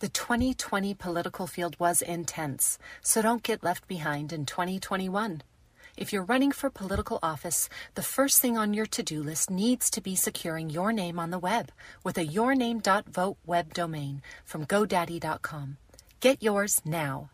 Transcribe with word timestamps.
The 0.00 0.08
2020 0.08 0.94
political 0.94 1.46
field 1.46 1.78
was 1.78 2.00
intense, 2.00 2.78
so 3.02 3.20
don't 3.20 3.42
get 3.42 3.62
left 3.62 3.86
behind 3.86 4.32
in 4.32 4.46
2021. 4.46 5.42
If 5.94 6.10
you're 6.10 6.24
running 6.24 6.52
for 6.52 6.70
political 6.70 7.18
office, 7.22 7.68
the 7.96 8.02
first 8.02 8.40
thing 8.40 8.56
on 8.56 8.72
your 8.72 8.86
to 8.86 9.02
do 9.02 9.22
list 9.22 9.50
needs 9.50 9.90
to 9.90 10.00
be 10.00 10.16
securing 10.16 10.70
your 10.70 10.90
name 10.90 11.18
on 11.18 11.30
the 11.30 11.38
web 11.38 11.70
with 12.02 12.16
a 12.16 12.24
yourname.vote 12.24 13.36
web 13.44 13.74
domain 13.74 14.22
from 14.46 14.64
GoDaddy.com. 14.64 15.76
Get 16.20 16.42
yours 16.42 16.80
now. 16.82 17.28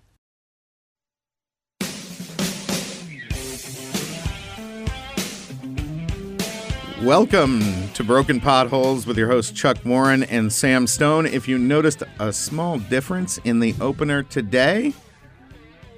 Welcome 7.06 7.62
to 7.90 8.02
Broken 8.02 8.40
Potholes 8.40 9.06
with 9.06 9.16
your 9.16 9.28
hosts 9.28 9.52
Chuck 9.52 9.76
Warren 9.84 10.24
and 10.24 10.52
Sam 10.52 10.88
Stone. 10.88 11.26
If 11.26 11.46
you 11.46 11.56
noticed 11.56 12.02
a 12.18 12.32
small 12.32 12.80
difference 12.80 13.38
in 13.44 13.60
the 13.60 13.76
opener 13.80 14.24
today, 14.24 14.92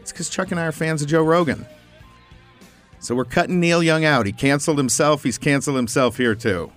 it's 0.00 0.12
because 0.12 0.28
Chuck 0.28 0.50
and 0.50 0.60
I 0.60 0.66
are 0.66 0.72
fans 0.72 1.00
of 1.00 1.08
Joe 1.08 1.22
Rogan. 1.22 1.64
So 2.98 3.14
we're 3.14 3.24
cutting 3.24 3.58
Neil 3.58 3.82
Young 3.82 4.04
out. 4.04 4.26
He 4.26 4.32
canceled 4.32 4.76
himself. 4.76 5.22
He's 5.22 5.38
canceled 5.38 5.76
himself 5.76 6.18
here 6.18 6.34
too. 6.34 6.70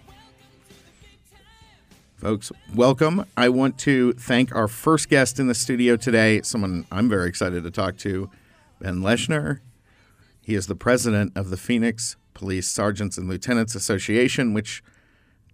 Folks, 2.15 2.53
welcome. 2.73 3.25
I 3.35 3.49
want 3.49 3.77
to 3.79 4.13
thank 4.13 4.55
our 4.55 4.69
first 4.69 5.09
guest 5.09 5.41
in 5.41 5.47
the 5.47 5.53
studio 5.53 5.97
today, 5.97 6.41
someone 6.41 6.85
I'm 6.89 7.09
very 7.09 7.27
excited 7.27 7.65
to 7.65 7.69
talk 7.69 7.97
to, 7.97 8.29
Ben 8.79 9.01
Leshner. 9.01 9.59
He 10.39 10.55
is 10.55 10.67
the 10.67 10.75
president 10.75 11.33
of 11.35 11.49
the 11.49 11.57
Phoenix 11.57 12.15
Police 12.33 12.67
Sergeants 12.67 13.17
and 13.17 13.27
Lieutenants 13.29 13.75
Association, 13.75 14.53
which 14.53 14.83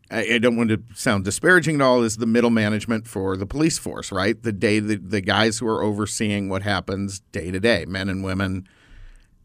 I, 0.10 0.38
don't 0.38 0.56
want 0.56 0.70
to 0.70 0.82
sound 0.94 1.26
disparaging 1.26 1.76
at 1.76 1.82
all, 1.82 2.04
is 2.04 2.18
the 2.18 2.26
middle 2.26 2.50
management 2.50 3.08
for 3.08 3.36
the 3.36 3.46
police 3.46 3.78
force, 3.78 4.12
right? 4.12 4.42
The 4.42 4.54
day 4.54 4.80
the, 4.80 4.96
the 4.96 5.22
guys 5.22 5.60
who 5.60 5.68
are 5.68 5.84
overseeing 5.84 6.48
what 6.48 6.62
happens 6.64 7.20
day 7.32 7.52
to 7.52 7.60
day, 7.60 7.86
men 7.86 8.08
and 8.08 8.24
women 8.24 8.68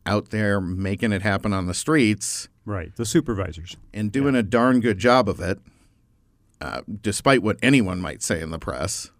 out 0.06 0.30
there 0.30 0.60
making 0.60 1.12
it 1.12 1.22
happen 1.22 1.52
on 1.52 1.66
the 1.66 1.74
streets 1.74 2.48
Right, 2.64 2.94
the 2.94 3.04
supervisors. 3.04 3.76
and 3.92 4.12
doing 4.12 4.34
a 4.36 4.42
darn 4.42 4.80
good 4.80 4.98
job 4.98 5.28
of 5.28 5.40
it, 5.40 5.58
uh, 6.60 6.82
despite 7.00 7.42
what 7.42 7.56
anyone 7.60 8.00
might 8.00 8.22
say 8.22 8.40
in 8.40 8.50
the 8.50 8.58
press, 8.58 9.10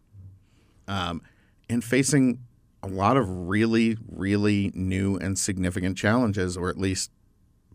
um, 0.86 1.22
and 1.68 1.82
facing 1.82 2.38
a 2.84 2.88
lot 2.88 3.16
of 3.16 3.28
really, 3.48 3.96
really 4.08 4.70
new 4.74 5.16
and 5.16 5.38
significant 5.38 5.96
challenges, 5.96 6.56
or 6.56 6.68
at 6.68 6.78
least 6.78 7.10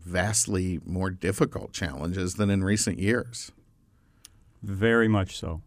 vastly 0.08 0.80
more 0.86 1.10
difficult 1.10 1.74
challenges 1.74 2.36
than 2.36 2.50
in 2.50 2.64
recent 2.64 2.98
years. 2.98 3.52
Very 4.64 5.08
much 5.08 5.38
so. 5.38 5.62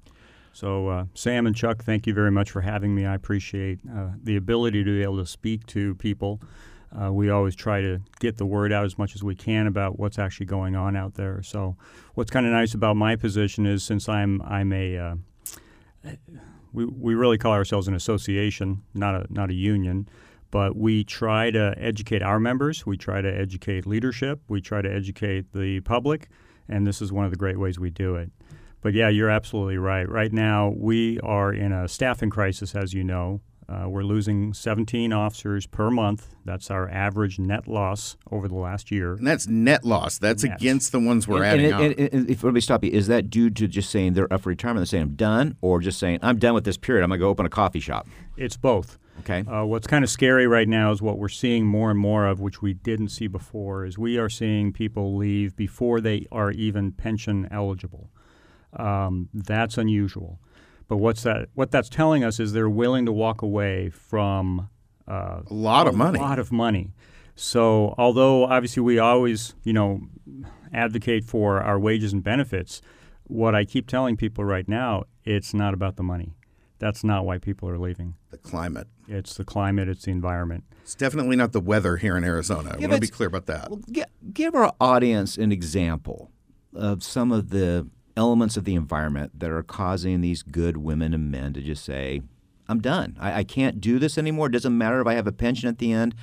So, 0.52 0.88
uh, 0.88 1.05
Sam 1.14 1.46
and 1.46 1.55
Chuck, 1.55 1.84
thank 1.84 2.06
you 2.06 2.14
very 2.14 2.30
much 2.30 2.50
for 2.50 2.61
having 2.61 2.94
me. 2.94 3.06
I 3.06 3.14
appreciate 3.14 3.78
uh, 3.94 4.08
the 4.22 4.36
ability 4.36 4.83
to 4.83 4.91
be 4.91 5.02
able 5.02 5.18
to 5.18 5.27
speak 5.27 5.64
to 5.68 5.94
people. 5.94 6.41
Uh, 7.00 7.12
we 7.12 7.30
always 7.30 7.55
try 7.55 7.80
to 7.80 8.00
get 8.18 8.36
the 8.36 8.46
word 8.46 8.72
out 8.72 8.84
as 8.84 8.98
much 8.98 9.14
as 9.14 9.22
we 9.22 9.36
can 9.36 9.68
about 9.68 10.00
what's 10.00 10.18
actually 10.18 10.46
going 10.46 10.74
on 10.74 10.96
out 10.96 11.14
there. 11.14 11.41
So, 11.42 11.77
what's 12.14 12.33
kind 12.33 12.46
of 12.46 12.52
nice 12.52 12.74
about 12.74 12.96
my 12.96 13.14
position 13.14 13.64
is 13.64 13.84
since 13.84 14.08
I'm 14.08 14.42
I'm 14.42 14.72
a 14.72 14.98
uh, 14.98 15.14
we, 16.72 16.84
we 16.84 17.14
really 17.14 17.38
call 17.38 17.52
ourselves 17.52 17.86
an 17.86 17.94
association, 17.94 18.83
not 18.92 19.14
a 19.14 19.27
not 19.30 19.50
a 19.50 19.55
union, 19.55 20.08
but 20.51 20.77
we 20.77 21.05
try 21.05 21.51
to 21.51 21.75
educate 21.77 22.23
our 22.23 22.41
members. 22.41 22.84
We 22.87 22.97
try 22.97 23.20
to 23.20 23.29
educate 23.29 23.87
leadership. 23.87 24.41
We 24.48 24.61
try 24.61 24.83
to 24.83 24.92
educate 24.92 25.53
the 25.53 25.81
public, 25.81 26.29
and 26.69 26.87
this 26.87 27.01
is 27.01 27.12
one 27.12 27.25
of 27.25 27.31
the 27.31 27.37
great 27.37 27.59
ways 27.59 27.79
we 27.79 27.91
do 27.91 28.17
it. 28.17 28.31
But 28.83 28.95
yeah, 28.95 29.09
you're 29.09 29.31
absolutely 29.31 29.77
right. 29.77 30.09
Right 30.09 30.33
now, 30.33 30.73
we 30.77 31.20
are 31.20 31.53
in 31.53 31.73
a 31.73 31.87
staffing 31.87 32.31
crisis, 32.31 32.75
as 32.75 32.95
you 32.95 33.05
know. 33.05 33.42
Uh, 33.71 33.89
we're 33.89 34.03
losing 34.03 34.53
17 34.53 35.13
officers 35.13 35.65
per 35.67 35.91
month. 35.91 36.35
That's 36.45 36.73
our 36.73 36.89
average 36.89 37.39
net 37.39 37.69
loss 37.69 38.17
over 38.31 38.49
the 38.49 38.57
last 38.57 38.91
year. 38.91 39.13
And 39.15 39.27
that's 39.27 39.47
net 39.47 39.85
loss. 39.85 40.19
That's 40.19 40.42
Net. 40.42 40.57
against 40.57 40.91
the 40.91 40.98
ones 40.98 41.29
we're 41.29 41.45
and, 41.45 41.47
adding 41.47 41.67
and, 41.67 41.75
on. 41.75 41.83
and, 41.83 42.14
and 42.14 42.30
if 42.30 42.42
let 42.42 42.53
me 42.53 42.61
stop 42.61 42.83
you, 42.83 42.91
is 42.91 43.07
that 43.07 43.30
due 43.30 43.48
to 43.51 43.69
just 43.69 43.91
saying 43.91 44.14
they're 44.14 44.33
up 44.33 44.42
for 44.42 44.48
retirement 44.48 44.80
and 44.80 44.89
saying 44.89 45.03
I'm 45.03 45.14
done, 45.14 45.57
or 45.61 45.79
just 45.79 46.01
saying 46.01 46.19
I'm 46.23 46.39
done 46.39 46.55
with 46.55 46.64
this 46.64 46.77
period? 46.77 47.05
I'm 47.05 47.11
gonna 47.11 47.20
go 47.20 47.29
open 47.29 47.47
a 47.47 47.51
coffee 47.51 47.79
shop. 47.80 48.09
It's 48.36 48.57
both. 48.57 48.98
Okay. 49.20 49.45
Uh, 49.48 49.64
what's 49.64 49.86
kind 49.86 50.03
of 50.03 50.11
scary 50.11 50.47
right 50.47 50.67
now 50.67 50.91
is 50.91 51.01
what 51.01 51.19
we're 51.19 51.29
seeing 51.29 51.67
more 51.67 51.91
and 51.91 51.98
more 51.98 52.27
of, 52.27 52.41
which 52.41 52.63
we 52.63 52.73
didn't 52.73 53.09
see 53.09 53.29
before, 53.29 53.85
is 53.85 53.98
we 53.98 54.19
are 54.19 54.30
seeing 54.30 54.73
people 54.73 55.14
leave 55.14 55.55
before 55.55 56.01
they 56.01 56.27
are 56.33 56.51
even 56.51 56.91
pension 56.91 57.47
eligible. 57.53 58.11
Um, 58.73 59.29
that's 59.35 59.77
unusual. 59.79 60.41
But 60.90 60.96
what's 60.96 61.23
that? 61.23 61.51
What 61.55 61.70
that's 61.70 61.89
telling 61.89 62.24
us 62.24 62.40
is 62.40 62.52
they're 62.52 62.68
willing 62.68 63.06
to 63.06 63.12
walk 63.12 63.42
away 63.42 63.90
from 63.90 64.68
uh, 65.06 65.42
a 65.48 65.55
lot 65.55 65.86
of 65.86 65.95
money. 65.95 66.18
a 66.18 66.23
lot 66.23 66.40
of 66.40 66.51
money. 66.51 66.95
So, 67.36 67.95
although 67.96 68.46
obviously 68.46 68.83
we 68.83 68.98
always, 68.98 69.55
you 69.62 69.73
know, 69.73 70.00
advocate 70.73 71.23
for 71.24 71.61
our 71.62 71.79
wages 71.79 72.12
and 72.12 72.24
benefits, 72.24 72.83
what 73.23 73.55
I 73.55 73.64
keep 73.64 73.86
telling 73.86 74.17
people 74.17 74.45
right 74.45 74.68
now, 74.68 75.05
it's 75.24 75.55
not 75.55 75.74
about 75.74 75.95
the 75.95 76.02
money. 76.02 76.34
That's 76.80 77.05
not 77.05 77.24
why 77.24 77.39
people 77.39 77.68
are 77.68 77.79
leaving. 77.79 78.17
the 78.33 78.39
climate. 78.39 78.89
It's 79.06 79.36
the 79.36 79.45
climate, 79.45 79.89
it's 79.89 80.06
the 80.06 80.11
environment. 80.11 80.64
It's 80.83 80.96
definitely 80.96 81.36
not 81.36 81.52
the 81.52 81.61
weather 81.61 81.98
here 81.98 82.17
in 82.17 82.24
Arizona. 82.24 82.70
I 82.74 82.79
want 82.80 82.95
to 82.95 83.00
be 83.00 83.06
clear 83.06 83.29
about 83.29 83.46
that. 83.46 83.70
Well, 83.70 83.80
gi- 83.92 84.02
give 84.33 84.56
our 84.56 84.73
audience 84.80 85.39
an 85.39 85.52
example 85.52 86.33
of 86.74 87.05
some 87.05 87.30
of 87.30 87.50
the 87.50 87.89
elements 88.20 88.57
of 88.58 88.64
the 88.64 88.75
environment 88.75 89.41
that 89.41 89.51
are 89.51 89.63
causing 89.63 90.20
these 90.20 90.42
good 90.42 90.77
women 90.77 91.14
and 91.14 91.31
men 91.31 91.55
to 91.55 91.63
just 91.63 91.85
say, 91.85 92.20
"I'm 92.69 92.81
done. 92.81 93.17
I, 93.19 93.41
I 93.41 93.45
can't 93.45 93.81
do 93.81 93.98
this 93.98 94.19
anymore. 94.19 94.47
It 94.48 94.53
doesn't 94.53 94.77
matter 94.77 95.01
if 95.01 95.07
I 95.07 95.14
have 95.14 95.27
a 95.27 95.33
pension 95.33 95.69
at 95.69 95.79
the 95.79 95.91
end. 95.92 96.14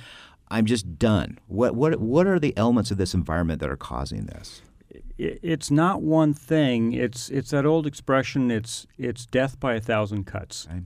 I'm 0.48 0.64
just 0.64 0.98
done." 0.98 1.38
What 1.48 1.74
what 1.74 2.00
what 2.00 2.26
are 2.26 2.38
the 2.38 2.56
elements 2.56 2.90
of 2.92 2.98
this 2.98 3.14
environment 3.14 3.60
that 3.60 3.68
are 3.70 3.76
causing 3.76 4.26
this? 4.26 4.62
It's 5.18 5.70
not 5.70 6.00
one 6.00 6.32
thing. 6.32 6.92
It's 6.92 7.28
it's 7.30 7.50
that 7.50 7.66
old 7.66 7.86
expression. 7.86 8.50
It's 8.50 8.86
it's 8.96 9.26
death 9.26 9.58
by 9.58 9.74
a 9.74 9.80
thousand 9.80 10.24
cuts, 10.24 10.68
Right. 10.70 10.84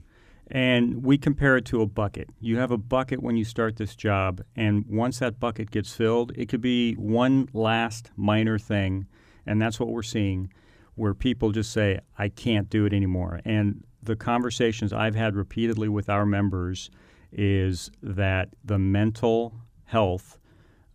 and 0.49 1.03
we 1.05 1.19
compare 1.19 1.55
it 1.57 1.65
to 1.65 1.81
a 1.81 1.85
bucket. 1.85 2.29
You 2.41 2.57
have 2.57 2.71
a 2.71 2.77
bucket 2.77 3.21
when 3.21 3.37
you 3.37 3.45
start 3.45 3.75
this 3.77 3.95
job, 3.95 4.41
and 4.55 4.85
once 4.89 5.19
that 5.19 5.39
bucket 5.39 5.69
gets 5.69 5.93
filled, 5.93 6.31
it 6.35 6.49
could 6.49 6.61
be 6.61 6.93
one 6.95 7.47
last 7.53 8.09
minor 8.17 8.57
thing, 8.57 9.05
and 9.45 9.61
that's 9.61 9.79
what 9.79 9.89
we're 9.89 10.01
seeing, 10.17 10.51
where 10.95 11.13
people 11.13 11.51
just 11.51 11.71
say, 11.71 11.99
"I 12.17 12.29
can't 12.29 12.69
do 12.69 12.85
it 12.85 12.93
anymore." 12.93 13.41
And 13.45 13.83
the 14.01 14.15
conversations 14.15 14.91
I've 14.93 15.15
had 15.15 15.35
repeatedly 15.35 15.89
with 15.89 16.09
our 16.09 16.25
members 16.25 16.89
is 17.31 17.89
that 18.01 18.49
the 18.63 18.77
mental 18.77 19.53
health 19.85 20.39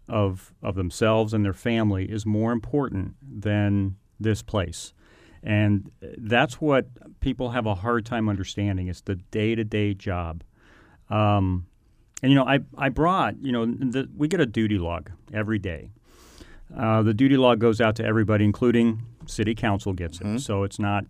of 0.08 0.54
of 0.62 0.74
themselves 0.74 1.34
and 1.34 1.44
their 1.44 1.52
family 1.52 2.04
is 2.04 2.24
more 2.24 2.52
important 2.52 3.14
than 3.22 3.96
this 4.20 4.42
place. 4.42 4.92
And 5.42 5.90
that's 6.00 6.60
what 6.60 6.86
people 7.20 7.50
have 7.50 7.66
a 7.66 7.76
hard 7.76 8.04
time 8.04 8.28
understanding. 8.28 8.88
It's 8.88 9.02
the 9.02 9.16
day 9.16 9.54
to 9.54 9.64
day 9.64 9.94
job. 9.94 10.42
Um, 11.10 11.66
and, 12.22 12.32
you 12.32 12.36
know, 12.36 12.44
I, 12.44 12.58
I 12.76 12.88
brought, 12.88 13.40
you 13.40 13.52
know, 13.52 13.64
the, 13.64 14.08
we 14.16 14.26
get 14.26 14.40
a 14.40 14.46
duty 14.46 14.78
log 14.78 15.10
every 15.32 15.58
day. 15.58 15.92
Uh, 16.76 17.02
the 17.02 17.14
duty 17.14 17.36
log 17.36 17.60
goes 17.60 17.80
out 17.80 17.94
to 17.96 18.04
everybody, 18.04 18.44
including 18.44 19.02
city 19.28 19.54
council 19.54 19.92
gets 19.92 20.20
it. 20.20 20.40
So 20.40 20.62
it's 20.64 20.78
not 20.78 21.04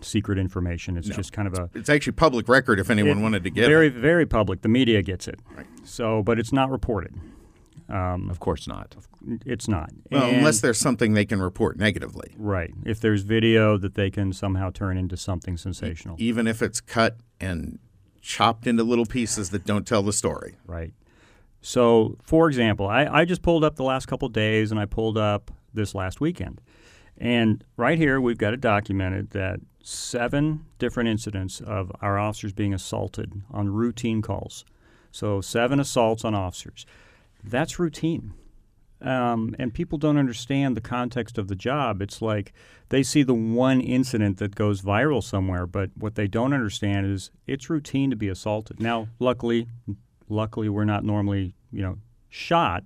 secret 0.00 0.38
information. 0.38 0.96
It's 0.96 1.08
just 1.08 1.32
kind 1.32 1.48
of 1.48 1.54
a 1.54 1.70
It's 1.74 1.88
actually 1.88 2.12
public 2.12 2.48
record 2.48 2.78
if 2.80 2.90
anyone 2.90 3.18
it- 3.18 3.22
wanted 3.22 3.44
to 3.44 3.50
get 3.50 3.66
very, 3.66 3.86
it. 3.88 3.90
very 3.94 4.00
very 4.00 4.26
public. 4.26 4.62
The 4.62 4.68
media 4.68 5.02
gets 5.02 5.26
it. 5.28 5.40
So, 5.84 6.22
but 6.22 6.38
it's 6.38 6.52
not 6.52 6.70
reported. 6.70 7.14
Um, 7.88 8.30
Of 8.30 8.38
course 8.38 8.68
not. 8.68 8.94
it's 9.44 9.66
not. 9.66 9.90
Well, 10.12 10.24
And- 10.28 10.36
unless 10.38 10.60
there's 10.60 10.78
something 10.78 11.14
they 11.14 11.24
can 11.24 11.40
report 11.42 11.76
negatively, 11.76 12.34
right. 12.38 12.72
If 12.84 13.00
there's 13.00 13.22
video 13.22 13.76
that 13.78 13.94
they 13.94 14.10
can 14.10 14.32
somehow 14.32 14.70
turn 14.70 14.96
into 14.96 15.16
something 15.16 15.56
sensational. 15.56 16.14
even 16.18 16.46
if 16.46 16.62
it's 16.62 16.80
cut 16.80 17.16
and 17.40 17.78
chopped 18.20 18.66
into 18.68 18.84
little 18.84 19.06
pieces 19.06 19.50
that 19.50 19.64
don't 19.64 19.86
tell 19.86 20.02
the 20.02 20.12
story. 20.12 20.56
Right. 20.66 20.92
So, 21.62 22.16
for 22.22 22.48
example, 22.48 22.86
I, 22.86 23.06
I 23.06 23.24
just 23.24 23.42
pulled 23.42 23.64
up 23.64 23.74
the 23.76 23.82
last 23.82 24.06
couple 24.06 24.26
of 24.26 24.32
days 24.32 24.70
and 24.70 24.78
I 24.78 24.84
pulled 24.86 25.18
up 25.18 25.50
this 25.74 25.94
last 25.94 26.20
weekend. 26.20 26.60
And 27.20 27.62
right 27.76 27.98
here, 27.98 28.20
we've 28.20 28.38
got 28.38 28.54
it 28.54 28.62
documented 28.62 29.30
that 29.30 29.60
seven 29.82 30.64
different 30.78 31.10
incidents 31.10 31.60
of 31.60 31.92
our 32.00 32.18
officers 32.18 32.52
being 32.52 32.72
assaulted 32.72 33.42
on 33.50 33.68
routine 33.68 34.22
calls. 34.22 34.64
So, 35.12 35.40
seven 35.40 35.78
assaults 35.78 36.24
on 36.24 36.34
officers. 36.34 36.86
That's 37.44 37.78
routine. 37.78 38.32
Um, 39.02 39.54
and 39.58 39.72
people 39.72 39.98
don't 39.98 40.18
understand 40.18 40.76
the 40.76 40.82
context 40.82 41.38
of 41.38 41.48
the 41.48 41.54
job. 41.54 42.02
It's 42.02 42.20
like 42.20 42.52
they 42.90 43.02
see 43.02 43.22
the 43.22 43.34
one 43.34 43.80
incident 43.80 44.38
that 44.38 44.54
goes 44.54 44.82
viral 44.82 45.22
somewhere, 45.22 45.66
but 45.66 45.90
what 45.94 46.16
they 46.16 46.26
don't 46.26 46.52
understand 46.52 47.06
is 47.06 47.30
it's 47.46 47.70
routine 47.70 48.10
to 48.10 48.16
be 48.16 48.28
assaulted. 48.28 48.80
Now, 48.80 49.08
luckily, 49.18 49.68
luckily 50.28 50.68
we're 50.68 50.84
not 50.84 51.02
normally, 51.02 51.54
you 51.72 51.82
know, 51.82 51.98
shot, 52.28 52.84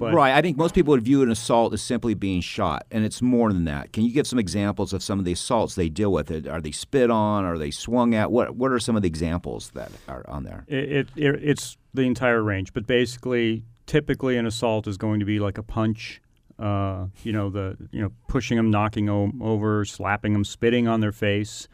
But 0.00 0.14
right. 0.14 0.32
I 0.32 0.40
think 0.40 0.56
most 0.56 0.74
people 0.74 0.92
would 0.92 1.02
view 1.02 1.22
an 1.22 1.30
assault 1.30 1.74
as 1.74 1.82
simply 1.82 2.14
being 2.14 2.40
shot, 2.40 2.86
and 2.90 3.04
it's 3.04 3.20
more 3.20 3.52
than 3.52 3.66
that. 3.66 3.92
Can 3.92 4.02
you 4.02 4.12
give 4.14 4.26
some 4.26 4.38
examples 4.38 4.94
of 4.94 5.02
some 5.02 5.18
of 5.18 5.26
the 5.26 5.32
assaults 5.32 5.74
they 5.74 5.90
deal 5.90 6.10
with? 6.10 6.48
Are 6.48 6.62
they 6.62 6.70
spit 6.70 7.10
on? 7.10 7.44
Are 7.44 7.58
they 7.58 7.70
swung 7.70 8.14
at? 8.14 8.32
What 8.32 8.56
What 8.56 8.72
are 8.72 8.78
some 8.78 8.96
of 8.96 9.02
the 9.02 9.08
examples 9.08 9.72
that 9.74 9.92
are 10.08 10.24
on 10.26 10.44
there? 10.44 10.64
It, 10.68 10.90
it, 10.90 11.08
it 11.16 11.44
it's 11.44 11.76
the 11.92 12.02
entire 12.02 12.42
range, 12.42 12.72
but 12.72 12.86
basically, 12.86 13.66
typically 13.84 14.38
an 14.38 14.46
assault 14.46 14.86
is 14.86 14.96
going 14.96 15.20
to 15.20 15.26
be 15.26 15.38
like 15.38 15.58
a 15.58 15.62
punch. 15.62 16.22
Uh, 16.58 17.08
you 17.22 17.32
know 17.32 17.50
the 17.50 17.76
you 17.92 18.00
know 18.00 18.10
pushing 18.26 18.56
them, 18.56 18.70
knocking 18.70 19.04
them 19.04 19.42
over, 19.42 19.84
slapping 19.84 20.32
them, 20.32 20.44
spitting 20.44 20.88
on 20.88 21.00
their 21.00 21.12
face. 21.12 21.68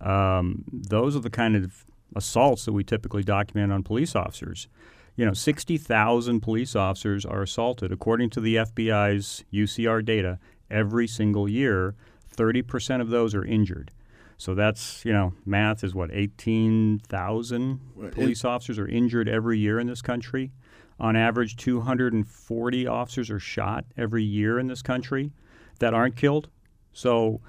Um, 0.00 0.64
those 0.72 1.14
are 1.14 1.20
the 1.20 1.30
kind 1.30 1.54
of 1.54 1.84
assaults 2.16 2.64
that 2.64 2.72
we 2.72 2.82
typically 2.82 3.22
document 3.22 3.72
on 3.72 3.84
police 3.84 4.16
officers. 4.16 4.66
You 5.18 5.26
know, 5.26 5.32
60,000 5.32 6.40
police 6.40 6.76
officers 6.76 7.26
are 7.26 7.42
assaulted. 7.42 7.90
According 7.90 8.30
to 8.30 8.40
the 8.40 8.54
FBI's 8.54 9.42
UCR 9.52 10.04
data, 10.04 10.38
every 10.70 11.08
single 11.08 11.48
year, 11.48 11.96
30% 12.36 13.00
of 13.00 13.10
those 13.10 13.34
are 13.34 13.44
injured. 13.44 13.90
So 14.36 14.54
that's, 14.54 15.04
you 15.04 15.12
know, 15.12 15.32
math 15.44 15.82
is 15.82 15.92
what, 15.92 16.10
18,000 16.12 17.80
police 18.12 18.44
officers 18.44 18.78
are 18.78 18.86
injured 18.86 19.28
every 19.28 19.58
year 19.58 19.80
in 19.80 19.88
this 19.88 20.02
country. 20.02 20.52
On 21.00 21.16
average, 21.16 21.56
240 21.56 22.86
officers 22.86 23.28
are 23.28 23.40
shot 23.40 23.86
every 23.96 24.22
year 24.22 24.60
in 24.60 24.68
this 24.68 24.82
country 24.82 25.32
that 25.80 25.94
aren't 25.94 26.14
killed. 26.14 26.48
So, 26.92 27.40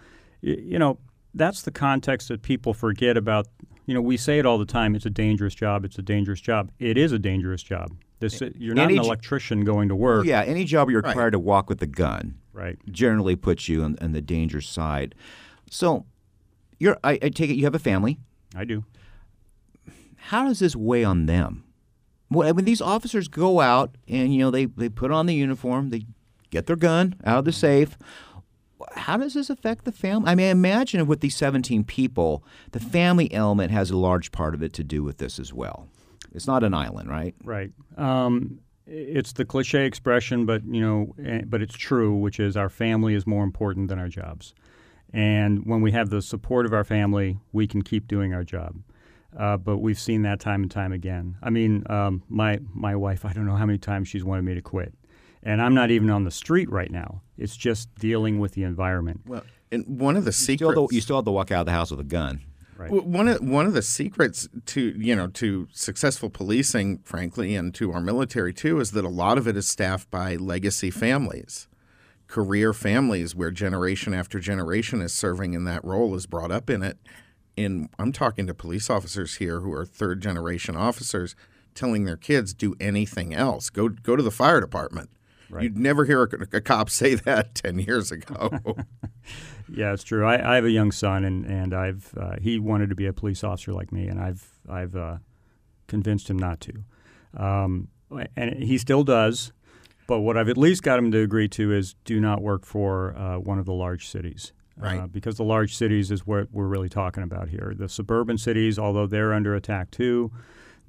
you 0.42 0.80
know, 0.80 0.98
that's 1.36 1.62
the 1.62 1.72
context 1.72 2.30
that 2.30 2.42
people 2.42 2.74
forget 2.74 3.16
about 3.16 3.46
you 3.90 3.96
know, 3.96 4.02
we 4.02 4.18
say 4.18 4.38
it 4.38 4.46
all 4.46 4.60
the 4.60 4.66
time. 4.68 4.94
It's 4.96 5.08
a 5.08 5.10
dangerous 5.10 5.56
job. 5.56 5.84
It's 5.84 5.98
a 5.98 6.04
dangerous 6.04 6.40
job. 6.40 6.72
It 6.78 6.96
is 6.96 7.12
a 7.12 7.18
dangerous 7.18 7.64
job. 7.64 7.92
This, 8.20 8.40
you're 8.56 8.76
not 8.76 8.84
Any 8.84 8.98
an 8.98 9.04
electrician 9.04 9.64
going 9.66 9.90
to 9.90 9.96
work. 9.96 10.26
Yeah, 10.28 10.42
any 10.44 10.64
job 10.66 10.92
you're 10.92 11.02
Right. 11.02 11.10
required 11.10 11.32
to 11.32 11.40
walk 11.40 11.70
with 11.70 11.82
a 11.82 11.88
gun 11.88 12.36
Right. 12.54 12.78
generally 12.92 13.36
puts 13.36 13.68
you 13.68 13.82
on, 13.84 13.98
on 14.00 14.12
the 14.12 14.22
danger 14.22 14.62
side. 14.62 15.16
So, 15.72 16.06
you're. 16.80 16.98
I, 17.04 17.14
I 17.14 17.30
take 17.30 17.50
it 17.50 17.56
you 17.56 17.64
have 17.64 17.74
a 17.76 17.80
family. 17.80 18.20
I 18.56 18.64
do. 18.66 18.84
How 20.18 20.46
does 20.46 20.60
this 20.60 20.76
weigh 20.76 21.04
on 21.04 21.26
them? 21.26 21.64
Well, 22.30 22.54
when 22.54 22.66
these 22.66 22.82
officers 22.82 23.28
go 23.28 23.60
out 23.60 23.96
and 24.08 24.32
you 24.34 24.40
know 24.40 24.52
they, 24.52 24.66
they 24.66 24.90
put 24.90 25.10
on 25.12 25.26
the 25.26 25.34
uniform, 25.34 25.90
they 25.90 26.06
get 26.52 26.68
their 26.68 26.76
gun 26.76 27.16
out 27.26 27.40
of 27.40 27.46
the 27.46 27.52
safe. 27.52 27.98
How 28.94 29.18
does 29.18 29.34
this 29.34 29.50
affect 29.50 29.86
the 29.86 29.92
family? 29.92 30.30
I 30.30 30.36
mean, 30.36 30.48
imagine 30.48 31.06
with 31.08 31.22
these 31.22 31.36
17 31.36 31.84
people, 31.84 32.44
the 32.72 32.80
family 32.80 33.34
element 33.34 33.72
has 33.72 33.92
a 33.92 33.98
large 33.98 34.32
part 34.32 34.54
of 34.54 34.64
it 34.64 34.74
to 34.74 34.84
do 34.84 35.04
with 35.04 35.18
this 35.18 35.40
as 35.40 35.54
well. 35.54 35.88
It's 36.34 36.48
not 36.48 36.64
an 36.64 36.74
island, 36.74 37.10
right? 37.10 37.36
Right. 37.44 37.72
Um, 37.98 38.60
it's 38.86 39.34
the 39.34 39.46
cliche 39.46 39.86
expression, 39.86 40.46
but 40.46 40.64
you 40.66 40.82
know, 40.82 41.16
eh, 41.24 41.42
but 41.46 41.62
it's 41.62 41.76
true, 41.76 42.16
which 42.16 42.40
is 42.40 42.58
our 42.58 42.70
family 42.70 43.14
is 43.14 43.28
more 43.28 43.44
important 43.44 43.90
than 43.90 44.00
our 44.00 44.08
jobs. 44.08 44.54
And 45.14 45.66
when 45.66 45.82
we 45.82 45.92
have 45.92 46.10
the 46.10 46.22
support 46.22 46.66
of 46.66 46.74
our 46.74 46.84
family, 46.84 47.40
we 47.52 47.68
can 47.68 47.82
keep 47.82 48.08
doing 48.08 48.34
our 48.34 48.44
job. 48.44 48.76
Uh, 49.38 49.58
but 49.58 49.78
we've 49.78 50.00
seen 50.00 50.24
that 50.24 50.40
time 50.40 50.64
and 50.64 50.72
time 50.72 50.92
again. 50.92 51.38
I 51.44 51.52
mean, 51.52 51.84
um, 51.90 52.24
my 52.30 52.60
my 52.74 52.96
wife, 52.96 53.26
I 53.26 53.34
don't 53.34 53.46
know 53.46 53.56
how 53.56 53.66
many 53.66 53.78
times 53.78 54.08
she's 54.08 54.24
wanted 54.24 54.44
me 54.44 54.56
to 54.56 54.62
quit, 54.62 54.94
and 55.44 55.62
I'm 55.62 55.74
not 55.74 55.92
even 55.92 56.10
on 56.10 56.24
the 56.24 56.32
street 56.32 56.70
right 56.70 56.92
now. 56.92 57.22
It's 57.38 57.56
just 57.56 57.94
dealing 57.96 58.40
with 58.40 58.54
the 58.54 58.64
environment. 58.64 59.22
Well, 59.26 59.44
and 59.72 59.86
one 60.00 60.18
of 60.18 60.26
the 60.26 60.32
Still, 60.32 60.58
secrets 60.58 60.76
though, 60.76 60.90
you 60.92 61.02
still 61.02 61.18
have 61.18 61.26
to 61.26 61.32
walk 61.32 61.52
out 61.52 61.62
of 61.62 61.66
the 61.68 61.72
house 61.72 61.92
with 61.92 62.00
a 62.00 62.06
gun. 62.06 62.42
Right. 62.76 62.92
Well, 62.92 63.02
One 63.02 63.28
of 63.28 63.42
one 63.42 63.66
of 63.66 63.74
the 63.74 63.82
secrets 63.82 64.48
to 64.68 64.82
you 64.98 65.16
know 65.16 65.28
to 65.28 65.68
successful 65.72 66.30
policing, 66.30 67.00
frankly, 67.00 67.56
and 67.56 67.74
to 67.76 67.92
our 67.92 68.02
military 68.02 68.54
too, 68.54 68.80
is 68.80 68.92
that 68.92 69.04
a 69.06 69.10
lot 69.10 69.38
of 69.38 69.48
it 69.48 69.58
is 69.58 69.68
staffed 69.68 70.10
by 70.10 70.36
legacy 70.38 70.90
families, 70.90 71.68
career 72.28 72.74
families, 72.74 73.36
where 73.36 73.52
generation 73.52 74.14
after 74.14 74.40
generation 74.40 75.02
is 75.02 75.14
serving 75.14 75.54
in 75.54 75.66
that 75.66 75.84
role, 75.84 76.16
is 76.16 76.26
brought 76.26 76.52
up 76.52 76.70
in 76.70 76.82
it. 76.82 76.98
And 77.58 77.90
I'm 78.00 78.14
talking 78.14 78.48
to 78.48 78.54
police 78.54 78.90
officers 78.90 79.36
here 79.36 79.60
who 79.60 79.74
are 79.74 79.86
third 79.86 80.22
generation 80.22 80.78
officers, 80.78 81.36
telling 81.76 82.06
their 82.06 82.16
kids 82.16 82.54
do 82.54 82.76
anything 82.80 83.34
else. 83.34 83.70
Go 83.70 83.90
go 83.90 84.16
to 84.16 84.24
the 84.24 84.32
fire 84.32 84.62
department. 84.62 85.10
You'd 85.60 85.78
never 85.78 86.06
hear 86.06 86.24
a, 86.24 86.58
a 86.58 86.62
cop 86.62 86.90
say 86.90 87.16
that 87.16 87.56
ten 87.56 87.80
years 87.80 88.12
ago. 88.12 88.60
Yeah, 89.72 89.94
it's 89.94 90.04
true. 90.04 90.26
I, 90.26 90.54
I 90.54 90.56
have 90.56 90.66
a 90.66 90.72
young 90.72 90.92
son, 90.92 91.24
and 91.24 91.46
and 91.46 91.74
I've 91.74 92.14
uh, 92.18 92.36
he 92.42 92.60
wanted 92.60 92.90
to 92.90 92.96
be 92.96 93.06
a 93.06 93.14
police 93.14 93.44
officer 93.44 93.72
like 93.72 93.92
me, 93.92 94.08
and 94.08 94.20
I've 94.20 94.48
I've 94.68 94.96
uh, 94.96 95.18
convinced 95.88 96.30
him 96.30 96.40
not 96.40 96.60
to, 96.62 96.74
um, 97.38 97.88
and 98.36 98.64
he 98.64 98.78
still 98.78 99.04
does. 99.04 99.52
But 100.08 100.22
what 100.22 100.38
I've 100.38 100.50
at 100.50 100.58
least 100.58 100.82
got 100.82 100.98
him 100.98 101.12
to 101.12 101.20
agree 101.20 101.48
to 101.50 101.72
is 101.72 101.94
do 102.04 102.20
not 102.20 102.42
work 102.42 102.66
for 102.66 103.16
uh, 103.16 103.38
one 103.38 103.60
of 103.60 103.66
the 103.66 103.74
large 103.74 104.08
cities. 104.08 104.54
Right. 104.76 105.02
Uh, 105.02 105.08
because 105.08 105.36
the 105.36 105.44
large 105.44 105.76
cities 105.76 106.10
is 106.10 106.26
what 106.26 106.48
we're 106.52 106.66
really 106.66 106.90
talking 106.90 107.22
about 107.22 107.50
here. 107.50 107.74
The 107.78 107.90
suburban 107.90 108.38
cities, 108.38 108.80
although 108.80 109.06
they're 109.06 109.34
under 109.34 109.54
attack 109.54 109.92
too, 109.92 110.32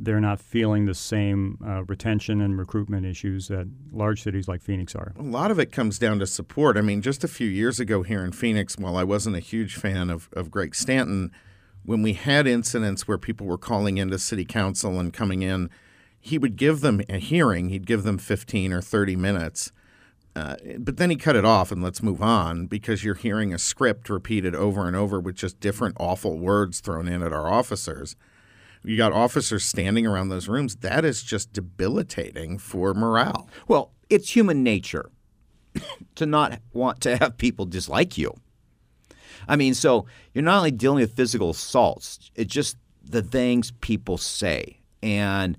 they're 0.02 0.20
not 0.20 0.40
feeling 0.40 0.86
the 0.86 0.94
same 0.94 1.58
uh, 1.64 1.84
retention 1.84 2.40
and 2.40 2.58
recruitment 2.58 3.04
issues 3.04 3.48
that 3.48 3.68
large 3.92 4.22
cities 4.22 4.48
like 4.48 4.62
Phoenix 4.62 4.94
are. 4.94 5.12
A 5.18 5.22
lot 5.22 5.50
of 5.50 5.58
it 5.58 5.70
comes 5.70 5.98
down 5.98 6.18
to 6.20 6.26
support. 6.26 6.78
I 6.78 6.80
mean, 6.80 7.02
just 7.02 7.22
a 7.22 7.28
few 7.28 7.46
years 7.46 7.78
ago 7.78 8.02
here 8.02 8.24
in 8.24 8.32
Phoenix, 8.32 8.78
while 8.78 8.96
I 8.96 9.04
wasn't 9.04 9.36
a 9.36 9.40
huge 9.40 9.76
fan 9.76 10.08
of, 10.08 10.30
of 10.32 10.50
Greg 10.50 10.74
Stanton, 10.74 11.30
when 11.84 12.02
we 12.02 12.14
had 12.14 12.46
incidents 12.46 13.06
where 13.06 13.18
people 13.18 13.46
were 13.46 13.58
calling 13.58 13.98
into 13.98 14.18
city 14.18 14.46
council 14.46 14.98
and 14.98 15.12
coming 15.12 15.42
in, 15.42 15.68
he 16.18 16.38
would 16.38 16.56
give 16.56 16.80
them 16.80 17.02
a 17.08 17.18
hearing. 17.18 17.68
He'd 17.68 17.86
give 17.86 18.02
them 18.02 18.16
15 18.16 18.72
or 18.72 18.80
30 18.80 19.16
minutes. 19.16 19.70
Uh, 20.34 20.56
but 20.78 20.96
then 20.96 21.10
he 21.10 21.16
cut 21.16 21.36
it 21.36 21.44
off 21.44 21.72
and 21.72 21.82
let's 21.82 22.02
move 22.02 22.22
on 22.22 22.66
because 22.66 23.04
you're 23.04 23.14
hearing 23.14 23.52
a 23.52 23.58
script 23.58 24.08
repeated 24.08 24.54
over 24.54 24.86
and 24.86 24.96
over 24.96 25.20
with 25.20 25.34
just 25.34 25.60
different 25.60 25.96
awful 25.98 26.38
words 26.38 26.80
thrown 26.80 27.08
in 27.08 27.22
at 27.22 27.32
our 27.32 27.50
officers. 27.52 28.16
You 28.82 28.96
got 28.96 29.12
officers 29.12 29.64
standing 29.64 30.06
around 30.06 30.30
those 30.30 30.48
rooms. 30.48 30.76
That 30.76 31.04
is 31.04 31.22
just 31.22 31.52
debilitating 31.52 32.58
for 32.58 32.94
morale. 32.94 33.48
Well, 33.68 33.92
it's 34.08 34.34
human 34.34 34.62
nature 34.62 35.10
to 36.14 36.26
not 36.26 36.60
want 36.72 37.00
to 37.02 37.16
have 37.18 37.36
people 37.36 37.66
dislike 37.66 38.16
you. 38.16 38.34
I 39.46 39.56
mean, 39.56 39.74
so 39.74 40.06
you're 40.32 40.44
not 40.44 40.58
only 40.58 40.70
dealing 40.70 41.00
with 41.00 41.14
physical 41.14 41.50
assaults, 41.50 42.30
it's 42.34 42.52
just 42.52 42.76
the 43.02 43.22
things 43.22 43.72
people 43.80 44.18
say 44.18 44.78
and 45.02 45.56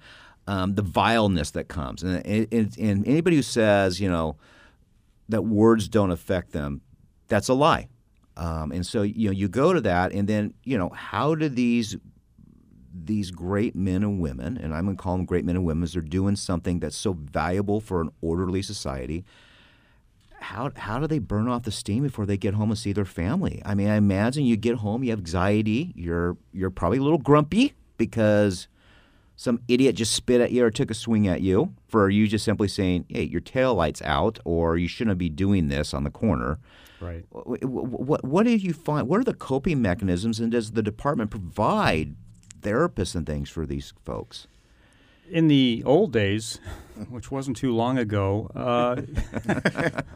um, 0.47 0.75
the 0.75 0.81
vileness 0.81 1.51
that 1.51 1.67
comes. 1.67 2.03
And, 2.03 2.25
and, 2.25 2.77
and 2.77 3.07
anybody 3.07 3.35
who 3.35 3.41
says, 3.41 3.99
you 3.99 4.09
know, 4.09 4.37
that 5.29 5.43
words 5.43 5.87
don't 5.87 6.11
affect 6.11 6.51
them, 6.51 6.81
that's 7.27 7.49
a 7.49 7.53
lie. 7.53 7.87
Um, 8.37 8.71
and 8.71 8.85
so, 8.85 9.01
you 9.03 9.27
know, 9.27 9.31
you 9.31 9.47
go 9.47 9.73
to 9.73 9.81
that, 9.81 10.11
and 10.13 10.27
then, 10.27 10.53
you 10.63 10.77
know, 10.77 10.89
how 10.89 11.35
do 11.35 11.49
these 11.49 11.95
these 12.93 13.31
great 13.31 13.75
men 13.75 14.03
and 14.03 14.19
women, 14.19 14.57
and 14.57 14.73
I'm 14.73 14.85
going 14.85 14.97
to 14.97 15.01
call 15.01 15.17
them 15.17 15.25
great 15.25 15.45
men 15.45 15.55
and 15.55 15.65
women, 15.65 15.83
as 15.83 15.93
they're 15.93 16.01
doing 16.01 16.35
something 16.35 16.79
that's 16.79 16.95
so 16.95 17.13
valuable 17.13 17.79
for 17.79 18.01
an 18.01 18.09
orderly 18.21 18.61
society. 18.61 19.23
How, 20.39 20.71
how 20.75 20.99
do 20.99 21.07
they 21.07 21.19
burn 21.19 21.47
off 21.47 21.63
the 21.63 21.71
steam 21.71 22.03
before 22.03 22.25
they 22.25 22.37
get 22.37 22.55
home 22.55 22.71
and 22.71 22.77
see 22.77 22.93
their 22.93 23.05
family? 23.05 23.61
I 23.63 23.75
mean, 23.75 23.87
I 23.89 23.95
imagine 23.95 24.43
you 24.43 24.57
get 24.57 24.77
home, 24.77 25.03
you 25.03 25.11
have 25.11 25.19
anxiety, 25.19 25.93
you're 25.95 26.35
you're 26.51 26.71
probably 26.71 26.97
a 26.97 27.03
little 27.03 27.19
grumpy 27.19 27.73
because 27.97 28.67
some 29.35 29.61
idiot 29.67 29.95
just 29.95 30.13
spit 30.13 30.41
at 30.41 30.51
you 30.51 30.65
or 30.65 30.71
took 30.71 30.91
a 30.91 30.95
swing 30.95 31.27
at 31.27 31.41
you 31.41 31.73
for 31.87 32.09
you 32.09 32.27
just 32.27 32.43
simply 32.43 32.67
saying, 32.67 33.05
"Hey, 33.07 33.23
your 33.23 33.41
tail 33.41 33.75
lights 33.75 34.01
out," 34.01 34.39
or 34.45 34.77
"You 34.77 34.87
shouldn't 34.87 35.17
be 35.19 35.29
doing 35.29 35.67
this 35.67 35.93
on 35.93 36.03
the 36.03 36.09
corner." 36.09 36.59
Right. 36.99 37.25
What, 37.29 37.63
what, 37.63 38.23
what 38.23 38.43
do 38.45 38.51
you 38.51 38.73
find? 38.73 39.07
What 39.07 39.19
are 39.19 39.23
the 39.23 39.33
coping 39.33 39.81
mechanisms, 39.81 40.39
and 40.39 40.51
does 40.51 40.71
the 40.71 40.83
department 40.83 41.31
provide 41.31 42.15
therapists 42.61 43.15
and 43.15 43.25
things 43.25 43.49
for 43.49 43.65
these 43.65 43.93
folks? 44.03 44.47
in 45.31 45.47
the 45.47 45.81
old 45.85 46.11
days, 46.11 46.59
which 47.09 47.31
wasn't 47.31 47.57
too 47.57 47.73
long 47.73 47.97
ago, 47.97 48.51
uh, 48.53 49.01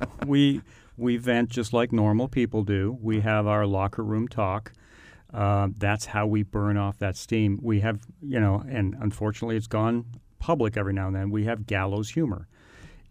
we 0.28 0.62
we 0.98 1.18
vent 1.18 1.50
just 1.50 1.74
like 1.74 1.92
normal 1.92 2.28
people 2.28 2.64
do. 2.64 2.98
We 3.02 3.22
have 3.22 3.48
our 3.48 3.66
locker 3.66 4.04
room 4.04 4.28
talk. 4.28 4.74
Uh, 5.34 5.70
that's 5.78 6.06
how 6.06 6.28
we 6.28 6.44
burn 6.44 6.78
off 6.78 6.98
that 7.00 7.18
steam. 7.18 7.60
We 7.62 7.82
have, 7.82 8.00
you 8.22 8.40
know, 8.40 8.64
and 8.70 8.96
unfortunately, 9.02 9.58
it's 9.58 9.68
gone 9.68 10.06
public 10.40 10.78
every 10.78 10.94
now 10.94 11.08
and 11.08 11.16
then. 11.16 11.30
We 11.32 11.46
have 11.46 11.66
gallows 11.66 12.10
humor. 12.10 12.48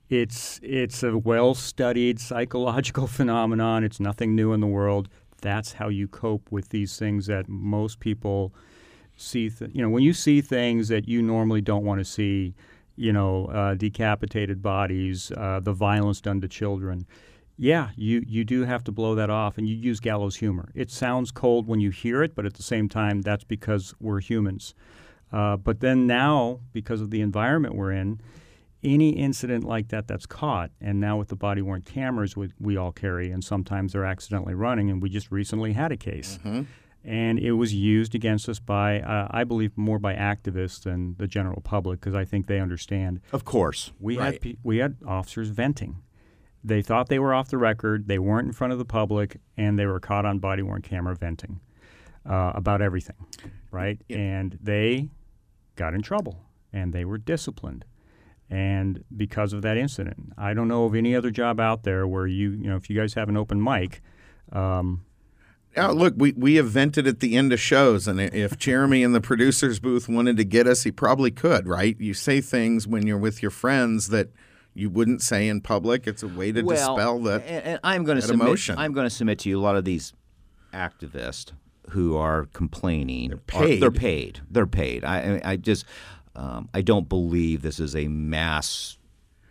It's 0.08 0.60
it's 0.62 1.02
a 1.02 1.18
well-studied 1.18 2.20
psychological 2.20 3.06
phenomenon. 3.18 3.84
It's 3.84 4.00
nothing 4.00 4.34
new 4.34 4.52
in 4.52 4.60
the 4.60 4.66
world. 4.66 5.08
That's 5.40 5.74
how 5.74 5.88
you 5.88 6.08
cope 6.08 6.50
with 6.50 6.70
these 6.70 6.98
things 6.98 7.26
that 7.26 7.48
most 7.48 8.00
people 8.00 8.54
see 9.16 9.49
th- 9.49 9.71
you 9.75 9.83
know 9.83 9.88
when 9.88 10.02
you 10.02 10.12
see 10.12 10.40
things 10.40 10.88
that 10.88 11.09
you 11.09 11.23
normally 11.23 11.61
don't 11.61 11.85
want 11.85 12.00
to 12.00 12.04
see 12.04 12.54
you 12.97 13.12
know 13.12 13.47
uh, 13.47 13.75
decapitated 13.75 14.62
bodies 14.62 15.30
uh, 15.37 15.61
the 15.61 15.73
violence 15.73 16.21
done 16.21 16.40
to 16.40 16.49
children 16.49 17.06
yeah 17.56 17.90
you 17.97 18.23
you 18.26 18.44
do 18.44 18.64
have 18.64 18.83
to 18.83 18.92
blow 18.92 19.14
that 19.14 19.30
off 19.30 19.59
and 19.59 19.68
you 19.68 19.76
use 19.76 20.00
gallows 20.00 20.37
humor. 20.37 20.71
It 20.75 20.90
sounds 20.90 21.30
cold 21.30 21.66
when 21.66 21.80
you 21.80 21.90
hear 21.90 22.23
it 22.23 22.35
but 22.35 22.44
at 22.47 22.54
the 22.54 22.62
same 22.62 22.88
time 22.88 23.23
that's 23.23 23.44
because 23.44 23.94
we're 24.00 24.21
humans. 24.21 24.75
Uh, 25.33 25.56
but 25.56 25.80
then 25.80 26.06
now 26.06 26.61
because 26.73 27.00
of 27.00 27.11
the 27.11 27.21
environment 27.21 27.75
we're 27.75 27.92
in 27.92 28.21
any 28.83 29.11
incident 29.11 29.64
like 29.64 29.88
that 29.88 30.06
that's 30.06 30.26
caught, 30.26 30.71
and 30.80 31.00
now 31.00 31.16
with 31.16 31.28
the 31.28 31.37
body 31.37 31.62
worn 31.62 31.80
cameras 31.80 32.37
we, 32.37 32.50
we 32.61 32.76
all 32.76 32.92
carry, 32.92 33.30
and 33.30 33.42
sometimes 33.42 33.92
they're 33.94 34.04
accidentally 34.04 34.54
running, 34.54 34.90
and 34.90 35.00
we 35.02 35.09
just 35.09 35.30
recently 35.30 35.73
had 35.73 35.90
a 35.90 35.97
case. 35.97 36.38
And 37.04 37.38
it 37.38 37.52
was 37.52 37.75
used 37.75 38.14
against 38.14 38.49
us 38.49 38.58
by, 38.58 39.00
uh, 39.00 39.28
I 39.30 39.44
believe, 39.44 39.76
more 39.76 39.99
by 39.99 40.14
activists 40.14 40.82
than 40.84 41.16
the 41.18 41.26
general 41.26 41.61
public 41.61 42.00
because 42.00 42.14
I 42.14 42.25
think 42.25 42.46
they 42.46 42.61
understand. 42.61 43.20
Of 43.32 43.44
course. 43.44 43.92
We 44.00 44.16
Right. 44.18 44.32
had 44.32 44.40
pe- 44.40 44.56
we 44.62 44.78
had 44.78 44.96
officers 45.06 45.49
venting. 45.50 45.96
They 46.66 46.80
thought 46.80 47.08
they 47.11 47.18
were 47.18 47.34
off 47.34 47.49
the 47.49 47.58
record. 47.58 48.08
They 48.08 48.18
weren't 48.18 48.46
in 48.46 48.52
front 48.54 48.73
of 48.73 48.78
the 48.78 48.87
public, 48.87 49.37
and 49.54 49.78
they 49.78 49.84
were 49.84 50.00
caught 50.00 50.25
on 50.25 50.38
body 50.38 50.62
worn 50.62 50.80
camera 50.80 51.14
venting 51.14 51.61
uh, 52.25 52.52
about 52.54 52.80
everything, 52.80 53.16
right? 53.70 54.00
And 54.08 54.58
they 54.62 55.11
got 55.76 55.92
in 55.92 56.00
trouble, 56.00 56.40
and 56.73 56.94
they 56.94 57.04
were 57.04 57.18
disciplined. 57.18 57.84
And 58.49 59.04
because 59.14 59.52
of 59.52 59.61
that 59.61 59.76
incident, 59.76 60.32
I 60.38 60.54
don't 60.54 60.68
know 60.68 60.87
of 60.87 60.94
any 60.94 61.14
other 61.14 61.30
job 61.30 61.61
out 61.61 61.82
there 61.82 62.06
where 62.06 62.26
you, 62.26 62.52
you 62.52 62.70
know, 62.70 62.76
if 62.76 62.88
you 62.88 62.96
guys 62.96 63.12
have 63.12 63.28
an 63.28 63.37
open 63.37 63.62
mic, 63.62 64.00
um, 64.52 65.02
Yeah, 65.76 65.88
look, 65.88 66.14
we, 66.16 66.32
we 66.32 66.54
have 66.56 66.68
vented 66.68 67.06
at 67.06 67.20
the 67.20 67.36
end 67.36 67.52
of 67.52 67.60
shows, 67.60 68.06
and 68.06 68.20
if 68.20 68.56
Jeremy 68.58 69.02
in 69.02 69.12
the 69.12 69.20
producer's 69.20 69.80
booth 69.80 70.08
wanted 70.08 70.36
to 70.36 70.44
get 70.44 70.66
us, 70.66 70.84
he 70.84 70.92
probably 70.92 71.30
could, 71.30 71.66
right? 71.66 71.96
You 71.98 72.14
say 72.14 72.40
things 72.40 72.86
when 72.86 73.06
you're 73.06 73.18
with 73.18 73.42
your 73.42 73.50
friends 73.50 74.08
that 74.08 74.30
you 74.74 74.90
wouldn't 74.90 75.22
say 75.22 75.48
in 75.48 75.60
public. 75.60 76.06
It's 76.06 76.22
a 76.22 76.28
way 76.28 76.52
to 76.52 76.62
dispel 76.62 77.18
that. 77.20 77.42
And, 77.46 77.64
and 77.64 77.80
I'm 77.82 78.04
going 78.04 78.16
to 78.16 78.22
submit. 78.22 78.46
emotion. 78.46 78.78
I'm 78.78 78.92
going 78.92 79.06
to 79.06 79.14
submit 79.14 79.40
to 79.40 79.48
you 79.48 79.58
a 79.58 79.62
lot 79.62 79.76
of 79.76 79.84
these 79.84 80.12
activists 80.72 81.52
who 81.90 82.16
are 82.16 82.46
complaining. 82.52 83.28
They're 83.28 83.38
paid. 83.38 83.82
they're 83.82 83.90
paid. 83.90 84.40
They're 84.50 84.66
paid. 84.66 85.04
I, 85.04 85.36
I 85.44 85.50
I 85.52 85.56
just 85.56 85.84
um, 86.34 86.68
I 86.74 86.82
don't 86.82 87.08
believe 87.08 87.62
this 87.62 87.78
is 87.78 87.94
a 87.94 88.08
mass 88.08 88.98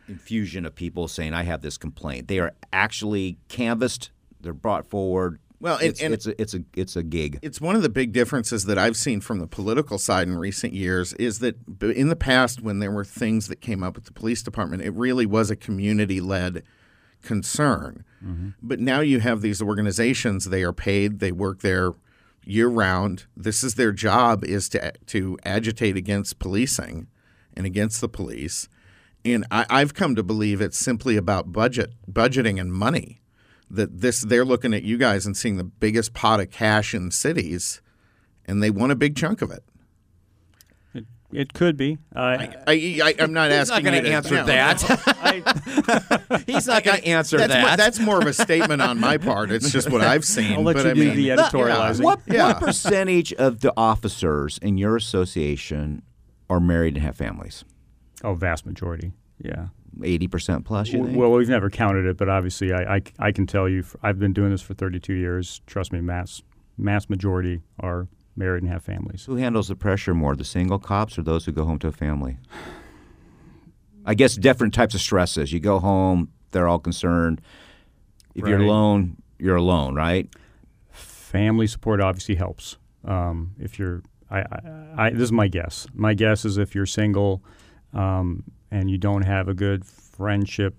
infusion 0.08 0.66
of 0.66 0.76
people 0.76 1.08
saying 1.08 1.34
I 1.34 1.44
have 1.44 1.62
this 1.62 1.78
complaint. 1.78 2.28
They 2.28 2.40
are 2.40 2.54
actually 2.72 3.38
canvassed. 3.48 4.12
They're 4.42 4.54
brought 4.54 4.86
forward. 4.86 5.40
Well, 5.64 5.78
and- 5.78 5.88
it's, 5.88 6.02
and- 6.02 6.14
it's 6.14 6.28
a 6.28 6.42
it's 6.42 6.54
a 6.54 6.64
it's 6.76 6.96
a 6.98 7.04
gig. 7.04 7.40
It's 7.42 7.62
one 7.62 7.78
of 7.78 7.84
the 7.84 7.90
big 7.90 8.12
differences 8.12 8.66
that 8.66 8.78
I've 8.78 8.98
seen 8.98 9.22
from 9.22 9.40
the 9.40 9.48
political 9.48 9.98
side 9.98 10.28
in 10.28 10.38
recent 10.38 10.74
years 10.74 11.14
is 11.14 11.40
that 11.40 11.56
in 11.82 12.10
the 12.10 12.18
past, 12.18 12.62
when 12.62 12.80
there 12.80 12.92
were 12.92 13.06
things 13.06 13.48
that 13.48 13.62
came 13.62 13.82
up 13.82 13.96
at 13.96 14.04
the 14.04 14.12
police 14.12 14.44
department, 14.44 14.84
it 14.84 14.94
really 14.94 15.26
was 15.26 15.50
a 15.50 15.56
community 15.56 16.20
led 16.20 16.64
concern. 17.22 18.04
Mm-hmm. 18.22 18.50
But 18.62 18.82
now 18.82 19.00
you 19.00 19.22
have 19.22 19.40
these 19.40 19.62
organizations, 19.62 20.50
they 20.50 20.64
are 20.64 20.74
paid, 20.74 21.20
they 21.20 21.32
work 21.32 21.62
there 21.62 21.94
year 22.44 22.68
round. 22.68 23.24
This 23.38 23.64
is 23.64 23.76
their 23.76 23.94
job 23.94 24.44
is 24.44 24.68
to 24.70 24.92
to 25.08 25.38
agitate 25.46 25.96
against 25.96 26.40
policing 26.40 27.08
and 27.56 27.66
against 27.66 28.02
the 28.02 28.10
police. 28.10 28.68
And 29.24 29.46
I, 29.50 29.66
I've 29.70 29.94
come 29.94 30.14
to 30.18 30.24
believe 30.24 30.60
it's 30.60 30.78
simply 30.78 31.16
about 31.16 31.54
budget, 31.54 31.94
budgeting 32.12 32.60
and 32.60 32.74
money. 32.74 33.22
That 33.74 34.02
this 34.02 34.22
they're 34.22 34.46
looking 34.46 34.74
at 34.74 34.84
you 34.84 34.98
guys 34.98 35.26
and 35.26 35.36
seeing 35.36 35.58
the 35.58 35.64
biggest 35.64 36.14
pot 36.14 36.40
of 36.40 36.52
cash 36.52 36.94
in 36.94 37.10
cities, 37.12 37.82
and 38.46 38.62
they 38.62 38.70
want 38.70 38.92
a 38.92 38.96
big 38.96 39.16
chunk 39.16 39.42
of 39.42 39.50
it. 39.52 39.64
it, 40.94 41.06
it 41.32 41.54
could 41.54 41.76
be. 41.76 41.98
Uh, 42.16 42.20
I, 42.20 42.56
I, 42.68 43.16
I'm 43.20 43.34
not 43.34 43.50
He's 43.52 43.70
not 43.70 43.82
asking 43.82 43.84
going 43.86 43.96
you 43.96 44.02
to 44.02 44.08
to 44.10 44.14
answer 44.14 44.36
no. 44.36 44.46
that. 44.46 46.44
He's 46.48 46.68
not 46.68 46.84
going 46.84 47.02
to 47.02 47.08
answer 47.08 47.38
That's 47.40 47.52
that. 47.54 47.62
more, 47.68 47.78
that's 47.78 48.00
more 48.00 48.22
of 48.22 48.28
a 48.28 48.34
statement 48.34 48.82
on 48.84 49.00
my 49.00 49.18
part. 49.18 49.50
It's 49.52 49.72
just 49.72 49.90
what 49.90 50.02
I've 50.02 50.24
seen. 50.36 50.54
I'll 50.54 50.62
let 50.62 50.76
but 50.76 50.86
you 50.86 50.92
I 50.92 50.94
do 50.94 51.06
mean, 51.08 51.16
the 51.16 51.30
editorializing. 51.30 52.04
What, 52.04 52.20
Yeah. 52.28 52.50
what 52.50 52.60
percentage 52.62 53.34
of 53.34 53.62
the 53.62 53.74
officers 53.76 54.60
in 54.60 54.78
your 54.78 54.96
association 54.96 56.04
are 56.50 56.60
married 56.60 56.94
and 56.96 57.04
have 57.04 57.16
families? 57.16 57.66
Oh, 58.24 58.36
vast 58.36 58.66
majority. 58.68 59.14
Yeah. 59.40 59.70
Eighty 60.02 60.28
percent 60.28 60.66
plus. 60.66 60.90
You 60.90 61.06
think? 61.06 61.18
Well, 61.18 61.32
we've 61.32 61.50
never 61.50 61.70
counted 61.70 62.06
it, 62.06 62.18
but 62.18 62.30
obviously, 62.30 62.74
I, 62.74 62.96
I, 62.96 63.02
I 63.20 63.32
can 63.32 63.46
tell 63.46 63.70
you, 63.70 63.84
I've 64.02 64.18
been 64.18 64.34
doing 64.34 64.50
this 64.50 64.62
for 64.62 64.74
32 64.74 65.14
years. 65.14 65.62
Trust 65.68 65.92
me, 65.92 66.02
mass 66.02 66.42
mass 66.78 67.10
majority 67.10 67.62
are 67.80 68.08
married 68.36 68.64
and 68.64 68.72
have 68.72 68.84
families. 68.84 69.26
Who 69.26 69.36
handles 69.36 69.68
the 69.68 69.76
pressure 69.76 70.14
more, 70.14 70.36
the 70.36 70.44
single 70.44 70.80
cops 70.80 71.18
or 71.18 71.22
those 71.22 71.46
who 71.46 71.52
go 71.52 71.66
home 71.66 71.80
to 71.80 71.88
a 71.88 71.92
family? 71.92 72.38
I 74.06 74.16
guess 74.16 74.36
different 74.36 74.74
types 74.74 74.96
of 74.96 75.02
stresses. 75.02 75.54
You 75.54 75.60
go 75.60 75.80
home, 75.80 76.32
they're 76.52 76.68
all 76.68 76.80
concerned. 76.80 77.42
If 78.36 78.48
you're 78.48 78.60
alone, 78.60 79.18
you're 79.38 79.56
alone, 79.56 79.96
right? 79.96 80.28
Family 80.90 81.68
support 81.68 82.02
obviously 82.02 82.36
helps. 82.36 82.78
Um, 83.06 83.56
if 83.60 83.78
you're, 83.78 84.02
I, 84.30 84.40
I, 84.40 84.60
I, 84.98 85.10
this 85.12 85.24
is 85.24 85.32
my 85.32 85.48
guess. 85.48 85.86
My 85.94 86.14
guess 86.14 86.46
is 86.46 86.58
if 86.58 86.74
you're 86.74 86.86
single 86.86 87.44
um, 87.94 88.44
and 88.74 88.90
you 88.92 88.98
don't 88.98 89.24
have 89.26 89.48
a 89.48 89.54
good 89.54 89.86
friendship 89.86 90.74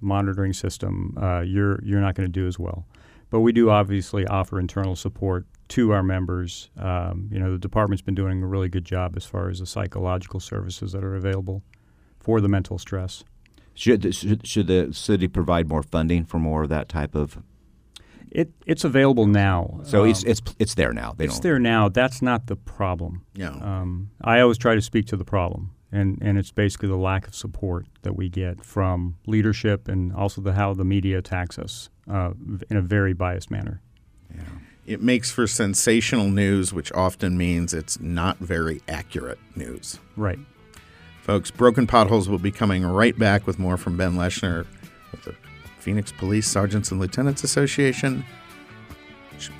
monitoring 0.00 0.52
system, 0.52 1.16
uh, 1.20 1.40
you're 1.40 1.78
you're 1.84 2.00
not 2.00 2.14
going 2.14 2.26
to 2.32 2.40
do 2.40 2.46
as 2.46 2.58
well. 2.58 2.86
But 3.30 3.40
we 3.40 3.52
do 3.52 3.70
obviously 3.70 4.26
offer 4.26 4.58
internal 4.60 4.96
support 4.96 5.46
to 5.68 5.92
our 5.92 6.02
members. 6.02 6.70
Um, 6.78 7.28
you 7.32 7.38
know, 7.40 7.52
the 7.52 7.58
department's 7.58 8.02
been 8.02 8.14
doing 8.14 8.42
a 8.42 8.46
really 8.46 8.68
good 8.68 8.84
job 8.84 9.16
as 9.16 9.24
far 9.24 9.48
as 9.50 9.58
the 9.58 9.66
psychological 9.66 10.40
services 10.40 10.92
that 10.92 11.02
are 11.02 11.16
available 11.16 11.62
for 12.20 12.40
the 12.40 12.48
mental 12.48 12.78
stress. 12.78 13.24
Should, 13.76 14.14
should 14.14 14.46
should 14.46 14.66
the 14.68 14.92
city 14.92 15.26
provide 15.28 15.68
more 15.68 15.82
funding 15.82 16.24
for 16.26 16.38
more 16.38 16.62
of 16.62 16.68
that 16.68 16.88
type 16.88 17.14
of? 17.16 17.42
It 18.30 18.50
it's 18.66 18.84
available 18.84 19.26
now. 19.26 19.80
So 19.84 20.04
it's 20.04 20.24
Um, 20.24 20.30
it's 20.30 20.42
it's 20.58 20.74
there 20.74 20.92
now. 20.92 21.14
They 21.16 21.24
it's 21.24 21.34
don't. 21.34 21.42
there 21.42 21.58
now. 21.58 21.88
That's 21.88 22.20
not 22.22 22.46
the 22.46 22.56
problem. 22.56 23.22
Yeah. 23.34 23.50
Um, 23.50 24.10
I 24.22 24.40
always 24.40 24.58
try 24.58 24.74
to 24.74 24.82
speak 24.82 25.06
to 25.06 25.16
the 25.16 25.24
problem, 25.24 25.70
and, 25.94 26.18
and 26.20 26.36
it's 26.36 26.50
basically 26.50 26.88
the 26.88 26.96
lack 26.96 27.28
of 27.28 27.34
support 27.34 27.86
that 28.02 28.16
we 28.16 28.28
get 28.28 28.64
from 28.64 29.16
leadership 29.26 29.86
and 29.86 30.12
also 30.12 30.40
the 30.40 30.52
how 30.54 30.74
the 30.74 30.84
media 30.84 31.18
attacks 31.18 31.58
us 31.58 31.88
uh, 32.10 32.32
in 32.68 32.76
a 32.76 32.82
very 32.82 33.12
biased 33.12 33.50
manner. 33.50 33.80
it 34.86 35.00
makes 35.00 35.30
for 35.30 35.46
sensational 35.46 36.28
news, 36.28 36.72
which 36.72 36.92
often 36.92 37.38
means 37.38 37.72
it's 37.72 38.00
not 38.00 38.38
very 38.38 38.82
accurate 38.88 39.38
news. 39.54 40.00
Right. 40.16 40.38
Folks, 41.22 41.50
Broken 41.50 41.86
Potholes 41.86 42.28
will 42.28 42.38
be 42.38 42.50
coming 42.50 42.84
right 42.84 43.18
back 43.18 43.46
with 43.46 43.58
more 43.58 43.76
from 43.76 43.96
Ben 43.96 44.14
Leshner 44.14 44.66
with 45.12 45.22
the 45.22 45.34
Phoenix 45.78 46.12
Police 46.12 46.48
Sergeants 46.48 46.90
and 46.90 47.00
Lieutenants 47.00 47.44
Association. 47.44 48.24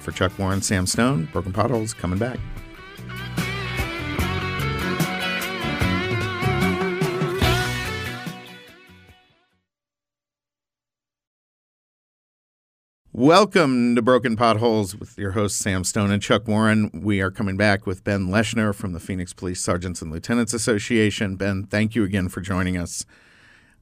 For 0.01 0.13
Chuck 0.13 0.39
Warren, 0.39 0.63
Sam 0.63 0.87
Stone, 0.87 1.29
Broken 1.33 1.53
Potholes 1.53 1.95
coming 1.95 2.19
back. 2.19 2.39
Welcome 13.17 13.95
to 13.95 14.03
Broken 14.03 14.35
Potholes 14.35 14.97
with 14.97 15.17
your 15.17 15.31
hosts 15.31 15.61
Sam 15.61 15.85
Stone 15.85 16.11
and 16.11 16.21
Chuck 16.21 16.49
Warren. 16.49 16.91
We 16.93 17.21
are 17.21 17.31
coming 17.31 17.57
back 17.57 17.87
with 17.87 18.03
Ben 18.03 18.27
Leshner 18.27 18.75
from 18.75 18.93
the 18.93 18.99
Phoenix 18.99 19.33
Police 19.33 19.61
Sergeants 19.61 20.03
and 20.03 20.11
Lieutenants 20.11 20.53
Association. 20.53 21.37
Ben, 21.37 21.63
thank 21.63 21.95
you 21.95 22.03
again 22.03 22.29
for 22.29 22.41
joining 22.41 22.77
us. 22.77 23.07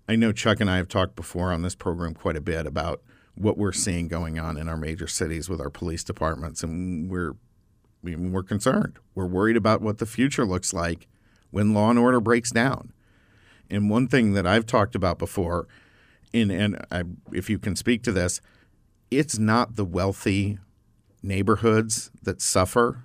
I 0.06 0.16
know 0.16 0.32
Chuck 0.32 0.60
and 0.60 0.70
I 0.70 0.76
have 0.76 0.88
talked 0.88 1.16
before 1.16 1.50
on 1.50 1.62
this 1.62 1.74
program 1.74 2.12
quite 2.12 2.36
a 2.36 2.42
bit 2.42 2.66
about 2.66 3.00
what 3.34 3.56
we're 3.56 3.72
seeing 3.72 4.06
going 4.06 4.38
on 4.38 4.58
in 4.58 4.68
our 4.68 4.76
major 4.76 5.06
cities 5.06 5.48
with 5.48 5.62
our 5.62 5.70
police 5.70 6.04
departments, 6.04 6.62
and 6.62 7.10
we're 7.10 7.32
we're 8.02 8.42
concerned. 8.42 8.98
We're 9.14 9.24
worried 9.24 9.56
about 9.56 9.80
what 9.80 9.96
the 9.96 10.04
future 10.04 10.44
looks 10.44 10.74
like 10.74 11.08
when 11.50 11.72
law 11.72 11.88
and 11.88 11.98
order 11.98 12.20
breaks 12.20 12.50
down. 12.50 12.92
And 13.70 13.88
one 13.88 14.08
thing 14.08 14.34
that 14.34 14.46
I've 14.46 14.66
talked 14.66 14.94
about 14.94 15.18
before, 15.18 15.68
in, 16.34 16.50
and 16.50 16.84
I, 16.90 17.04
if 17.32 17.48
you 17.48 17.58
can 17.58 17.76
speak 17.76 18.02
to 18.02 18.12
this, 18.12 18.42
it's 19.18 19.38
not 19.38 19.76
the 19.76 19.84
wealthy 19.84 20.58
neighborhoods 21.22 22.10
that 22.22 22.40
suffer. 22.40 23.04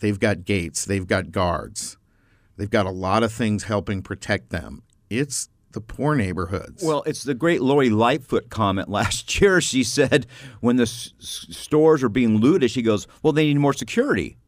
They've 0.00 0.18
got 0.18 0.44
gates, 0.44 0.84
they've 0.84 1.06
got 1.06 1.32
guards, 1.32 1.96
they've 2.56 2.70
got 2.70 2.86
a 2.86 2.90
lot 2.90 3.22
of 3.22 3.32
things 3.32 3.64
helping 3.64 4.02
protect 4.02 4.50
them. 4.50 4.82
It's 5.08 5.48
the 5.72 5.80
poor 5.80 6.14
neighborhoods. 6.14 6.82
Well, 6.82 7.02
it's 7.06 7.22
the 7.22 7.34
great 7.34 7.60
Lori 7.60 7.90
Lightfoot 7.90 8.50
comment 8.50 8.88
last 8.98 9.40
year. 9.40 9.60
She 9.60 9.84
said 9.84 10.26
when 10.60 10.76
the 10.76 10.82
s- 10.84 11.12
stores 11.20 12.02
are 12.02 12.08
being 12.08 12.38
looted, 12.38 12.70
she 12.70 12.82
goes, 12.82 13.06
"Well, 13.22 13.32
they 13.32 13.46
need 13.46 13.58
more 13.58 13.72
security." 13.74 14.38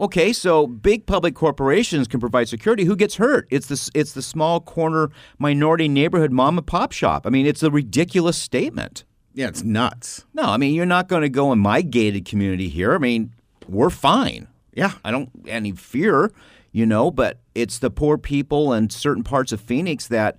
Okay, 0.00 0.32
so 0.32 0.66
big 0.66 1.04
public 1.04 1.34
corporations 1.34 2.08
can 2.08 2.18
provide 2.18 2.48
security. 2.48 2.84
Who 2.84 2.96
gets 2.96 3.16
hurt? 3.16 3.46
It's 3.50 3.66
the 3.66 3.90
it's 3.94 4.12
the 4.12 4.22
small 4.22 4.60
corner 4.60 5.10
minority 5.38 5.88
neighborhood 5.88 6.32
mom 6.32 6.56
and 6.56 6.66
pop 6.66 6.92
shop. 6.92 7.26
I 7.26 7.30
mean, 7.30 7.46
it's 7.46 7.62
a 7.62 7.70
ridiculous 7.70 8.38
statement. 8.38 9.04
Yeah, 9.36 9.48
it's 9.48 9.62
nuts. 9.62 10.24
No, 10.32 10.44
I 10.44 10.56
mean 10.56 10.74
you're 10.74 10.86
not 10.86 11.08
going 11.08 11.22
to 11.22 11.28
go 11.28 11.52
in 11.52 11.58
my 11.58 11.82
gated 11.82 12.24
community 12.24 12.70
here. 12.70 12.94
I 12.94 12.98
mean, 12.98 13.34
we're 13.68 13.90
fine. 13.90 14.48
Yeah. 14.72 14.92
I 15.04 15.10
don't 15.10 15.30
any 15.46 15.72
fear, 15.72 16.32
you 16.72 16.86
know, 16.86 17.10
but 17.10 17.38
it's 17.54 17.78
the 17.78 17.90
poor 17.90 18.16
people 18.16 18.72
in 18.72 18.88
certain 18.88 19.22
parts 19.22 19.52
of 19.52 19.60
Phoenix 19.60 20.08
that 20.08 20.38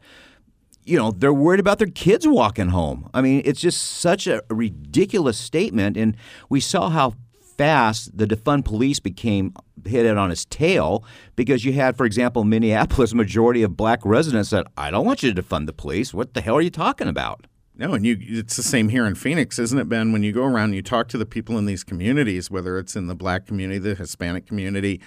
you 0.83 0.97
know, 0.97 1.11
they're 1.11 1.33
worried 1.33 1.59
about 1.59 1.79
their 1.79 1.89
kids 1.89 2.25
walking 2.25 2.69
home. 2.69 3.09
I 3.13 3.21
mean, 3.21 3.41
it's 3.43 3.59
just 3.59 3.81
such 3.81 4.25
a 4.25 4.41
ridiculous 4.49 5.37
statement 5.37 5.95
and 5.95 6.17
we 6.49 6.59
saw 6.59 6.89
how 6.89 7.13
fast 7.57 8.17
the 8.17 8.25
defund 8.25 8.65
police 8.65 8.99
became 8.99 9.53
hit 9.85 10.05
it 10.07 10.17
on 10.17 10.31
its 10.31 10.45
tail 10.45 11.03
because 11.35 11.63
you 11.63 11.73
had, 11.73 11.97
for 11.97 12.05
example, 12.05 12.43
Minneapolis, 12.43 13.13
majority 13.13 13.61
of 13.61 13.77
black 13.77 13.99
residents 14.03 14.49
said, 14.49 14.65
I 14.75 14.89
don't 14.89 15.05
want 15.05 15.21
you 15.21 15.31
to 15.31 15.43
defund 15.43 15.67
the 15.67 15.73
police. 15.73 16.15
What 16.15 16.33
the 16.33 16.41
hell 16.41 16.55
are 16.55 16.61
you 16.61 16.71
talking 16.71 17.07
about? 17.07 17.45
No, 17.77 17.93
and 17.93 18.05
you 18.05 18.17
it's 18.19 18.55
the 18.55 18.63
same 18.63 18.89
here 18.89 19.05
in 19.05 19.15
Phoenix, 19.15 19.59
isn't 19.59 19.77
it, 19.77 19.87
Ben? 19.87 20.11
When 20.11 20.23
you 20.23 20.31
go 20.31 20.43
around 20.43 20.65
and 20.65 20.75
you 20.75 20.81
talk 20.81 21.07
to 21.09 21.17
the 21.17 21.25
people 21.25 21.57
in 21.57 21.65
these 21.65 21.83
communities, 21.83 22.49
whether 22.49 22.79
it's 22.79 22.95
in 22.95 23.07
the 23.07 23.15
black 23.15 23.45
community, 23.45 23.77
the 23.79 23.95
Hispanic 23.95 24.47
community, 24.47 24.99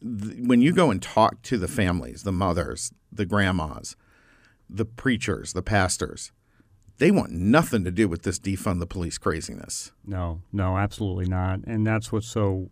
th- 0.00 0.36
when 0.38 0.62
you 0.62 0.72
go 0.72 0.90
and 0.90 1.02
talk 1.02 1.42
to 1.42 1.58
the 1.58 1.66
families, 1.68 2.22
the 2.22 2.32
mothers, 2.32 2.92
the 3.10 3.26
grandmas, 3.26 3.96
the 4.70 4.84
preachers, 4.84 5.52
the 5.54 5.62
pastors, 5.62 6.30
they 6.98 7.10
want 7.10 7.32
nothing 7.32 7.82
to 7.82 7.90
do 7.90 8.08
with 8.08 8.22
this 8.22 8.38
defund 8.38 8.78
the 8.78 8.86
police 8.86 9.18
craziness. 9.18 9.90
No, 10.06 10.42
no, 10.52 10.78
absolutely 10.78 11.26
not. 11.26 11.60
And 11.66 11.84
that's 11.84 12.12
what's 12.12 12.28
so 12.28 12.70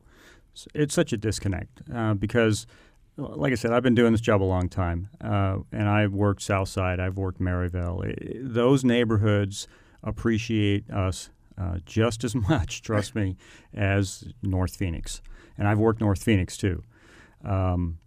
it's 0.75 0.95
such 0.95 1.13
a 1.13 1.17
disconnect 1.17 1.83
uh, 1.93 2.15
because, 2.15 2.67
like 3.17 3.53
I 3.53 3.57
said, 3.57 3.73
I've 3.73 3.83
been 3.83 3.95
doing 3.95 4.13
this 4.13 4.21
job 4.21 4.43
a 4.43 4.45
long 4.45 4.69
time, 4.69 5.09
uh, 5.21 5.59
and 5.71 5.89
I've 5.89 6.13
worked 6.13 6.43
South 6.43 6.69
Side, 6.69 7.01
I've 7.01 7.17
worked 7.17 7.41
Maryvale. 7.41 8.03
It, 8.03 8.55
those 8.55 8.85
neighborhoods 8.85 9.69
appreciate 10.03 10.91
us 10.91 11.31
uh, 11.59 11.79
just 11.85 12.25
as 12.25 12.35
much, 12.49 12.83
trust 12.83 13.15
me, 13.15 13.37
as 13.75 14.25
North 14.43 14.77
Phoenix, 14.77 15.21
and 15.59 15.69
I've 15.69 15.79
worked 15.79 16.01
North 16.01 16.23
Phoenix 16.23 16.57
too. 16.57 16.83
Um, 17.45 17.99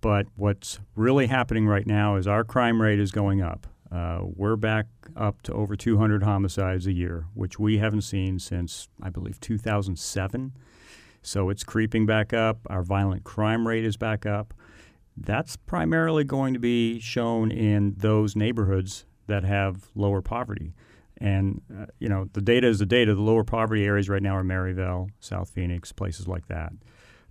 but 0.00 0.26
what's 0.36 0.80
really 0.96 1.26
happening 1.26 1.66
right 1.66 1.86
now 1.86 2.16
is 2.16 2.26
our 2.26 2.44
crime 2.44 2.80
rate 2.80 2.98
is 2.98 3.10
going 3.10 3.42
up. 3.42 3.66
Uh, 3.92 4.20
we're 4.22 4.56
back 4.56 4.86
up 5.16 5.42
to 5.42 5.52
over 5.52 5.76
200 5.76 6.22
homicides 6.22 6.86
a 6.86 6.92
year, 6.92 7.26
which 7.34 7.58
we 7.58 7.78
haven't 7.78 8.02
seen 8.02 8.38
since, 8.38 8.88
I 9.02 9.10
believe, 9.10 9.40
2007. 9.40 10.52
So 11.22 11.50
it's 11.50 11.64
creeping 11.64 12.06
back 12.06 12.32
up. 12.32 12.58
Our 12.68 12.82
violent 12.82 13.24
crime 13.24 13.66
rate 13.66 13.84
is 13.84 13.96
back 13.96 14.26
up. 14.26 14.54
That's 15.16 15.56
primarily 15.56 16.24
going 16.24 16.54
to 16.54 16.60
be 16.60 16.98
shown 17.00 17.50
in 17.50 17.94
those 17.98 18.34
neighborhoods 18.34 19.04
that 19.26 19.44
have 19.44 19.88
lower 19.94 20.22
poverty. 20.22 20.72
And, 21.18 21.60
uh, 21.78 21.86
you 21.98 22.08
know, 22.08 22.28
the 22.32 22.40
data 22.40 22.66
is 22.66 22.78
the 22.78 22.86
data. 22.86 23.14
The 23.14 23.20
lower 23.20 23.44
poverty 23.44 23.84
areas 23.84 24.08
right 24.08 24.22
now 24.22 24.36
are 24.36 24.44
Maryvale, 24.44 25.10
South 25.20 25.50
Phoenix, 25.50 25.92
places 25.92 26.26
like 26.26 26.48
that. 26.48 26.72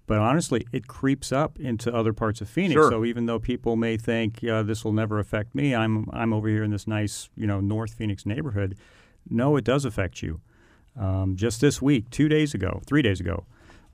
But 0.09 0.17
honestly, 0.17 0.65
it 0.71 0.87
creeps 0.87 1.31
up 1.31 1.59
into 1.59 1.93
other 1.93 2.13
parts 2.13 2.41
of 2.41 2.49
Phoenix. 2.49 2.73
Sure. 2.73 2.89
So 2.89 3.05
even 3.05 3.27
though 3.27 3.37
people 3.37 3.75
may 3.75 3.95
think 3.95 4.43
uh, 4.43 4.63
this 4.63 4.83
will 4.83 4.91
never 4.91 5.19
affect 5.19 5.53
me, 5.53 5.75
I'm 5.75 6.09
I'm 6.11 6.33
over 6.33 6.47
here 6.47 6.63
in 6.63 6.71
this 6.71 6.87
nice 6.87 7.29
you 7.35 7.45
know 7.45 7.59
North 7.59 7.93
Phoenix 7.93 8.25
neighborhood. 8.25 8.75
No, 9.29 9.55
it 9.55 9.63
does 9.63 9.85
affect 9.85 10.23
you. 10.23 10.41
Um, 10.99 11.35
just 11.35 11.61
this 11.61 11.79
week, 11.79 12.09
two 12.09 12.27
days 12.27 12.55
ago, 12.55 12.81
three 12.87 13.03
days 13.03 13.19
ago, 13.19 13.45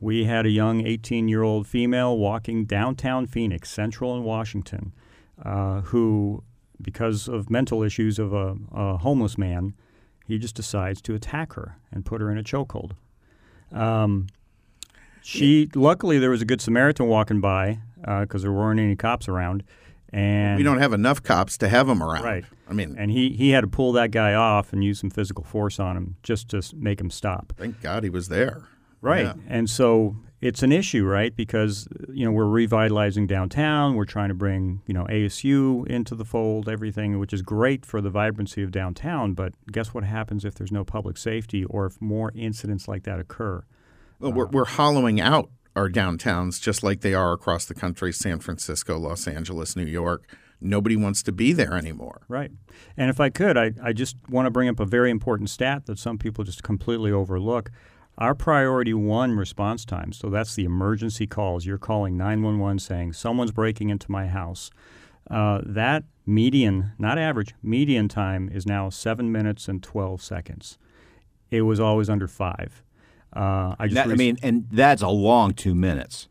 we 0.06 0.26
had 0.26 0.46
a 0.46 0.52
young 0.52 0.86
18 0.86 1.28
year 1.28 1.42
old 1.42 1.66
female 1.66 2.16
walking 2.16 2.66
downtown 2.66 3.26
Phoenix, 3.26 3.72
Central 3.72 4.16
and 4.16 4.24
Washington, 4.24 4.94
uh, 5.44 5.82
who, 5.82 6.44
because 6.80 7.28
of 7.28 7.50
mental 7.50 7.82
issues 7.82 8.20
of 8.20 8.32
a, 8.32 8.56
a, 8.72 8.98
homeless 8.98 9.36
man, 9.36 9.74
he 10.28 10.38
just 10.38 10.54
decides 10.54 11.02
to 11.02 11.16
attack 11.16 11.54
her 11.54 11.80
and 11.92 12.06
put 12.06 12.22
her 12.22 12.30
in 12.30 12.38
a 12.38 12.44
chokehold. 12.44 12.92
Um, 13.72 14.28
she 15.24 15.72
luckily 15.74 16.20
there 16.20 16.30
was 16.30 16.44
a 16.44 16.46
good 16.46 16.62
Samaritan 16.62 17.08
walking 17.08 17.42
by 17.42 17.80
because 17.98 18.44
uh, 18.44 18.44
there 18.44 18.52
weren't 18.52 18.80
any 18.80 18.96
cops 18.96 19.28
around, 19.28 19.64
and 20.14 20.56
we 20.58 20.64
don't 20.64 20.78
have 20.78 20.94
enough 20.94 21.24
cops 21.24 21.58
to 21.58 21.68
have 21.68 21.88
them 21.88 22.04
around. 22.04 22.24
Right. 22.24 22.46
I 22.70 22.74
mean, 22.74 22.96
and 22.96 23.10
he 23.10 23.32
he 23.32 23.50
had 23.50 23.62
to 23.62 23.68
pull 23.68 23.92
that 23.94 24.12
guy 24.12 24.36
off 24.36 24.72
and 24.72 24.84
use 24.84 25.00
some 25.00 25.10
physical 25.10 25.44
force 25.44 25.80
on 25.80 25.98
him 25.98 26.18
just 26.22 26.50
to 26.50 26.62
make 26.76 27.02
him 27.02 27.10
stop. 27.10 27.54
Thank 27.58 27.82
God 27.82 28.04
he 28.04 28.12
was 28.12 28.28
there. 28.28 28.68
Right. 29.02 29.26
Yeah. 29.26 29.34
And 29.48 29.70
so 29.70 30.16
it's 30.42 30.64
an 30.64 30.72
issue, 30.72 31.06
right? 31.06 31.36
Because 31.36 31.88
you 32.12 32.26
know 32.26 32.32
we're 32.32 32.46
revitalizing 32.46 33.28
downtown. 33.28 33.96
We're 33.96 34.06
trying 34.06 34.30
to 34.30 34.36
bring 34.36 34.82
you 34.86 34.94
know 34.94 35.06
ASU 35.06 35.88
into 35.88 36.16
the 36.16 36.26
fold, 36.26 36.70
everything, 36.70 37.20
which 37.20 37.34
is 37.34 37.42
great 37.42 37.86
for 37.86 38.02
the 38.02 38.10
vibrancy 38.10 38.62
of 38.64 38.72
downtown. 38.72 39.34
But 39.34 39.54
guess 39.72 39.94
what 39.94 40.04
happens 40.04 40.46
if 40.46 40.56
there's 40.56 40.72
no 40.72 40.84
public 40.84 41.18
safety 41.18 41.66
or 41.66 41.86
if 41.86 42.02
more 42.02 42.32
incidents 42.36 42.88
like 42.88 43.04
that 43.04 43.20
occur? 43.20 43.64
Well, 44.20 44.34
we're, 44.34 44.46
uh, 44.46 44.52
we're 44.52 44.66
hollowing 44.66 45.20
out 45.20 45.50
our 45.76 45.90
downtowns 45.90 46.62
just 46.62 46.84
like 46.84 47.02
they 47.02 47.14
are 47.14 47.34
across 47.34 47.66
the 47.66 47.74
country 47.74 48.14
San 48.14 48.40
Francisco, 48.40 48.98
Los 48.98 49.28
Angeles, 49.28 49.76
New 49.76 49.86
York. 49.86 50.30
Nobody 50.62 50.96
wants 50.96 51.22
to 51.24 51.32
be 51.32 51.52
there 51.54 51.74
anymore. 51.74 52.22
Right. 52.28 52.52
And 52.96 53.10
if 53.10 53.20
I 53.20 53.30
could, 53.30 53.58
I, 53.58 53.74
I 53.84 53.94
just 53.94 54.16
want 54.30 54.46
to 54.46 54.52
bring 54.52 54.70
up 54.70 54.80
a 54.80 54.86
very 54.86 55.12
important 55.12 55.50
stat 55.50 55.86
that 55.86 56.00
some 56.00 56.18
people 56.18 56.44
just 56.44 56.64
completely 56.64 57.12
overlook. 57.12 57.72
Our 58.18 58.34
priority 58.34 58.94
one 58.94 59.34
response 59.38 59.84
time, 59.84 60.12
so 60.14 60.30
that's 60.30 60.56
the 60.56 60.64
emergency 60.64 61.28
calls. 61.28 61.66
You're 61.66 61.78
calling 61.78 62.16
911 62.18 62.80
saying 62.80 63.14
someone's 63.14 63.52
breaking 63.52 63.90
into 63.90 64.10
my 64.10 64.28
house. 64.28 64.72
Uh, 65.30 65.62
that 65.66 66.04
median, 66.26 66.92
not 66.98 67.18
average, 67.18 67.54
median 67.62 68.08
time 68.08 68.50
is 68.54 68.66
now 68.66 68.90
seven 68.90 69.32
minutes 69.32 69.68
and 69.68 69.84
12 69.84 70.22
seconds. 70.22 70.78
It 71.52 71.64
was 71.64 71.80
always 71.80 72.10
under 72.10 72.28
five. 72.28 72.84
Uh, 73.36 73.76
I 73.78 73.88
just 73.88 73.96
That- 73.96 74.08
I 74.10 74.16
mean, 74.16 74.38
and 74.42 74.66
that's 74.72 75.02
a 75.02 75.10
long 75.10 75.54
two 75.54 75.76
minutes. 75.76 76.30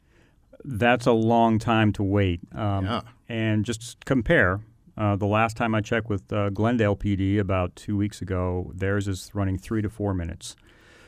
that's 0.67 1.05
a 1.07 1.13
long 1.13 1.59
time 1.59 1.93
to 1.93 2.03
wait. 2.03 2.41
Um, 2.55 2.87
Yeah. 2.87 3.03
And 3.29 3.65
just 3.67 4.03
compare. 4.07 4.61
Uh, 4.97 5.17
the 5.17 5.27
last 5.27 5.57
time 5.59 5.75
I 5.75 5.83
checked 5.83 6.09
with 6.09 6.33
uh, 6.33 6.49
Glendale 6.51 6.97
PD 6.97 7.39
about 7.39 7.77
two 7.77 7.97
weeks 7.99 8.23
ago, 8.23 8.71
theirs 8.75 9.07
is 9.07 9.31
running 9.35 9.59
three 9.59 9.83
to 9.83 9.91
four 9.91 10.15
minutes. 10.15 10.57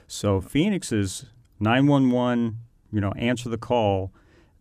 So 0.06 0.40
Phoenix's 0.40 1.26
911, 1.60 2.58
you 2.92 3.00
know, 3.00 3.12
answer 3.12 3.48
the 3.48 3.58
call. 3.58 4.12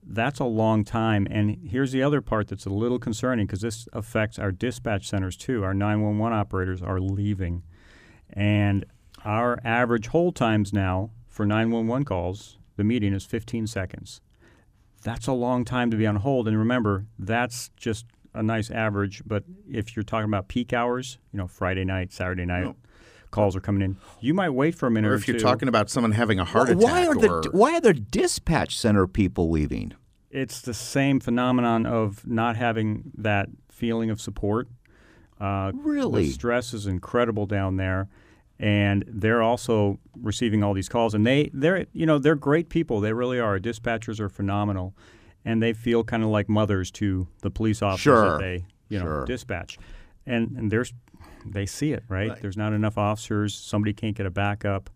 That's 0.04 0.40
a 0.40 0.46
long 0.46 0.84
time. 0.84 1.28
And 1.30 1.58
here's 1.68 1.92
the 1.92 2.04
other 2.04 2.22
part 2.22 2.48
that's 2.48 2.66
a 2.66 2.70
little 2.70 3.00
concerning 3.00 3.46
because 3.46 3.62
this 3.62 3.88
affects 3.94 4.38
our 4.38 4.52
dispatch 4.52 5.08
centers 5.08 5.36
too. 5.36 5.64
Our 5.64 5.74
911 5.74 6.38
operators 6.38 6.82
are 6.82 7.00
leaving. 7.00 7.64
And 8.32 8.86
our 9.24 9.60
average 9.64 10.08
hold 10.08 10.36
times 10.36 10.74
now 10.74 11.12
for 11.28 11.46
911 11.46 12.06
calls, 12.06 12.58
the 12.78 12.84
median 12.84 13.14
is 13.14 13.26
15 13.26 13.68
seconds. 13.68 14.22
That's 15.04 15.28
a 15.28 15.34
long 15.34 15.66
time 15.66 15.92
to 15.92 15.98
be 15.98 16.08
on 16.08 16.18
hold. 16.18 16.48
And 16.48 16.58
remember, 16.58 17.06
that's 17.18 17.70
just 17.78 18.06
a 18.34 18.44
nice 18.44 18.70
average. 18.70 19.24
But 19.26 19.44
if 19.70 19.96
you're 19.96 20.04
talking 20.04 20.30
about 20.30 20.48
peak 20.48 20.74
hours, 20.74 21.18
you 21.32 21.38
know, 21.38 21.48
Friday 21.48 21.86
night, 21.86 22.12
Saturday 22.12 22.46
night. 22.46 22.76
Calls 23.36 23.56
are 23.56 23.62
coming 23.62 23.82
in, 23.82 23.98
you 24.22 24.34
might 24.34 24.50
wait 24.52 24.74
for 24.76 24.88
a 24.88 24.92
minute 24.92 25.08
Or 25.10 25.14
or, 25.14 25.16
if 25.16 25.28
you're 25.28 25.38
two. 25.38 25.44
talking 25.44 25.68
about 25.68 25.90
someone 25.90 26.14
having 26.14 26.40
a 26.40 26.46
heart 26.46 26.70
attack, 26.70 26.82
why 26.84 27.06
are 27.06 27.16
the 27.16 27.50
why 27.52 27.76
are 27.76 27.82
the 27.82 27.94
dispatch 27.94 28.78
center 28.80 29.06
people 29.08 29.50
leaving? 29.52 29.94
it's 30.32 30.60
the 30.62 30.74
same 30.74 31.20
phenomenon 31.20 31.86
of 31.86 32.28
not 32.28 32.58
having 32.58 33.12
that 33.18 33.48
feeling 33.70 34.10
of 34.10 34.20
support. 34.20 34.68
Uh, 35.40 35.72
Really? 35.74 36.26
the 36.26 36.32
stress 36.32 36.74
is 36.74 36.88
incredible 36.88 37.46
down 37.46 37.78
there, 37.78 38.10
and 38.60 39.04
they're 39.08 39.42
also 39.42 39.98
receiving 40.22 40.62
all 40.64 40.74
these 40.74 40.90
calls. 40.90 41.14
And 41.14 41.26
they 41.26 41.50
they're 41.54 41.86
you 41.94 42.06
know 42.06 42.18
they're 42.20 42.36
great 42.36 42.68
people. 42.70 43.00
They 43.00 43.14
really 43.14 43.40
are. 43.40 43.60
Dispatchers 43.60 44.20
are 44.20 44.30
phenomenal, 44.30 44.94
and 45.46 45.62
they 45.64 45.74
feel 45.74 46.04
kind 46.04 46.24
of 46.24 46.30
like 46.30 46.50
mothers 46.50 46.92
to 46.92 47.28
the 47.42 47.50
police 47.52 47.82
officers 47.82 48.02
Sure. 48.04 48.30
that 48.32 48.40
they 48.40 48.66
you 48.90 49.00
know 49.00 49.06
Sure. 49.06 49.26
dispatch, 49.26 49.78
and 50.26 50.58
and 50.58 50.72
there's 50.72 50.94
they 51.46 51.66
see 51.66 51.94
it 51.94 52.04
right? 52.10 52.30
Right. 52.30 52.42
There's 52.42 52.58
not 52.58 52.74
enough 52.74 52.98
officers. 52.98 53.54
Somebody 53.54 53.94
can't 53.94 54.16
get 54.16 54.26
a 54.26 54.32
backup. 54.32 54.90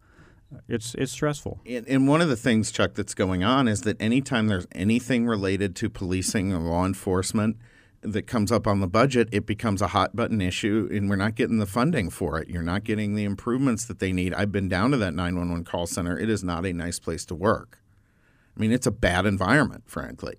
It's 0.67 0.95
it's 0.95 1.11
stressful. 1.11 1.61
And, 1.65 1.87
and 1.87 2.07
one 2.07 2.21
of 2.21 2.29
the 2.29 2.35
things, 2.35 2.71
Chuck, 2.71 2.95
that's 2.95 3.13
going 3.13 3.43
on 3.43 3.67
is 3.67 3.81
that 3.81 4.01
anytime 4.01 4.47
there's 4.47 4.67
anything 4.71 5.27
related 5.27 5.75
to 5.77 5.89
policing 5.89 6.53
or 6.53 6.59
law 6.59 6.85
enforcement 6.85 7.57
that 8.01 8.23
comes 8.23 8.51
up 8.51 8.65
on 8.65 8.79
the 8.79 8.87
budget, 8.87 9.29
it 9.31 9.45
becomes 9.45 9.81
a 9.81 9.87
hot 9.87 10.15
button 10.15 10.41
issue, 10.41 10.87
and 10.91 11.09
we're 11.09 11.17
not 11.17 11.35
getting 11.35 11.59
the 11.59 11.65
funding 11.65 12.09
for 12.09 12.39
it. 12.39 12.49
You're 12.49 12.63
not 12.63 12.83
getting 12.83 13.15
the 13.15 13.25
improvements 13.25 13.85
that 13.85 13.99
they 13.99 14.11
need. 14.11 14.33
I've 14.33 14.51
been 14.51 14.69
down 14.69 14.91
to 14.91 14.97
that 14.97 15.13
911 15.13 15.65
call 15.65 15.85
center. 15.85 16.17
It 16.17 16.29
is 16.29 16.43
not 16.43 16.65
a 16.65 16.73
nice 16.73 16.97
place 16.97 17.25
to 17.25 17.35
work. 17.35 17.79
I 18.55 18.59
mean, 18.59 18.71
it's 18.71 18.87
a 18.87 18.91
bad 18.91 19.25
environment, 19.25 19.83
frankly. 19.85 20.37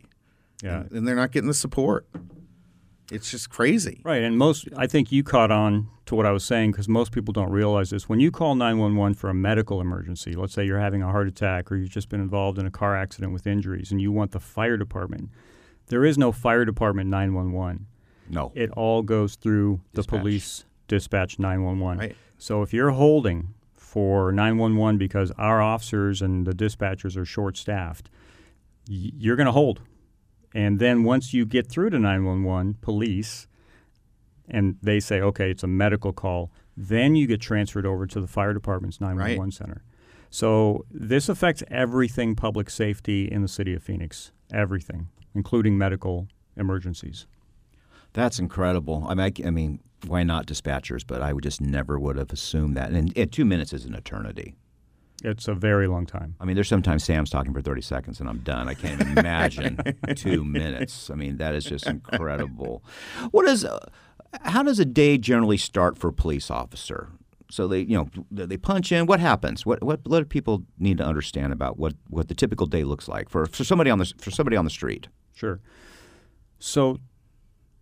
Yeah. 0.63 0.81
And, 0.81 0.93
and 0.93 1.09
they're 1.09 1.15
not 1.15 1.33
getting 1.33 1.49
the 1.49 1.55
support. 1.55 2.07
It's 3.11 3.31
just 3.31 3.51
crazy. 3.51 4.01
Right, 4.05 4.23
and 4.23 4.39
most 4.39 4.69
I 4.77 4.87
think 4.87 5.11
you 5.11 5.23
caught 5.23 5.51
on 5.51 5.89
to 6.07 6.15
what 6.15 6.27
I 6.27 6.33
was 6.33 6.45
saying 6.45 6.73
because 6.73 6.89
most 6.89 7.13
people 7.13 7.33
don't 7.33 7.51
realize 7.51 7.91
this. 7.91 8.09
When 8.09 8.21
you 8.21 8.31
call 8.31 8.55
911 8.55 9.15
for 9.15 9.29
a 9.31 9.35
medical 9.35 9.81
emergency, 9.81 10.35
let's 10.35 10.53
say 10.53 10.65
you're 10.65 10.79
having 10.81 11.03
a 11.03 11.07
heart 11.11 11.27
attack 11.29 11.71
or 11.71 11.77
you've 11.77 11.91
just 11.91 12.09
been 12.09 12.21
involved 12.21 12.59
in 12.59 12.67
a 12.67 12.71
car 12.71 12.97
accident 12.97 13.33
with 13.33 13.47
injuries 13.47 13.91
and 13.91 14.01
you 14.01 14.13
want 14.13 14.31
the 14.33 14.41
fire 14.41 14.77
department, 14.77 15.31
there 15.89 16.05
is 16.05 16.17
no 16.19 16.33
fire 16.33 16.65
department 16.65 17.11
911. 17.11 17.87
No. 18.29 18.53
It 18.55 18.71
all 18.73 19.03
goes 19.03 19.35
through 19.35 19.81
the 19.93 20.03
police 20.05 20.65
dispatch 20.89 21.39
911. 21.39 21.99
Right. 21.99 22.17
So 22.39 22.63
if 22.63 22.73
you're 22.73 22.91
holding 22.91 23.55
for 23.75 24.31
911 24.31 24.99
because 24.99 25.33
our 25.33 25.61
officers 25.61 26.23
and 26.23 26.47
the 26.47 26.53
dispatchers 26.53 27.17
are 27.17 27.25
short 27.25 27.57
staffed, 27.57 28.09
y- 28.89 29.11
you're 29.19 29.37
going 29.37 29.47
to 29.47 29.53
hold. 29.53 29.81
And 30.55 30.79
then 30.79 31.05
once 31.05 31.33
you 31.33 31.47
get 31.47 31.69
through 31.69 31.91
to 31.91 31.99
911 31.99 32.79
police 32.81 33.47
and 34.49 34.77
they 34.83 34.99
say, 34.99 35.21
okay, 35.21 35.51
it's 35.51 35.63
a 35.63 35.69
medical 35.69 36.13
call, 36.13 36.51
then 36.77 37.15
you 37.15 37.27
get 37.27 37.41
transferred 37.41 37.87
over 37.87 38.07
to 38.07 38.21
the 38.21 38.27
fire 38.27 38.53
department's 38.53 39.01
911 39.01 39.53
center. 39.53 39.85
So 40.31 40.87
this 40.91 41.29
affects 41.29 41.63
everything 41.69 42.35
public 42.37 42.71
safety 42.71 43.31
in 43.31 43.43
the 43.43 43.49
city 43.49 43.75
of 43.75 43.83
Phoenix, 43.83 44.33
everything, 44.53 45.09
including 45.35 45.77
medical 45.77 46.29
emergencies. 46.57 47.27
That's 48.13 48.39
incredible. 48.39 49.05
I 49.09 49.15
mean, 49.15 49.33
I, 49.45 49.49
I 49.49 49.51
mean, 49.51 49.81
why 50.07 50.23
not 50.23 50.47
dispatchers? 50.47 51.05
But 51.07 51.23
I 51.23 51.33
would 51.33 51.45
just 51.45 51.61
never 51.61 51.99
would 51.99 52.17
have 52.17 52.33
assumed 52.33 52.77
that. 52.77 52.91
And, 52.91 53.17
and 53.17 53.33
two 53.33 53.45
minutes 53.45 53.73
is 53.73 53.85
an 53.85 53.95
eternity. 53.95 54.55
It's 55.23 55.49
a 55.49 55.55
very 55.55 55.87
long 55.87 56.07
time. 56.07 56.35
I 56.41 56.45
mean, 56.45 56.55
there's 56.55 56.69
sometimes 56.69 57.05
Sam's 57.05 57.31
talking 57.31 57.53
for 57.53 57.61
30 57.61 57.83
seconds 57.83 58.21
and 58.21 58.29
I'm 58.29 58.39
done. 58.39 58.69
I 58.69 58.75
can't 58.75 59.01
even 59.01 59.19
imagine 59.19 59.79
two 60.17 60.45
minutes. 60.45 61.11
I 61.11 61.15
mean, 61.15 61.37
that 61.39 61.55
is 61.55 61.65
just 61.65 61.87
incredible. 61.87 62.83
What 63.31 63.47
is, 63.47 63.65
uh, 63.65 63.79
how 64.43 64.63
does 64.63 64.79
a 64.79 64.85
day 64.85 65.19
generally 65.19 65.57
start 65.57 65.99
for 65.99 66.09
a 66.09 66.13
police 66.13 66.51
officer? 66.51 67.11
So 67.51 67.67
they, 67.67 67.81
you 67.81 67.97
know, 67.97 68.09
they 68.31 68.57
punch 68.57 68.93
in. 68.93 69.07
What 69.07 69.19
happens? 69.19 69.67
What 69.67 69.83
what 69.83 70.01
what 70.05 70.21
do 70.21 70.25
people 70.25 70.63
need 70.79 70.99
to 70.99 71.05
understand 71.05 71.53
about 71.53 71.79
what, 71.79 71.95
what 72.09 72.29
the 72.29 72.35
typical 72.35 72.67
day 72.67 72.85
looks 72.85 73.09
like 73.09 73.29
for, 73.29 73.45
for 73.47 73.65
somebody 73.65 73.91
on 73.91 73.99
the 73.99 74.13
for 74.19 74.31
somebody 74.31 74.57
on 74.57 74.65
the 74.65 74.71
street? 74.71 75.09
Sure. 75.35 75.61
So 76.61 76.99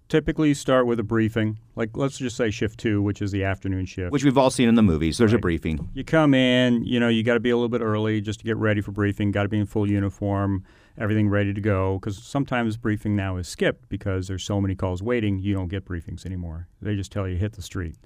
typically 0.09 0.49
you 0.49 0.55
start 0.55 0.87
with 0.87 0.99
a 0.99 1.03
briefing, 1.03 1.59
like 1.77 1.97
let's 1.97 2.18
just 2.18 2.37
say 2.37 2.51
shift 2.51 2.79
two, 2.79 3.01
which 3.03 3.23
is 3.23 3.31
the 3.31 3.44
afternoon 3.44 3.87
shift. 3.87 4.12
Which 4.12 4.25
we've 4.25 4.38
all 4.38 4.51
seen 4.51 4.68
in 4.68 4.75
the 4.75 4.83
movies. 4.83 5.18
There's 5.18 5.33
a 5.33 5.38
briefing. 5.38 5.88
you 5.94 6.05
come 6.05 6.35
in, 6.35 6.85
you 6.85 6.99
know, 6.99 7.09
you 7.09 7.23
got 7.23 7.35
to 7.35 7.40
be 7.40 7.51
a 7.51 7.57
little 7.57 7.68
bit 7.68 7.81
early 7.81 8.21
just 8.21 8.40
to 8.40 8.44
get 8.44 8.57
ready 8.57 8.81
for 8.81 8.92
briefing, 8.92 9.31
got 9.31 9.44
to 9.44 9.49
be 9.49 9.59
in 9.59 9.66
full 9.66 9.88
uniform, 9.88 10.64
everything 10.99 11.29
ready 11.29 11.55
to 11.55 11.61
go. 11.61 11.99
Because 11.99 12.23
sometimes 12.23 12.77
briefing 12.77 13.14
now 13.14 13.37
is 13.37 13.49
skipped 13.49 13.88
because 13.88 14.29
there's 14.29 14.44
so 14.44 14.61
many 14.61 14.75
calls 14.75 15.03
waiting, 15.03 15.38
you 15.38 15.55
don't 15.55 15.68
get 15.68 15.85
briefings 15.85 16.25
anymore. 16.27 16.68
They 16.81 16.97
just 16.97 17.12
tell 17.12 17.29
you 17.29 17.37
hit 17.37 17.53
the 17.53 17.62
street. 17.62 17.97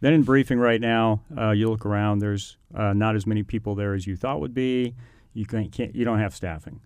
Then 0.00 0.12
in 0.12 0.22
briefing 0.22 0.60
right 0.60 0.80
now, 0.80 1.22
uh, 1.36 1.50
you 1.50 1.68
look 1.68 1.84
around, 1.84 2.20
there's 2.20 2.56
uh, 2.72 2.92
not 2.92 3.16
as 3.16 3.26
many 3.26 3.42
people 3.42 3.74
there 3.74 3.94
as 3.94 4.06
you 4.06 4.16
thought 4.16 4.40
would 4.40 4.54
be. 4.54 4.94
You 5.34 5.44
can't, 5.44 5.72
can't, 5.72 5.94
you 5.94 6.04
don't 6.04 6.20
have 6.20 6.34
staffing. 6.34 6.80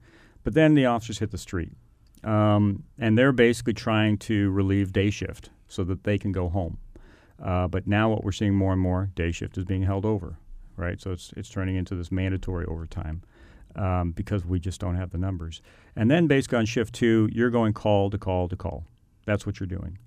But 0.45 0.55
then 0.55 0.75
the 0.75 0.87
officers 0.87 1.19
hit 1.19 1.31
the 1.31 1.39
street. 1.39 1.73
Um, 2.25 2.85
and 2.99 3.19
they're 3.19 3.33
basically 3.33 3.73
trying 3.75 4.17
to 4.19 4.51
relieve 4.51 4.93
day 4.93 5.11
shift 5.11 5.51
so 5.69 5.83
that 5.85 6.05
they 6.05 6.19
can 6.19 6.33
go 6.33 6.49
home. 6.49 6.79
Uh, 7.43 7.67
but 7.67 7.87
now 7.87 8.09
what 8.09 8.23
we're 8.25 8.31
seeing 8.33 8.55
more 8.55 8.73
and 8.73 8.81
more, 8.81 9.11
day 9.15 9.33
shift 9.33 9.59
is 9.59 9.65
being 9.65 9.83
held 9.83 10.05
over, 10.05 10.37
right? 10.77 11.01
So 11.01 11.11
it's 11.11 11.33
it's 11.37 11.49
turning 11.49 11.75
into 11.77 11.95
this 11.97 12.13
mandatory 12.13 12.65
overtime 12.67 13.23
um, 13.75 14.13
because 14.13 14.45
we 14.45 14.61
just 14.61 14.81
don't 14.81 14.95
have 14.95 15.11
the 15.11 15.19
numbers. 15.19 15.61
And 15.97 16.09
then 16.11 16.29
basically 16.29 16.59
on 16.59 16.67
shift 16.67 16.95
two, 16.95 17.29
you're 17.33 17.51
going 17.51 17.73
call 17.73 18.11
to 18.11 18.19
call 18.19 18.49
to 18.49 18.57
call. 18.57 18.85
That's 19.27 19.45
what 19.45 19.59
you're 19.59 19.67
doing. 19.67 19.99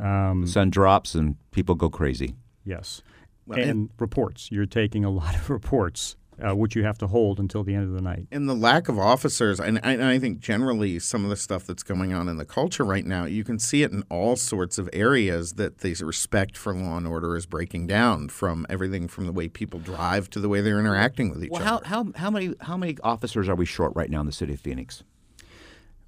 Um, 0.00 0.42
The 0.42 0.48
sun 0.48 0.70
drops 0.70 1.14
and 1.14 1.36
people 1.52 1.74
go 1.76 1.88
crazy. 1.90 2.34
yes, 2.64 3.02
Well, 3.46 3.58
and, 3.60 3.70
and- 3.70 3.90
reports. 3.98 4.50
You're 4.50 4.66
taking 4.66 5.04
a 5.04 5.10
lot 5.10 5.34
of 5.36 5.48
reports, 5.58 6.16
uh, 6.42 6.54
which 6.54 6.74
you 6.76 6.82
have 6.84 6.98
to 6.98 7.06
hold 7.06 7.38
until 7.38 7.62
the 7.64 7.74
end 7.74 7.84
of 7.84 7.92
the 7.92 8.00
night. 8.02 8.26
and 8.32 8.48
the 8.48 8.54
lack 8.54 8.88
of 8.88 8.98
officers, 8.98 9.60
and 9.60 9.78
I, 9.82 9.92
and 9.92 10.04
I 10.04 10.18
think 10.18 10.40
generally 10.40 10.98
some 10.98 11.24
of 11.24 11.30
the 11.30 11.36
stuff 11.36 11.66
that's 11.66 11.82
going 11.82 12.12
on 12.12 12.28
in 12.28 12.36
the 12.36 12.44
culture 12.44 12.84
right 12.84 13.04
now, 13.06 13.24
you 13.24 13.44
can 13.44 13.58
see 13.58 13.82
it 13.82 13.92
in 13.92 14.02
all 14.10 14.36
sorts 14.36 14.78
of 14.78 14.88
areas 14.92 15.52
that 15.54 15.78
the 15.78 15.94
respect 16.02 16.56
for 16.56 16.74
law 16.74 16.96
and 16.96 17.06
order 17.06 17.36
is 17.36 17.46
breaking 17.46 17.86
down. 17.86 18.28
From 18.28 18.66
everything 18.68 19.08
from 19.08 19.26
the 19.26 19.32
way 19.32 19.48
people 19.48 19.78
drive 19.80 20.28
to 20.30 20.40
the 20.40 20.48
way 20.48 20.60
they're 20.60 20.80
interacting 20.80 21.30
with 21.30 21.44
each 21.44 21.50
Well, 21.50 21.62
how, 21.62 21.76
other. 21.76 21.86
how, 21.86 22.06
how 22.16 22.30
many 22.30 22.54
how 22.60 22.76
many 22.76 22.96
officers 23.04 23.48
are 23.48 23.54
we 23.54 23.66
short 23.66 23.92
right 23.94 24.10
now 24.10 24.20
in 24.20 24.26
the 24.26 24.32
city 24.32 24.54
of 24.54 24.60
Phoenix? 24.60 25.04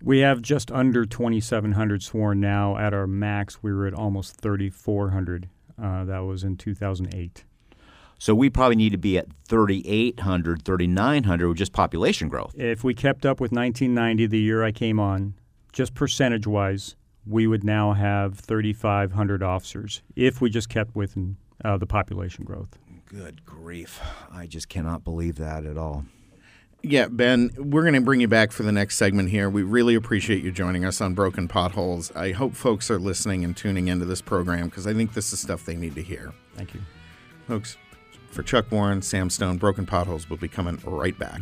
We 0.02 0.18
have 0.18 0.42
just 0.42 0.70
under 0.70 1.06
2,700 1.06 2.02
sworn 2.02 2.40
now. 2.40 2.76
At 2.76 2.92
our 2.92 3.06
max, 3.06 3.62
we 3.62 3.72
were 3.72 3.86
at 3.86 3.94
almost 3.94 4.36
3,400. 4.40 5.48
Uh, 5.82 6.04
that 6.04 6.18
was 6.20 6.44
in 6.44 6.56
2008. 6.56 7.44
So 8.24 8.34
we 8.34 8.48
probably 8.48 8.76
need 8.76 8.92
to 8.92 8.96
be 8.96 9.18
at 9.18 9.26
3,800, 9.48 10.64
3,900 10.64 11.46
with 11.46 11.58
just 11.58 11.74
population 11.74 12.30
growth. 12.30 12.54
If 12.56 12.82
we 12.82 12.94
kept 12.94 13.26
up 13.26 13.38
with 13.38 13.52
1990, 13.52 14.28
the 14.28 14.40
year 14.40 14.64
I 14.64 14.72
came 14.72 14.98
on, 14.98 15.34
just 15.74 15.92
percentage 15.92 16.46
wise, 16.46 16.96
we 17.26 17.46
would 17.46 17.64
now 17.64 17.92
have 17.92 18.38
3,500 18.38 19.42
officers 19.42 20.00
if 20.16 20.40
we 20.40 20.48
just 20.48 20.70
kept 20.70 20.96
with 20.96 21.18
uh, 21.66 21.76
the 21.76 21.86
population 21.86 22.46
growth. 22.46 22.78
Good 23.04 23.44
grief. 23.44 24.00
I 24.32 24.46
just 24.46 24.70
cannot 24.70 25.04
believe 25.04 25.36
that 25.36 25.66
at 25.66 25.76
all. 25.76 26.06
Yeah, 26.80 27.08
Ben, 27.08 27.50
we're 27.58 27.82
going 27.82 27.92
to 27.92 28.00
bring 28.00 28.22
you 28.22 28.28
back 28.28 28.52
for 28.52 28.62
the 28.62 28.72
next 28.72 28.96
segment 28.96 29.28
here. 29.28 29.50
We 29.50 29.64
really 29.64 29.96
appreciate 29.96 30.42
you 30.42 30.50
joining 30.50 30.86
us 30.86 31.02
on 31.02 31.12
Broken 31.12 31.46
Potholes. 31.46 32.10
I 32.16 32.32
hope 32.32 32.54
folks 32.54 32.90
are 32.90 32.98
listening 32.98 33.44
and 33.44 33.54
tuning 33.54 33.88
into 33.88 34.06
this 34.06 34.22
program 34.22 34.70
because 34.70 34.86
I 34.86 34.94
think 34.94 35.12
this 35.12 35.30
is 35.34 35.40
stuff 35.40 35.66
they 35.66 35.76
need 35.76 35.94
to 35.96 36.02
hear. 36.02 36.32
Thank 36.54 36.72
you. 36.72 36.80
Folks, 37.46 37.76
for 38.34 38.42
Chuck 38.42 38.70
Warren, 38.70 39.00
Sam 39.00 39.30
Stone, 39.30 39.58
Broken 39.58 39.86
Potholes 39.86 40.28
will 40.28 40.36
be 40.36 40.48
coming 40.48 40.78
right 40.84 41.16
back. 41.18 41.40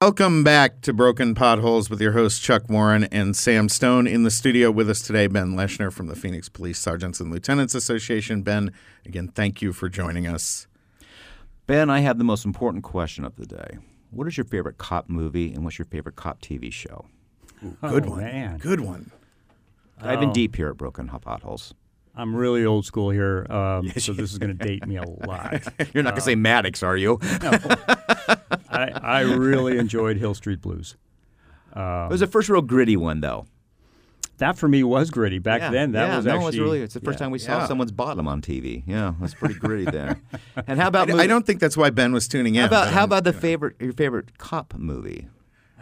Welcome 0.00 0.44
back 0.44 0.80
to 0.82 0.92
Broken 0.92 1.34
Potholes 1.34 1.90
with 1.90 2.00
your 2.00 2.12
hosts 2.12 2.38
Chuck 2.38 2.68
Warren 2.68 3.04
and 3.04 3.34
Sam 3.34 3.68
Stone. 3.68 4.06
In 4.06 4.22
the 4.22 4.30
studio 4.30 4.70
with 4.70 4.88
us 4.88 5.02
today, 5.02 5.26
Ben 5.26 5.56
Leshner 5.56 5.92
from 5.92 6.06
the 6.06 6.14
Phoenix 6.14 6.48
Police 6.48 6.78
Sergeants 6.78 7.18
and 7.18 7.32
Lieutenants 7.32 7.74
Association. 7.74 8.42
Ben, 8.42 8.72
again, 9.04 9.26
thank 9.26 9.60
you 9.60 9.72
for 9.72 9.88
joining 9.88 10.28
us. 10.28 10.68
Ben, 11.66 11.90
I 11.90 12.00
have 12.00 12.16
the 12.16 12.24
most 12.24 12.44
important 12.44 12.84
question 12.84 13.24
of 13.24 13.34
the 13.34 13.44
day. 13.44 13.78
What 14.10 14.26
is 14.26 14.36
your 14.36 14.44
favorite 14.44 14.78
cop 14.78 15.08
movie 15.08 15.52
and 15.52 15.64
what's 15.64 15.78
your 15.78 15.86
favorite 15.86 16.16
cop 16.16 16.40
TV 16.40 16.72
show? 16.72 17.06
Good 17.60 18.06
Oh, 18.06 18.10
one. 18.10 18.20
man. 18.20 18.58
Good 18.58 18.80
one. 18.80 19.10
I've 20.00 20.20
been 20.20 20.28
um, 20.28 20.34
deep 20.34 20.56
here 20.56 20.68
at 20.68 20.76
Broken 20.76 21.08
Potholes. 21.08 21.74
I'm 22.14 22.34
really 22.34 22.64
old 22.64 22.84
school 22.84 23.10
here, 23.10 23.46
um, 23.50 23.90
so 23.96 24.12
this 24.12 24.32
is 24.32 24.38
going 24.38 24.56
to 24.56 24.64
date 24.64 24.86
me 24.86 24.96
a 24.96 25.04
lot. 25.08 25.62
You're 25.94 26.02
not 26.02 26.10
going 26.10 26.14
to 26.16 26.20
say 26.20 26.32
uh, 26.32 26.36
Maddox, 26.36 26.82
are 26.82 26.96
you? 26.96 27.18
I, 27.22 28.90
I 29.02 29.20
really 29.20 29.78
enjoyed 29.78 30.16
Hill 30.16 30.34
Street 30.34 30.60
Blues. 30.60 30.96
it 31.74 31.78
was 31.78 32.20
the 32.20 32.26
um, 32.26 32.30
first 32.32 32.48
real 32.48 32.62
gritty 32.62 32.96
one, 32.96 33.20
though. 33.20 33.46
That 34.38 34.56
for 34.56 34.68
me 34.68 34.82
was 34.84 35.10
gritty 35.10 35.38
back 35.38 35.60
yeah, 35.60 35.70
then. 35.70 35.92
That 35.92 36.08
yeah, 36.08 36.16
was 36.16 36.26
no, 36.26 36.32
actually 36.34 36.48
it's 36.48 36.58
really 36.58 36.82
it's 36.82 36.94
the 36.94 37.00
first 37.00 37.18
yeah. 37.18 37.24
time 37.24 37.30
we 37.32 37.38
saw 37.38 37.58
Yeah. 37.58 37.66
someone's 37.66 37.92
bottom 37.92 38.26
on 38.26 38.40
TV. 38.40 38.82
Yeah, 38.86 39.14
that's 39.20 39.34
pretty 39.34 39.54
gritty 39.54 39.84
there. 39.84 40.20
And 40.66 40.78
how 40.78 40.88
about 40.88 41.10
I, 41.10 41.18
I 41.24 41.26
don't 41.26 41.46
think 41.46 41.60
that's 41.60 41.76
why 41.76 41.90
Ben 41.90 42.12
was 42.12 42.26
tuning 42.28 42.54
in. 42.56 42.62
How 42.62 42.66
about 42.66 42.88
how 42.92 43.04
about 43.04 43.24
the 43.24 43.32
favorite 43.32 43.76
your 43.80 43.92
favorite 43.92 44.38
cop 44.38 44.74
movie? 44.76 45.28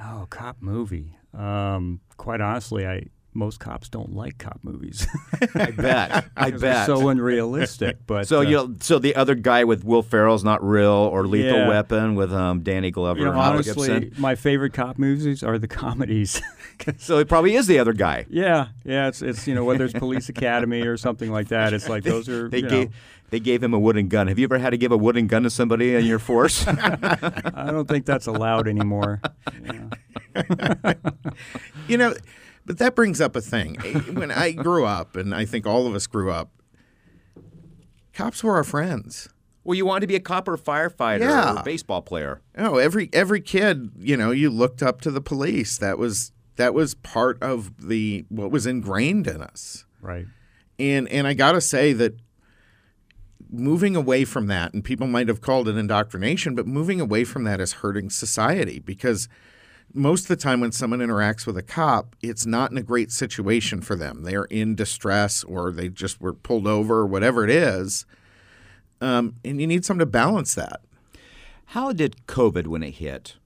Oh, 0.01 0.27
cop 0.29 0.57
movie. 0.61 1.17
Um, 1.35 2.01
quite 2.17 2.41
honestly, 2.41 2.87
I 2.87 3.07
most 3.37 3.61
cops 3.61 3.89
don't 3.89 4.15
like 4.15 4.39
cop 4.39 4.59
movies. 4.63 5.07
I 5.55 5.71
bet. 5.71 6.25
I 6.37 6.51
bet. 6.51 6.87
so 6.87 7.09
unrealistic. 7.09 7.99
But 8.07 8.27
So 8.27 8.39
uh, 8.39 8.43
you 8.43 8.57
know, 8.57 8.75
so 8.81 8.99
the 8.99 9.15
other 9.15 9.35
guy 9.35 9.65
with 9.65 9.85
Will 9.85 10.03
Ferrell's 10.03 10.43
not 10.43 10.65
real, 10.67 10.91
or 10.91 11.27
Lethal 11.27 11.59
Yeah. 11.59 11.69
Weapon 11.69 12.15
with 12.15 12.33
um, 12.33 12.63
Danny 12.63 12.91
Glover 12.91 13.21
you 13.21 13.25
know, 13.27 13.33
and 13.33 13.41
honestly, 13.41 13.89
Gibson. 13.89 14.21
my 14.21 14.35
favorite 14.35 14.73
cop 14.73 14.99
movies 14.99 15.43
are 15.43 15.59
the 15.59 15.69
comedies. 15.69 16.41
So 16.99 17.17
it 17.19 17.27
probably 17.27 17.55
is 17.57 17.67
the 17.67 17.79
other 17.79 17.95
guy. 17.95 18.27
yeah, 18.29 18.69
yeah. 18.85 19.09
It's 19.09 19.23
it's 19.23 19.49
you 19.49 19.55
know 19.55 19.65
whether 19.65 19.87
it's 19.87 19.95
Police 19.95 20.29
Academy 20.29 20.83
or 20.83 20.99
something 20.99 21.33
like 21.33 21.49
that. 21.49 21.73
It's 21.73 21.89
like 21.89 22.03
those 22.05 22.29
are 22.29 22.51
They 22.51 22.59
you 22.59 22.63
know, 22.65 22.69
gave 22.69 22.95
they 23.31 23.41
gave 23.41 23.63
him 23.63 23.73
a 23.73 23.79
wooden 23.79 24.09
gun. 24.09 24.27
Have 24.27 24.39
you 24.39 24.45
ever 24.45 24.59
had 24.59 24.71
to 24.71 24.77
give 24.77 24.93
a 24.93 24.97
wooden 24.97 25.27
gun 25.27 25.45
to 25.45 25.51
somebody 25.51 25.95
in 25.95 26.05
your 26.05 26.19
force? 26.19 26.67
I 26.69 27.69
don't 27.71 27.89
think 27.89 28.05
that's 28.05 28.27
allowed 28.27 28.69
anymore. 28.69 29.23
Yeah. 29.65 30.93
You 31.89 31.97
know, 31.97 32.15
but 32.67 32.77
that 32.79 32.95
brings 32.95 33.21
up 33.21 33.35
a 33.37 33.41
thing. 33.41 33.77
Eh, 33.85 33.99
when 34.13 34.31
I 34.31 34.53
grew 34.53 34.85
up, 34.85 35.17
and 35.17 35.35
I 35.35 35.45
think 35.47 35.67
all 35.67 35.87
of 35.87 35.95
us 35.95 36.07
grew 36.07 36.31
up, 36.31 36.51
cops 38.13 38.43
were 38.45 38.55
our 38.57 38.65
friends. 38.65 39.29
well, 39.65 39.75
you 39.75 39.85
wanted 39.87 40.03
to 40.03 40.07
be 40.07 40.17
a 40.17 40.21
cop 40.21 40.47
or 40.49 40.55
a 40.55 40.59
firefighter 40.59 41.21
Yeah. 41.21 41.55
or 41.55 41.61
a 41.61 41.63
baseball 41.63 42.03
player. 42.03 42.41
Oh, 42.57 42.77
every 42.77 43.09
every 43.13 43.41
kid, 43.41 43.91
you 43.99 44.17
know, 44.17 44.31
you 44.31 44.51
looked 44.51 44.83
up 44.83 45.01
to 45.03 45.11
the 45.11 45.21
police. 45.21 45.79
That 45.79 45.99
was 45.99 46.33
that 46.57 46.73
was 46.75 46.95
part 46.95 47.43
of 47.43 47.87
the 47.89 48.25
what 48.29 48.51
was 48.51 48.67
ingrained 48.67 49.27
in 49.27 49.41
us. 49.43 49.85
Right. 50.01 50.27
And 50.79 51.09
and 51.09 51.27
I 51.27 51.35
got 51.35 51.53
to 51.53 51.61
say 51.61 51.93
that 51.95 52.19
moving 53.51 53.95
away 53.97 54.25
from 54.25 54.47
that, 54.49 54.73
and 54.75 54.85
people 54.85 55.07
might 55.07 55.29
have 55.29 55.41
called 55.41 55.69
it 55.69 55.77
indoctrination, 55.77 56.55
but 56.55 56.67
moving 56.67 57.01
away 57.01 57.25
from 57.25 57.45
that 57.45 57.61
is 57.61 57.75
hurting 57.75 58.11
society 58.11 58.79
because 58.81 59.29
most 59.93 60.23
of 60.23 60.29
the 60.29 60.37
time 60.37 60.61
when 60.61 60.73
someone 60.73 61.01
interacts 61.01 61.47
with 61.47 61.57
a 61.57 61.63
cop, 61.63 62.17
it's 62.23 62.47
not 62.47 62.71
in 62.71 62.77
a 62.77 62.83
great 62.83 63.11
situation 63.11 63.81
for 63.81 63.97
them. 63.97 64.23
They 64.23 64.35
are 64.35 64.45
in 64.47 64.75
distress 64.75 65.43
or 65.45 65.73
they 65.73 65.89
just 65.89 66.21
were 66.21 66.35
pulled 66.35 66.67
over 66.67 66.99
or 66.99 67.07
whatever 67.07 67.45
it 67.45 67.51
is. 67.51 68.05
Um, 69.01 69.35
and 69.45 69.61
you 69.61 69.67
need 69.67 69.85
someone 69.85 70.01
to 70.01 70.07
balance 70.07 70.55
that. 70.55 70.81
How 71.71 71.93
did 71.93 72.27
COVID, 72.27 72.67
when 72.67 72.83
it 72.83 72.93
hit, 72.93 73.37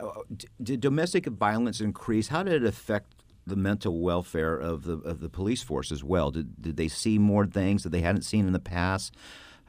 uh, 0.00 0.10
did 0.62 0.80
domestic 0.80 1.26
violence 1.26 1.80
increase? 1.80 2.28
How 2.28 2.42
did 2.42 2.62
it 2.62 2.64
affect 2.66 3.14
the 3.46 3.56
mental 3.56 4.00
welfare 4.00 4.56
of 4.56 4.84
the 4.84 4.94
of 4.98 5.20
the 5.20 5.28
police 5.28 5.62
force 5.62 5.92
as 5.92 6.02
well? 6.02 6.30
Did 6.30 6.60
did 6.60 6.76
they 6.76 6.88
see 6.88 7.18
more 7.18 7.46
things 7.46 7.82
that 7.82 7.90
they 7.90 8.00
hadn't 8.00 8.22
seen 8.22 8.46
in 8.46 8.52
the 8.52 8.58
past? 8.58 9.14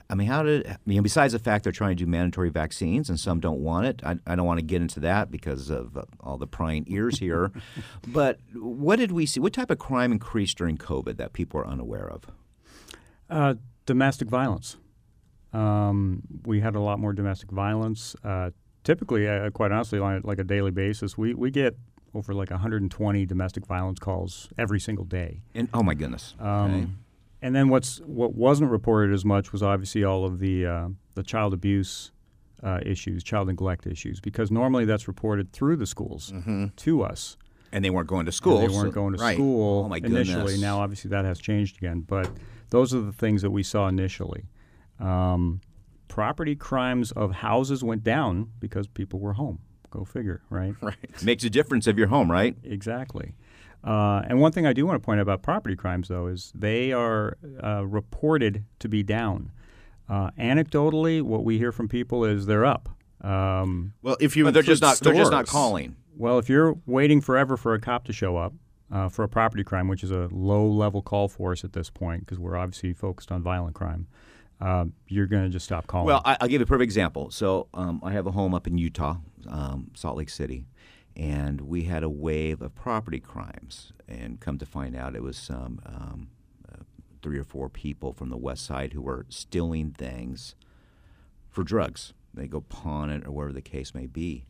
I 0.10 0.16
mean, 0.16 0.28
how 0.28 0.44
did 0.44 0.68
I 0.68 0.78
mean? 0.86 1.02
Besides 1.02 1.34
the 1.34 1.40
fact 1.40 1.64
they're 1.64 1.74
trying 1.74 1.96
to 1.98 2.04
do 2.04 2.10
mandatory 2.10 2.50
vaccines 2.50 3.10
and 3.10 3.20
some 3.20 3.40
don't 3.40 3.60
want 3.60 3.88
it, 3.88 4.02
I, 4.04 4.18
I 4.28 4.36
don't 4.36 4.46
want 4.46 4.60
to 4.60 4.66
get 4.66 4.82
into 4.82 5.00
that 5.02 5.32
because 5.32 5.70
of 5.70 5.98
uh, 5.98 6.04
all 6.20 6.38
the 6.38 6.48
prying 6.48 6.86
ears 6.88 7.20
here. 7.20 7.52
but 8.08 8.40
what 8.54 8.98
did 8.98 9.12
we 9.12 9.26
see? 9.26 9.40
What 9.40 9.54
type 9.54 9.72
of 9.72 9.80
crime 9.80 10.12
increased 10.12 10.58
during 10.58 10.78
COVID 10.78 11.18
that 11.18 11.34
people 11.34 11.60
are 11.60 11.68
unaware 11.68 12.08
of? 12.08 12.26
Uh, 13.30 13.56
domestic 13.86 14.30
violence. 14.30 14.78
Um, 15.54 16.22
we 16.46 16.60
had 16.60 16.76
a 16.76 16.82
lot 16.82 17.00
more 17.00 17.14
domestic 17.14 17.50
violence. 17.50 18.16
Uh, 18.24 18.52
typically, 18.84 19.28
uh, 19.28 19.50
quite 19.52 19.72
honestly, 19.72 20.00
on 20.00 20.22
like 20.24 20.38
a 20.38 20.44
daily 20.44 20.72
basis, 20.72 21.18
we, 21.18 21.34
we 21.34 21.50
get 21.50 21.76
over 22.14 22.34
like 22.34 22.50
120 22.50 23.26
domestic 23.26 23.66
violence 23.66 24.00
calls 24.00 24.50
every 24.58 24.80
single 24.80 25.06
day. 25.06 25.42
And 25.54 25.68
oh 25.74 25.84
my 25.84 25.94
goodness. 25.94 26.36
Um, 26.40 26.74
okay. 26.74 26.88
And 27.42 27.56
then 27.56 27.70
what's 27.70 28.00
what 28.00 28.34
wasn't 28.34 28.72
reported 28.72 29.14
as 29.14 29.24
much 29.26 29.52
was 29.52 29.62
obviously 29.62 30.04
all 30.04 30.26
of 30.26 30.40
the 30.40 30.66
uh, 30.66 30.88
the 31.16 31.24
child 31.24 31.54
abuse 31.54 32.12
uh, 32.64 32.80
issues, 32.86 33.24
child 33.24 33.48
neglect 33.48 33.86
issues, 33.86 34.20
because 34.20 34.50
normally 34.50 34.86
that's 34.86 35.08
reported 35.08 35.52
through 35.52 35.76
the 35.76 35.86
schools 35.86 36.34
to 36.78 37.04
us. 37.04 37.38
And 37.72 37.84
they 37.84 37.90
weren't 37.90 38.08
going 38.08 38.26
to 38.26 38.32
school. 38.32 38.60
And 38.60 38.70
they 38.70 38.76
weren't 38.76 38.90
so- 38.94 39.02
going 39.02 39.14
to 39.16 39.22
right. 39.22 39.36
school 39.36 39.90
Oh, 39.92 39.94
initially. 39.94 40.58
Now, 40.58 40.80
obviously, 40.80 41.10
that 41.10 41.26
has 41.26 41.40
changed 41.40 41.78
again. 41.78 42.02
But 42.02 42.30
those 42.70 42.94
are 42.94 43.02
the 43.02 43.12
things 43.12 43.42
that 43.42 43.52
we 43.52 43.64
saw 43.64 43.88
initially. 43.90 44.46
Um, 45.00 45.60
property 46.08 46.56
crimes 46.56 47.12
of 47.12 47.34
houses 47.34 47.84
went 47.84 48.04
down 48.04 48.52
because 48.60 48.88
people 48.88 49.20
were 49.20 49.34
home. 49.34 49.60
Go 49.92 50.06
figure, 50.06 50.42
right? 50.50 50.74
Right. 50.82 51.24
Makes 51.24 51.44
a 51.44 51.50
difference 51.50 51.86
if 51.88 51.98
you're 51.98 52.08
home, 52.08 52.32
right? 52.32 52.56
Exactly. 52.64 53.34
Uh, 53.86 54.24
and 54.28 54.42
one 54.42 54.52
thing 54.52 54.66
I 54.66 54.74
do 54.74 54.86
want 54.86 55.00
to 55.02 55.06
point 55.06 55.20
out 55.20 55.24
about 55.24 55.44
property 55.44 55.76
crimes, 55.76 56.08
though, 56.08 56.26
is 56.28 56.52
they 56.56 56.92
are 56.92 57.38
uh, 57.64 57.86
reported 57.86 58.64
to 58.80 58.90
be 58.90 59.04
down. 59.04 59.52
Uh, 60.10 60.32
anecdotally, 60.40 61.22
what 61.22 61.44
we 61.44 61.58
hear 61.60 61.72
from 61.72 61.88
people 61.88 62.26
is 62.26 62.46
they're 62.48 62.66
up. 62.66 62.90
Um, 63.22 63.94
Well, 64.02 64.18
if 64.20 64.36
you 64.36 64.44
But 64.44 64.54
they're 64.56 64.64
just 64.64 64.82
not. 64.82 64.98
include 64.98 65.16
They're 65.16 65.22
just 65.22 65.32
not 65.32 65.48
calling. 65.48 65.96
well, 66.18 66.40
if 66.40 66.50
you're 66.50 66.76
waiting 66.86 67.22
forever 67.22 67.58
for 67.58 67.74
a 67.74 67.80
cop 67.80 68.06
to 68.06 68.14
show 68.14 68.38
up 68.38 68.54
uh, 68.92 69.10
for 69.10 69.24
a 69.24 69.30
property 69.30 69.64
crime, 69.64 69.88
which 69.88 70.04
is 70.04 70.12
a 70.12 70.30
low 70.32 70.66
level 70.68 71.02
call 71.02 71.28
for 71.28 71.52
us 71.52 71.64
at 71.64 71.74
this 71.74 71.90
point, 71.90 72.22
because 72.26 72.40
we're 72.40 72.56
obviously 72.56 72.94
focused 72.94 73.32
on 73.32 73.42
violent 73.44 73.76
crime, 73.76 74.08
uh, 74.62 74.86
you're 75.08 75.28
going 75.28 75.44
to 75.44 75.50
just 75.50 75.66
stop 75.66 75.86
calling. 75.88 76.08
Well, 76.08 76.22
I, 76.26 76.38
I'll 76.42 76.48
give 76.48 76.60
you 76.62 76.64
a 76.64 76.68
perfect 76.68 76.84
example. 76.86 77.30
So 77.32 77.68
um, 77.74 78.00
I 78.04 78.12
have 78.14 78.26
a 78.28 78.32
home 78.32 78.54
up 78.54 78.68
in 78.68 78.78
Utah, 78.78 79.18
um, 79.48 79.92
Salt 79.96 80.18
Lake 80.18 80.30
City, 80.30 80.66
and 81.16 81.62
we 81.62 81.84
had 81.84 82.04
a 82.04 82.10
wave 82.10 82.62
of 82.62 82.76
property 82.76 83.20
crimes. 83.20 83.94
And 84.08 84.40
come 84.40 84.58
to 84.58 84.66
find 84.66 84.96
out, 84.96 85.16
it 85.16 85.24
was 85.24 85.38
some 85.38 85.80
um, 85.86 86.30
uh, 86.72 86.84
three 87.22 87.40
or 87.40 87.44
four 87.44 87.70
people 87.70 88.14
from 88.14 88.30
the 88.30 88.38
west 88.38 88.66
side 88.66 88.94
who 88.94 89.02
were 89.02 89.26
stealing 89.30 89.92
things 89.92 90.56
for 91.50 91.64
drugs. 91.64 92.14
They 92.34 92.48
go 92.48 92.62
pawn 92.62 93.10
it 93.10 93.26
or 93.26 93.32
whatever 93.32 93.54
the 93.54 93.62
case 93.62 93.94
may 93.94 94.08
be. 94.08 94.46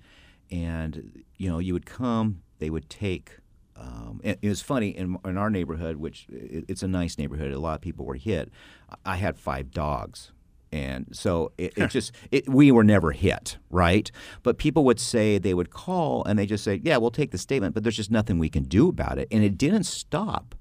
And 0.51 1.23
you 1.37 1.49
know, 1.49 1.59
you 1.59 1.73
would 1.73 1.85
come, 1.85 2.41
they 2.59 2.69
would 2.69 2.89
take. 2.89 3.37
Um, 3.77 4.21
it 4.23 4.39
was 4.41 4.61
funny 4.61 4.89
in, 4.89 5.17
in 5.25 5.37
our 5.37 5.49
neighborhood, 5.49 5.97
which 5.97 6.27
it, 6.29 6.63
it's 6.69 6.81
a 6.81 6.87
nice 6.87 7.17
neighborhood. 7.17 7.51
A 7.51 7.59
lot 7.59 7.75
of 7.75 7.81
people 7.81 8.05
were 8.05 8.15
hit. 8.15 8.49
I 9.05 9.17
had 9.17 9.37
five 9.37 9.71
dogs, 9.71 10.31
and 10.75 11.07
so 11.13 11.53
it, 11.57 11.71
it 11.77 11.89
just 11.89 12.11
it, 12.31 12.49
we 12.49 12.69
were 12.69 12.83
never 12.83 13.13
hit, 13.13 13.57
right? 13.69 14.11
But 14.43 14.57
people 14.57 14.83
would 14.83 14.99
say 14.99 15.37
they 15.37 15.53
would 15.53 15.69
call 15.69 16.25
and 16.25 16.37
they 16.37 16.45
just 16.45 16.65
say, 16.65 16.81
"Yeah, 16.83 16.97
we'll 16.97 17.11
take 17.11 17.31
the 17.31 17.37
statement," 17.37 17.73
but 17.73 17.83
there's 17.83 17.95
just 17.95 18.11
nothing 18.11 18.39
we 18.39 18.49
can 18.49 18.63
do 18.63 18.89
about 18.89 19.17
it. 19.17 19.29
And 19.31 19.41
it 19.41 19.57
didn't 19.57 19.85
stop 19.85 20.53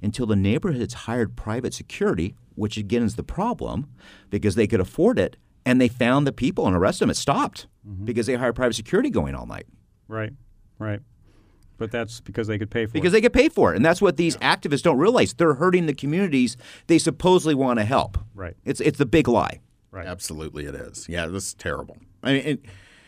until 0.00 0.26
the 0.26 0.36
neighborhoods 0.36 0.94
hired 0.94 1.34
private 1.34 1.74
security, 1.74 2.36
which 2.54 2.76
again 2.76 3.02
is 3.02 3.16
the 3.16 3.24
problem 3.24 3.88
because 4.30 4.54
they 4.54 4.68
could 4.68 4.80
afford 4.80 5.18
it, 5.18 5.36
and 5.66 5.80
they 5.80 5.88
found 5.88 6.24
the 6.24 6.32
people 6.32 6.68
and 6.68 6.76
arrested 6.76 7.04
them. 7.04 7.10
It 7.10 7.16
stopped 7.16 7.66
mm-hmm. 7.86 8.04
because 8.04 8.26
they 8.26 8.36
hired 8.36 8.54
private 8.54 8.74
security 8.74 9.10
going 9.10 9.34
all 9.34 9.46
night 9.46 9.66
right, 10.06 10.32
right. 10.78 11.00
But 11.78 11.90
that's 11.92 12.20
because 12.20 12.46
they 12.48 12.58
could 12.58 12.70
pay 12.70 12.86
for 12.86 12.92
because 12.92 12.94
it. 12.94 13.00
Because 13.00 13.12
they 13.12 13.20
get 13.20 13.32
paid 13.32 13.52
for 13.52 13.72
it, 13.72 13.76
and 13.76 13.84
that's 13.84 14.02
what 14.02 14.16
these 14.16 14.36
activists 14.38 14.82
don't 14.82 14.98
realize. 14.98 15.32
They're 15.32 15.54
hurting 15.54 15.86
the 15.86 15.94
communities 15.94 16.56
they 16.88 16.98
supposedly 16.98 17.54
want 17.54 17.78
to 17.78 17.84
help. 17.84 18.18
Right. 18.34 18.56
It's 18.64 18.80
it's 18.80 18.98
the 18.98 19.06
big 19.06 19.28
lie. 19.28 19.60
right. 19.92 20.06
Absolutely, 20.06 20.66
it 20.66 20.74
is. 20.74 21.08
Yeah, 21.08 21.26
this 21.28 21.46
is 21.48 21.54
terrible. 21.54 21.96
I 22.22 22.32
mean, 22.32 22.42
it, 22.46 22.60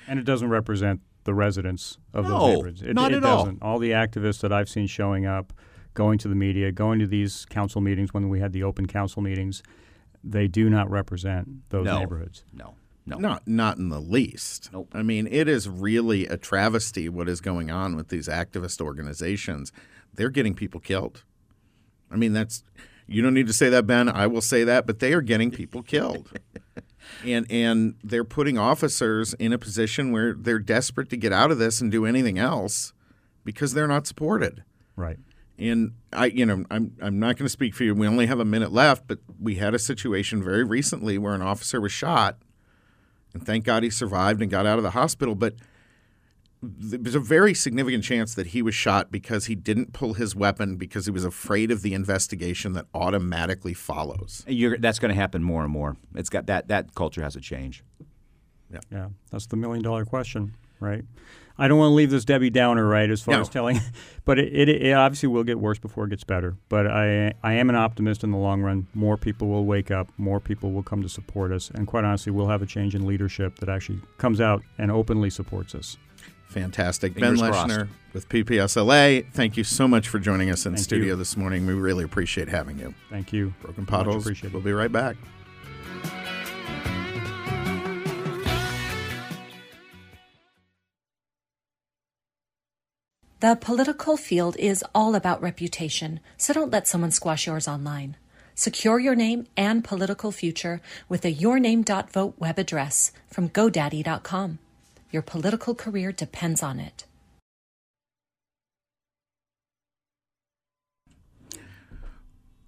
And 0.09 0.19
it 0.19 0.25
doesn't 0.25 0.49
represent 0.51 1.01
the 1.25 1.35
residents 1.35 1.99
of 2.15 2.25
No, 2.25 2.31
those 2.39 2.49
neighborhoods. 2.57 2.83
It, 2.83 2.95
not 2.95 3.13
it 3.13 3.17
at 3.19 3.25
all. 3.25 3.45
doesn't. 3.45 3.63
All 3.63 3.79
the 3.79 3.91
activists 3.91 4.41
that 4.41 4.53
I've 4.53 4.69
seen 4.69 4.87
showing 4.87 5.27
up, 5.27 5.53
going 5.95 6.17
to 6.19 6.29
the 6.29 6.35
media, 6.37 6.71
going 6.73 6.99
to 7.01 7.07
these 7.07 7.45
council 7.51 7.81
meetings 7.81 8.15
when 8.15 8.29
we 8.29 8.39
had 8.41 8.53
the 8.53 8.63
open 8.63 8.87
council 8.87 9.21
meetings, 9.21 9.63
they 10.23 10.47
do 10.47 10.71
not 10.71 10.89
represent 10.91 11.69
those 11.71 11.87
No. 11.87 11.99
neighborhoods. 11.99 12.45
No, 12.53 12.75
no. 13.11 13.19
Not 13.19 13.47
not 13.47 13.79
in 13.79 13.89
the 13.89 14.01
least. 14.01 14.71
Nope. 14.73 14.89
I 14.93 15.03
mean, 15.03 15.27
it 15.31 15.49
is 15.49 15.69
really 15.69 16.27
a 16.27 16.37
travesty 16.37 17.09
what 17.09 17.29
is 17.29 17.41
going 17.41 17.71
on 17.71 17.97
with 17.97 18.09
these 18.09 18.29
activist 18.29 18.81
organizations. 18.81 19.73
They're 20.15 20.31
getting 20.31 20.55
people 20.55 20.81
killed. 20.81 21.25
I 22.11 22.17
mean, 22.17 22.33
that's 22.33 22.65
you 23.07 23.23
don't 23.23 23.35
need 23.35 23.49
to 23.49 23.53
say 23.53 23.69
that, 23.71 23.87
Ben. 23.87 24.09
I 24.09 24.27
will 24.27 24.41
say 24.41 24.65
that, 24.65 24.87
but 24.87 25.01
they 25.01 25.13
are 25.13 25.21
getting 25.21 25.51
people 25.51 25.83
killed. 25.83 26.31
and 27.25 27.47
and 27.51 27.97
they're 28.05 28.25
putting 28.25 28.57
officers 28.57 29.35
in 29.35 29.53
a 29.53 29.59
position 29.59 30.13
where 30.13 30.33
they're 30.33 30.59
desperate 30.59 31.11
to 31.11 31.17
get 31.17 31.33
out 31.33 31.51
of 31.51 31.59
this 31.59 31.81
and 31.81 31.91
do 31.91 32.07
anything 32.07 32.39
else 32.39 32.93
because 33.45 33.75
they're 33.75 33.89
not 33.89 34.07
supported. 34.07 34.63
Right. 34.97 35.19
And 35.59 35.93
I, 36.13 36.27
you 36.27 36.47
know, 36.47 36.65
I'm 36.71 36.97
I'm 37.03 37.19
not 37.19 37.37
going 37.37 37.47
to 37.47 37.51
speak 37.51 37.75
for 37.75 37.85
you. 37.85 37.95
We 37.95 38.07
only 38.07 38.27
have 38.27 38.41
a 38.41 38.45
minute 38.45 38.73
left, 38.73 39.07
but 39.07 39.19
we 39.41 39.57
had 39.57 39.75
a 39.75 39.79
situation 39.79 40.43
very 40.43 40.65
recently 40.65 41.19
where 41.19 41.35
an 41.35 41.43
officer 41.43 41.81
was 41.81 41.93
shot, 41.93 42.39
and 43.35 43.45
thank 43.45 43.65
God 43.65 43.83
he 43.83 43.91
survived 43.91 44.43
and 44.43 44.51
got 44.51 44.67
out 44.67 44.79
of 44.79 44.83
the 44.83 44.91
hospital. 44.91 45.35
But 45.35 45.55
there's 46.63 47.15
a 47.15 47.21
very 47.21 47.55
significant 47.55 48.05
chance 48.05 48.35
that 48.35 48.49
he 48.49 48.61
was 48.61 48.75
shot 48.75 49.11
because 49.11 49.47
he 49.47 49.55
didn't 49.55 49.93
pull 49.93 50.15
his 50.15 50.37
weapon 50.37 50.77
because 50.77 51.07
he 51.07 51.11
was 51.11 51.25
afraid 51.25 51.71
of 51.71 51.83
the 51.83 51.95
investigation 51.95 52.75
that 52.75 52.87
automatically 52.95 53.73
follows. 53.73 54.45
You're, 54.47 54.77
that's 54.77 54.99
going 54.99 55.09
to 55.11 55.15
happen 55.15 55.43
more 55.43 55.63
and 55.63 55.73
more. 55.73 55.97
It's 56.15 56.29
got 56.29 56.47
that 56.47 56.69
that 56.69 56.95
culture 56.95 57.23
has 57.23 57.35
to 57.35 57.41
change. 57.41 57.83
Yeah, 58.91 59.09
that's 59.31 59.47
the 59.47 59.57
million 59.57 59.83
dollar 59.83 60.05
question, 60.05 60.55
right? 60.79 61.05
I 61.61 61.69
don't 61.69 61.79
want 61.79 61.91
to 61.91 61.95
leave 61.95 62.11
this 62.11 62.25
Debbie 62.25 62.51
Downer, 62.51 62.87
right, 62.87 63.09
as 63.11 63.23
far 63.23 63.35
No. 63.35 63.41
as 63.43 63.49
telling, 63.49 63.81
but 64.25 64.39
it, 64.39 64.53
it, 64.53 64.69
it 64.69 64.93
obviously 64.93 65.29
will 65.29 65.45
get 65.45 65.61
worse 65.61 65.79
before 65.79 66.07
it 66.07 66.11
gets 66.11 66.25
better. 66.25 66.57
But 66.69 66.87
I, 66.87 67.35
I 67.45 67.53
am 67.53 67.69
an 67.69 67.77
optimist 67.77 68.25
in 68.25 68.31
the 68.33 68.39
long 68.39 68.63
run. 68.63 68.87
More 68.95 69.17
people 69.17 69.49
will 69.49 69.67
wake 69.67 69.91
up, 69.91 70.09
more 70.17 70.41
people 70.41 70.73
will 70.73 70.83
come 70.83 71.03
to 71.03 71.09
support 71.09 71.53
us, 71.53 71.71
and 71.71 71.87
quite 71.87 72.05
honestly, 72.05 72.33
we'll 72.33 72.49
have 72.49 72.63
a 72.63 72.67
change 72.67 72.95
in 72.95 73.07
leadership 73.07 73.59
that 73.61 73.69
actually 73.69 74.01
comes 74.19 74.41
out 74.41 74.63
and 74.79 74.91
openly 74.91 75.31
supports 75.31 75.75
us. 75.75 75.97
Fantastic. 76.49 77.15
Fingers 77.15 77.41
ben 77.41 77.53
crossed. 77.53 77.81
With 78.13 78.29
PPSLA, 78.29 79.31
thank 79.33 79.57
you 79.57 79.63
so 79.63 79.87
much 79.87 80.09
for 80.09 80.19
joining 80.19 80.51
us 80.51 80.67
in 80.67 80.73
Thank 80.73 80.83
studio 80.83 81.09
you. 81.09 81.17
this 81.17 81.37
morning. 81.37 81.65
We 81.65 81.75
really 81.75 82.03
appreciate 82.03 82.49
having 82.49 82.77
you. 82.77 82.93
Thank 83.09 83.33
you. 83.33 83.55
Broken 83.63 83.83
Much 83.85 83.89
Potholes. 83.91 84.25
appreciated. 84.25 84.53
We'll 84.53 84.63
be 84.65 84.73
right 84.73 84.91
back. 84.91 85.17
The 93.41 93.57
political 93.57 94.19
field 94.19 94.55
is 94.59 94.85
all 94.95 95.15
about 95.15 95.41
reputation, 95.41 96.21
so 96.37 96.53
don't 96.53 96.71
let 96.71 96.87
someone 96.87 97.11
squash 97.11 97.47
yours 97.47 97.67
online. 97.67 98.17
Secure 98.55 98.99
your 98.99 99.15
name 99.15 99.47
and 99.57 99.83
political 99.83 100.31
future 100.31 100.83
with 101.09 101.25
a 101.25 101.33
yourname.vote 101.33 102.35
web 102.37 102.59
address 102.59 103.13
from 103.29 103.49
GoDaddy.com. 103.49 104.59
Your 105.11 105.23
political 105.23 105.75
career 105.75 106.13
depends 106.13 106.63
on 106.63 106.79
it. 106.79 107.07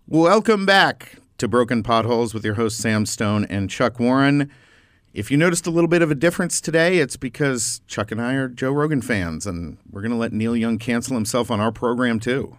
Welcome 0.06 0.64
back 0.64 1.16
to 1.36 1.48
Broken 1.48 1.82
Potholes 1.82 2.32
with 2.32 2.46
your 2.46 2.54
hosts 2.54 2.80
Sam 2.80 3.04
Stone 3.04 3.44
and 3.50 3.68
Chuck 3.68 4.00
Warren. 4.00 4.50
If 5.14 5.30
you 5.30 5.36
noticed 5.36 5.66
a 5.66 5.70
little 5.70 5.88
bit 5.88 6.00
of 6.00 6.10
a 6.10 6.14
difference 6.14 6.58
today, 6.58 6.96
it's 6.96 7.18
because 7.18 7.82
Chuck 7.86 8.10
and 8.10 8.20
I 8.20 8.32
are 8.32 8.48
Joe 8.48 8.72
Rogan 8.72 9.02
fans, 9.02 9.46
and 9.46 9.76
we're 9.90 10.00
going 10.00 10.12
to 10.12 10.16
let 10.16 10.32
Neil 10.32 10.56
Young 10.56 10.78
cancel 10.78 11.14
himself 11.14 11.50
on 11.50 11.60
our 11.60 11.70
program 11.70 12.18
too. 12.18 12.56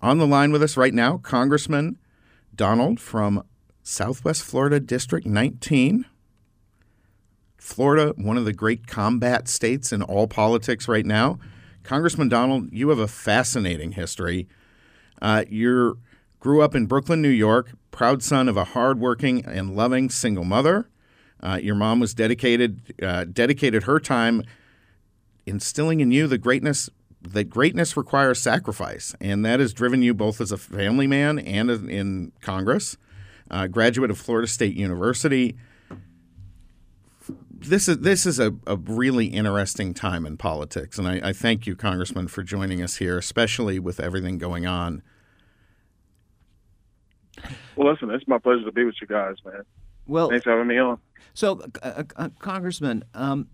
On 0.00 0.18
the 0.18 0.28
line 0.28 0.52
with 0.52 0.62
us 0.62 0.76
right 0.76 0.94
now, 0.94 1.18
Congressman 1.18 1.98
Donald 2.54 3.00
from 3.00 3.42
Southwest 3.82 4.44
Florida 4.44 4.78
District 4.78 5.26
19. 5.26 6.04
Florida, 7.56 8.14
one 8.16 8.36
of 8.36 8.44
the 8.44 8.52
great 8.52 8.86
combat 8.86 9.48
states 9.48 9.92
in 9.92 10.02
all 10.02 10.28
politics 10.28 10.86
right 10.86 11.04
now. 11.04 11.40
Congressman 11.82 12.28
Donald, 12.28 12.72
you 12.72 12.90
have 12.90 13.00
a 13.00 13.08
fascinating 13.08 13.92
history. 13.92 14.46
Uh, 15.20 15.44
you 15.48 15.98
grew 16.38 16.62
up 16.62 16.76
in 16.76 16.86
Brooklyn, 16.86 17.20
New 17.20 17.28
York, 17.28 17.72
proud 17.96 18.22
son 18.22 18.46
of 18.46 18.58
a 18.58 18.64
hardworking 18.64 19.42
and 19.46 19.74
loving 19.74 20.10
single 20.10 20.44
mother. 20.44 20.86
Uh, 21.42 21.58
your 21.62 21.74
mom 21.74 21.98
was 21.98 22.12
dedicated 22.12 22.94
uh, 23.02 23.24
dedicated 23.24 23.84
her 23.84 23.98
time 23.98 24.42
instilling 25.46 26.00
in 26.00 26.10
you 26.10 26.26
the 26.26 26.36
greatness 26.36 26.90
that 27.22 27.44
greatness 27.44 27.96
requires 27.96 28.38
sacrifice, 28.40 29.14
and 29.20 29.44
that 29.44 29.60
has 29.60 29.72
driven 29.72 30.02
you 30.02 30.12
both 30.12 30.40
as 30.40 30.52
a 30.52 30.58
family 30.58 31.06
man 31.06 31.38
and 31.38 31.70
in 31.70 32.32
Congress. 32.40 32.96
uh, 33.50 33.66
graduate 33.66 34.10
of 34.10 34.18
Florida 34.18 34.48
State 34.48 34.76
University. 34.76 35.56
This 37.50 37.88
is 37.88 37.98
this 37.98 38.26
is 38.26 38.38
a, 38.38 38.54
a 38.66 38.76
really 38.76 39.26
interesting 39.26 39.94
time 39.94 40.26
in 40.26 40.36
politics, 40.36 40.98
and 40.98 41.08
I, 41.08 41.30
I 41.30 41.32
thank 41.32 41.66
you, 41.66 41.74
Congressman, 41.74 42.28
for 42.28 42.42
joining 42.42 42.82
us 42.82 42.96
here, 42.96 43.18
especially 43.18 43.78
with 43.78 43.98
everything 43.98 44.38
going 44.38 44.66
on. 44.66 45.02
Well, 47.76 47.92
listen, 47.92 48.10
it's 48.10 48.26
my 48.26 48.38
pleasure 48.38 48.64
to 48.64 48.72
be 48.72 48.84
with 48.84 48.94
you 49.00 49.06
guys, 49.06 49.36
man. 49.44 49.62
Well, 50.06 50.30
Thanks 50.30 50.44
for 50.44 50.50
having 50.52 50.66
me 50.68 50.78
on. 50.78 50.98
so 51.34 51.60
uh, 51.82 51.88
uh, 51.88 52.02
uh, 52.16 52.28
Congressman, 52.38 53.04
um, 53.14 53.48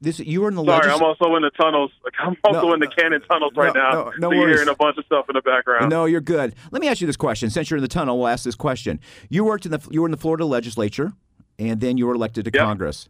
this 0.00 0.18
you 0.20 0.42
were 0.42 0.48
in 0.48 0.54
the 0.54 0.64
Sorry, 0.64 0.86
legis- 0.86 1.00
I'm 1.00 1.02
also 1.02 1.34
in 1.36 1.42
the 1.42 1.50
tunnels. 1.50 1.90
I'm 2.18 2.36
also 2.44 2.66
No, 2.68 2.74
in 2.74 2.80
the 2.80 2.88
Cannon 2.88 3.22
tunnels 3.22 3.52
right 3.56 3.74
no, 3.74 3.80
now. 3.80 3.90
no, 3.92 4.04
no 4.04 4.10
so 4.28 4.32
you're 4.32 4.40
worries. 4.42 4.56
hearing 4.56 4.68
a 4.68 4.74
bunch 4.74 4.98
of 4.98 5.04
stuff 5.06 5.26
in 5.30 5.34
the 5.34 5.40
background. 5.40 5.88
No, 5.90 6.04
you're 6.04 6.20
good. 6.20 6.54
Let 6.72 6.82
me 6.82 6.88
ask 6.88 7.00
you 7.00 7.06
this 7.06 7.16
question. 7.16 7.48
Since 7.48 7.70
you're 7.70 7.78
in 7.78 7.82
the 7.82 7.88
tunnel, 7.88 8.18
we'll 8.18 8.28
ask 8.28 8.44
this 8.44 8.54
question. 8.54 9.00
You 9.30 9.44
worked 9.44 9.64
in 9.64 9.72
the 9.72 9.80
you 9.90 10.02
were 10.02 10.06
in 10.06 10.10
the 10.12 10.18
Florida 10.18 10.44
legislature, 10.44 11.12
and 11.58 11.80
then 11.80 11.96
you 11.96 12.06
were 12.06 12.14
elected 12.14 12.44
to 12.44 12.50
Yep. 12.52 12.62
Congress. 12.62 13.08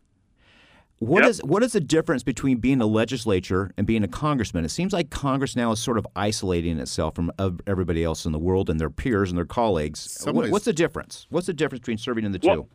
What 1.00 1.22
Yep. 1.22 1.30
is 1.30 1.40
what 1.44 1.62
is 1.62 1.72
the 1.72 1.80
difference 1.80 2.22
between 2.22 2.59
being 2.59 2.80
a 2.80 2.87
legislature 2.87 3.72
and 3.76 3.87
being 3.87 4.04
a 4.04 4.09
congressman? 4.09 4.64
It 4.64 4.70
seems 4.70 4.92
like 4.92 5.11
Congress 5.11 5.57
now 5.57 5.72
is 5.72 5.80
sort 5.80 5.98
of 5.98 6.07
isolating 6.14 6.78
itself 6.78 7.14
from 7.16 7.33
everybody 7.66 8.04
else 8.04 8.24
in 8.24 8.33
the 8.33 8.38
world 8.38 8.70
and 8.70 8.80
their 8.80 8.90
peers 8.90 9.30
and 9.30 9.37
their 9.37 9.44
colleagues. 9.44 9.98
Some 10.00 10.35
What- 10.37 10.44
ways- 10.44 10.52
what's 10.52 10.64
the 10.64 10.72
difference? 10.72 11.26
What's 11.30 11.46
the 11.46 11.52
difference 11.52 11.80
between 11.80 11.98
serving 11.98 12.24
in 12.24 12.33
the 12.33 12.38
two? 12.38 12.48
Well- 12.48 12.68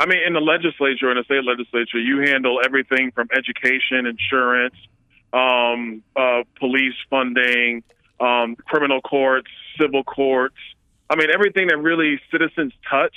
I 0.00 0.06
mean, 0.06 0.18
in 0.24 0.32
the 0.32 0.40
legislature, 0.40 1.10
in 1.10 1.16
the 1.16 1.24
state 1.24 1.44
legislature, 1.44 1.98
you 1.98 2.18
handle 2.20 2.60
everything 2.64 3.10
from 3.12 3.28
education, 3.32 4.06
insurance, 4.06 4.76
um, 5.32 6.02
uh, 6.14 6.42
police 6.58 6.94
funding, 7.10 7.82
um, 8.20 8.54
criminal 8.66 9.00
courts, 9.00 9.50
civil 9.80 10.04
courts. 10.04 10.56
I 11.10 11.16
mean, 11.16 11.30
everything 11.32 11.68
that 11.68 11.78
really 11.78 12.20
citizens 12.30 12.72
touch 12.88 13.14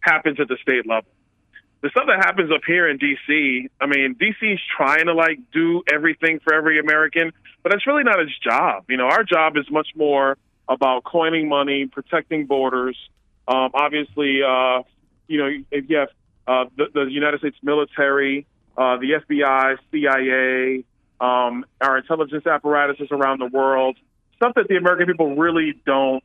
happens 0.00 0.40
at 0.40 0.48
the 0.48 0.56
state 0.62 0.86
level. 0.86 1.10
The 1.86 1.90
stuff 1.90 2.06
that 2.08 2.16
happens 2.16 2.50
up 2.50 2.62
here 2.66 2.88
in 2.88 2.96
D.C., 2.96 3.68
I 3.80 3.86
mean, 3.86 4.16
D.C.'s 4.18 4.58
trying 4.76 5.06
to 5.06 5.14
like 5.14 5.38
do 5.52 5.84
everything 5.88 6.40
for 6.42 6.52
every 6.52 6.80
American, 6.80 7.30
but 7.62 7.70
that's 7.70 7.86
really 7.86 8.02
not 8.02 8.18
its 8.18 8.36
job. 8.40 8.86
You 8.88 8.96
know, 8.96 9.04
our 9.04 9.22
job 9.22 9.56
is 9.56 9.70
much 9.70 9.86
more 9.94 10.36
about 10.68 11.04
coining 11.04 11.48
money, 11.48 11.86
protecting 11.86 12.46
borders. 12.46 12.98
Um, 13.46 13.70
obviously, 13.72 14.40
uh, 14.42 14.82
you 15.28 15.38
know, 15.38 15.48
if 15.70 15.88
you 15.88 15.98
have 15.98 16.08
uh, 16.48 16.64
the, 16.76 16.86
the 16.92 17.04
United 17.08 17.38
States 17.38 17.56
military, 17.62 18.48
uh, 18.76 18.96
the 18.96 19.20
FBI, 19.24 19.76
CIA, 19.92 20.84
um, 21.20 21.64
our 21.80 21.98
intelligence 21.98 22.48
apparatuses 22.48 23.12
around 23.12 23.38
the 23.38 23.46
world, 23.46 23.96
stuff 24.34 24.54
that 24.56 24.66
the 24.66 24.74
American 24.74 25.06
people 25.06 25.36
really 25.36 25.80
don't 25.86 26.24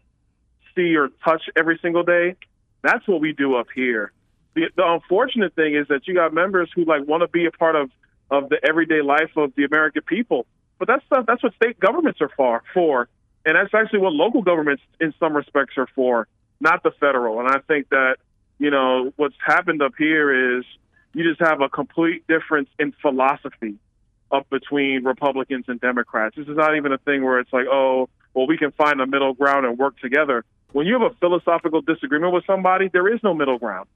see 0.74 0.96
or 0.96 1.10
touch 1.24 1.44
every 1.56 1.78
single 1.84 2.02
day. 2.02 2.36
That's 2.82 3.08
what 3.08 3.22
we 3.22 3.34
do 3.34 3.58
up 3.58 3.68
here. 3.76 4.12
The, 4.54 4.70
the 4.76 4.84
unfortunate 4.86 5.56
thing 5.56 5.76
is 5.76 5.88
that 5.88 6.08
you 6.08 6.14
got 6.14 6.34
members 6.34 6.70
who 6.76 6.84
like 6.86 7.08
want 7.08 7.22
to 7.22 7.28
be 7.28 7.46
a 7.46 7.52
part 7.52 7.76
of 7.76 7.90
of 8.30 8.50
the 8.50 8.58
everyday 8.66 9.02
life 9.02 9.32
of 9.36 9.54
the 9.56 9.66
American 9.66 10.02
people, 10.04 10.46
but 10.80 10.88
that's 10.88 11.04
not, 11.12 11.26
that's 11.28 11.44
what 11.44 11.54
state 11.56 11.80
governments 11.80 12.22
are 12.22 12.32
for. 12.36 12.64
For 12.74 13.10
and 13.46 13.56
that's 13.56 13.74
actually 13.74 14.00
what 14.00 14.14
local 14.14 14.42
governments, 14.42 14.84
in 15.00 15.14
some 15.20 15.36
respects, 15.36 15.78
are 15.78 15.88
for, 15.96 16.28
not 16.60 16.84
the 16.84 16.92
federal. 16.92 17.40
And 17.40 17.50
I 17.50 17.60
think 17.60 17.90
that 17.90 18.18
you 18.60 18.72
know 18.72 19.12
what's 19.16 19.36
happened 19.46 19.82
up 19.82 19.94
here 19.98 20.58
is 20.60 20.66
you 21.14 21.24
just 21.24 21.42
have 21.42 21.62
a 21.62 21.70
complete 21.70 22.26
difference 22.28 22.70
in 22.80 22.94
philosophy 23.02 23.76
up 24.32 24.50
between 24.50 25.04
Republicans 25.04 25.66
and 25.68 25.80
Democrats. 25.82 26.36
This 26.36 26.48
is 26.48 26.56
not 26.56 26.76
even 26.78 26.94
a 26.94 26.98
thing 26.98 27.24
where 27.24 27.40
it's 27.40 27.52
like, 27.52 27.66
oh, 27.70 28.08
well, 28.34 28.48
we 28.48 28.58
can 28.58 28.72
find 28.72 29.02
a 29.02 29.08
middle 29.08 29.34
ground 29.34 29.66
and 29.66 29.78
work 29.78 30.00
together. 30.00 30.46
When 30.72 30.88
you 30.88 30.98
have 31.00 31.12
a 31.12 31.16
philosophical 31.16 31.82
disagreement 31.82 32.34
with 32.34 32.46
somebody, 32.46 32.88
there 32.88 33.14
is 33.14 33.20
no 33.24 33.34
middle 33.34 33.58
ground. 33.58 33.90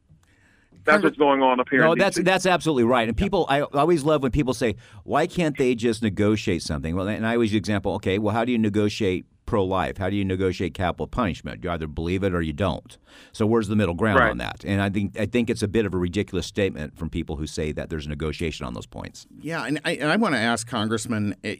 That's 0.85 1.03
what's 1.03 1.17
going 1.17 1.41
on 1.41 1.59
up 1.59 1.67
here. 1.69 1.81
No, 1.81 1.93
in 1.93 1.97
that's 1.99 2.17
DC. 2.19 2.25
that's 2.25 2.45
absolutely 2.45 2.83
right. 2.83 3.07
And 3.07 3.17
people, 3.17 3.45
I 3.49 3.61
always 3.61 4.03
love 4.03 4.21
when 4.23 4.31
people 4.31 4.53
say, 4.53 4.75
"Why 5.03 5.27
can't 5.27 5.57
they 5.57 5.75
just 5.75 6.01
negotiate 6.03 6.61
something?" 6.61 6.95
Well, 6.95 7.07
and 7.07 7.25
I 7.25 7.33
always 7.33 7.49
use 7.51 7.53
the 7.53 7.57
example. 7.59 7.93
Okay, 7.95 8.19
well, 8.19 8.33
how 8.33 8.45
do 8.45 8.51
you 8.51 8.57
negotiate 8.57 9.25
pro-life? 9.45 9.97
How 9.97 10.09
do 10.09 10.15
you 10.15 10.25
negotiate 10.25 10.73
capital 10.73 11.05
punishment? 11.07 11.63
You 11.63 11.69
either 11.71 11.85
believe 11.87 12.23
it 12.23 12.33
or 12.33 12.41
you 12.41 12.53
don't. 12.53 12.97
So 13.31 13.45
where's 13.45 13.67
the 13.67 13.75
middle 13.75 13.93
ground 13.93 14.19
Right. 14.19 14.31
on 14.31 14.37
that? 14.39 14.63
And 14.65 14.81
I 14.81 14.89
think 14.89 15.19
I 15.19 15.25
think 15.25 15.49
it's 15.49 15.61
a 15.63 15.67
bit 15.67 15.85
of 15.85 15.93
a 15.93 15.97
ridiculous 15.97 16.45
statement 16.47 16.97
from 16.97 17.09
people 17.09 17.35
who 17.35 17.45
say 17.47 17.71
that 17.73 17.89
there's 17.89 18.07
negotiation 18.07 18.65
on 18.65 18.73
those 18.73 18.85
points. 18.87 19.27
Yeah, 19.41 19.65
and 19.65 19.79
I, 19.85 19.91
and 19.93 20.09
I 20.11 20.15
want 20.15 20.35
to 20.35 20.39
ask 20.39 20.67
Congressman. 20.67 21.35
eh, 21.43 21.55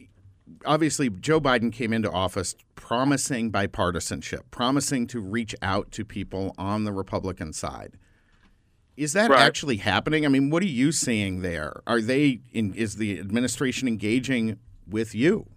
Obviously, 0.64 1.10
Joe 1.10 1.42
Biden 1.42 1.72
came 1.74 1.92
into 1.92 2.12
office 2.12 2.54
promising 2.76 3.52
bipartisanship, 3.52 4.42
promising 4.52 5.08
to 5.08 5.20
reach 5.20 5.56
out 5.64 5.92
to 5.94 6.06
people 6.06 6.54
on 6.58 6.84
the 6.84 6.94
Republican 6.94 7.52
side. 7.52 7.94
Is 8.98 9.14
that 9.14 9.30
Right. 9.30 9.42
actually 9.42 9.78
happening? 9.78 10.26
I 10.26 10.30
mean, 10.30 10.50
what 10.50 10.64
are 10.64 10.68
you 10.68 10.92
seeing 10.92 11.42
there? 11.42 11.82
Are 11.86 12.02
they? 12.02 12.40
In, 12.54 12.74
is 12.74 12.96
the 12.96 13.20
administration 13.20 13.88
engaging 13.88 14.58
with 14.88 15.14
you? 15.14 15.48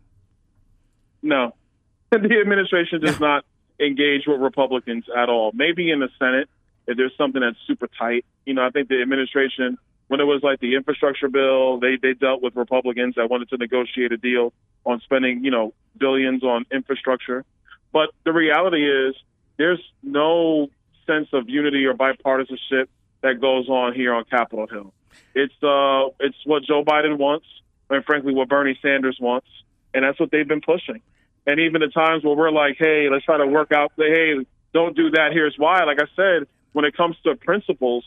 No, 1.23 1.55
the 2.11 2.39
administration 2.41 3.01
does 3.01 3.21
not 3.21 3.45
engage 3.81 4.27
with 4.27 4.41
Republicans 4.41 5.05
at 5.17 5.29
all. 5.29 5.53
Maybe 5.55 5.91
in 5.91 6.01
the 6.01 6.09
Senate, 6.19 6.49
if 6.87 6.97
there's 6.97 7.17
something 7.17 7.41
that's 7.41 7.57
super 7.67 7.89
tight. 7.99 8.25
You 8.47 8.55
know, 8.55 8.65
I 8.67 8.71
think 8.71 8.89
the 8.89 9.01
administration, 9.03 9.79
when 10.09 10.21
it 10.21 10.25
was 10.25 10.43
like 10.43 10.59
the 10.61 10.75
infrastructure 10.75 11.29
bill, 11.29 11.79
they 11.79 11.97
they 12.01 12.15
dealt 12.15 12.43
with 12.43 12.57
Republicans 12.57 13.15
that 13.17 13.31
wanted 13.31 13.51
to 13.51 13.57
negotiate 13.57 14.11
a 14.13 14.17
deal 14.17 14.53
on 14.85 15.01
spending, 15.01 15.45
you 15.45 15.51
know, 15.51 15.75
billions 15.99 16.43
on 16.43 16.65
infrastructure. 16.73 17.45
But 17.93 18.11
the 18.25 18.33
reality 18.33 18.85
is, 18.89 19.15
there's 19.59 19.81
no 20.03 20.69
sense 21.07 21.29
of 21.33 21.49
unity 21.49 21.85
or 21.85 21.95
bipartisanship 21.95 22.87
that 23.23 23.41
goes 23.41 23.69
on 23.69 23.95
here 23.95 24.15
on 24.15 24.25
Capitol 24.25 24.67
Hill. 24.67 24.93
It's 25.35 25.55
uh, 25.63 26.15
it's 26.21 26.37
what 26.45 26.63
Joe 26.65 26.85
Biden 26.85 27.19
wants, 27.19 27.47
and 27.91 28.05
frankly, 28.05 28.35
what 28.35 28.49
Bernie 28.49 28.79
Sanders 28.83 29.19
wants, 29.21 29.49
and 29.95 30.05
that's 30.05 30.19
what 30.19 30.31
they've 30.31 30.47
been 30.47 30.61
pushing. 30.61 31.01
And 31.47 31.61
even 31.61 31.81
the 31.81 31.89
times 31.89 32.25
where 32.25 32.37
we're 32.37 32.51
like, 32.51 32.77
hey, 32.79 33.09
let's 33.11 33.25
try 33.25 33.39
to 33.39 33.47
work 33.47 33.73
out, 33.73 33.93
hey, 33.97 34.35
don't 34.75 34.95
do 34.95 35.11
that. 35.13 35.33
Here's 35.33 35.55
why. 35.57 35.83
Like 35.85 35.99
I 35.99 36.07
said, 36.15 36.47
when 36.73 36.85
it 36.85 36.95
comes 36.95 37.17
to 37.25 37.37
principles 37.37 38.05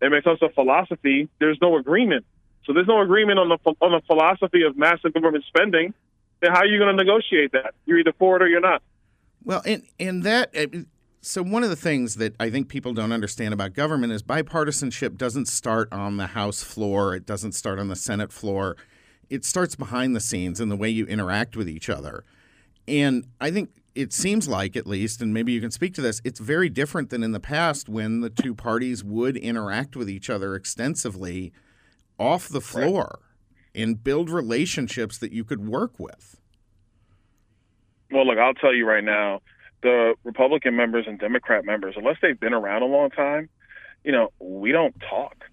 and 0.00 0.10
when 0.10 0.18
it 0.18 0.24
comes 0.24 0.40
to 0.40 0.48
philosophy, 0.48 1.28
there's 1.38 1.58
no 1.60 1.76
agreement. 1.76 2.24
So 2.64 2.72
there's 2.72 2.86
no 2.86 3.00
agreement 3.00 3.38
on 3.38 3.48
the 3.48 3.58
on 3.80 3.92
the 3.92 4.00
philosophy 4.06 4.62
of 4.62 4.76
massive 4.76 5.12
government 5.14 5.44
spending. 5.48 5.94
Then 6.40 6.52
how 6.52 6.58
are 6.58 6.66
you 6.66 6.78
going 6.78 6.96
to 6.96 7.04
negotiate 7.04 7.52
that? 7.52 7.74
You're 7.84 7.98
either 7.98 8.12
for 8.18 8.36
it 8.36 8.42
or 8.42 8.48
you're 8.48 8.60
not. 8.60 8.82
Well, 9.44 9.62
and 9.64 9.82
and 9.98 10.22
that 10.24 10.54
so 11.20 11.42
one 11.42 11.64
of 11.64 11.70
the 11.70 11.76
things 11.76 12.16
that 12.16 12.34
I 12.38 12.50
think 12.50 12.68
people 12.68 12.92
don't 12.92 13.12
understand 13.12 13.52
about 13.52 13.72
government 13.72 14.12
is 14.12 14.22
bipartisanship 14.22 15.16
doesn't 15.16 15.46
start 15.46 15.92
on 15.92 16.16
the 16.16 16.28
House 16.28 16.62
floor. 16.62 17.14
It 17.14 17.26
doesn't 17.26 17.52
start 17.52 17.78
on 17.78 17.88
the 17.88 17.96
Senate 17.96 18.32
floor. 18.32 18.76
It 19.28 19.44
starts 19.44 19.74
behind 19.74 20.14
the 20.14 20.20
scenes 20.20 20.60
in 20.60 20.68
the 20.68 20.76
way 20.76 20.88
you 20.88 21.06
interact 21.06 21.56
with 21.56 21.68
each 21.68 21.90
other. 21.90 22.24
And 22.86 23.26
I 23.40 23.50
think 23.50 23.70
it 23.94 24.12
seems 24.12 24.48
like, 24.48 24.76
at 24.76 24.86
least, 24.86 25.20
and 25.20 25.34
maybe 25.34 25.52
you 25.52 25.60
can 25.60 25.72
speak 25.72 25.92
to 25.94 26.00
this, 26.00 26.20
it's 26.24 26.38
very 26.38 26.68
different 26.68 27.10
than 27.10 27.22
in 27.22 27.32
the 27.32 27.40
past 27.40 27.88
when 27.88 28.20
the 28.20 28.30
two 28.30 28.54
parties 28.54 29.02
would 29.02 29.36
interact 29.36 29.96
with 29.96 30.08
each 30.08 30.30
other 30.30 30.54
extensively 30.54 31.52
off 32.18 32.48
the 32.48 32.60
floor 32.60 33.18
and 33.74 34.02
build 34.02 34.30
relationships 34.30 35.18
that 35.18 35.32
you 35.32 35.44
could 35.44 35.66
work 35.66 35.98
with. 35.98 36.40
Well, 38.10 38.26
look, 38.26 38.38
I'll 38.38 38.54
tell 38.54 38.74
you 38.74 38.86
right 38.86 39.04
now, 39.04 39.42
the 39.82 40.14
Republican 40.24 40.76
members 40.76 41.06
and 41.06 41.18
Democrat 41.18 41.64
members, 41.64 41.94
unless 41.96 42.16
they've 42.20 42.38
been 42.38 42.54
around 42.54 42.82
a 42.82 42.86
long 42.86 43.10
time, 43.10 43.48
you 44.04 44.12
know, 44.12 44.32
we 44.38 44.72
don't 44.72 44.94
talk. 45.00 45.44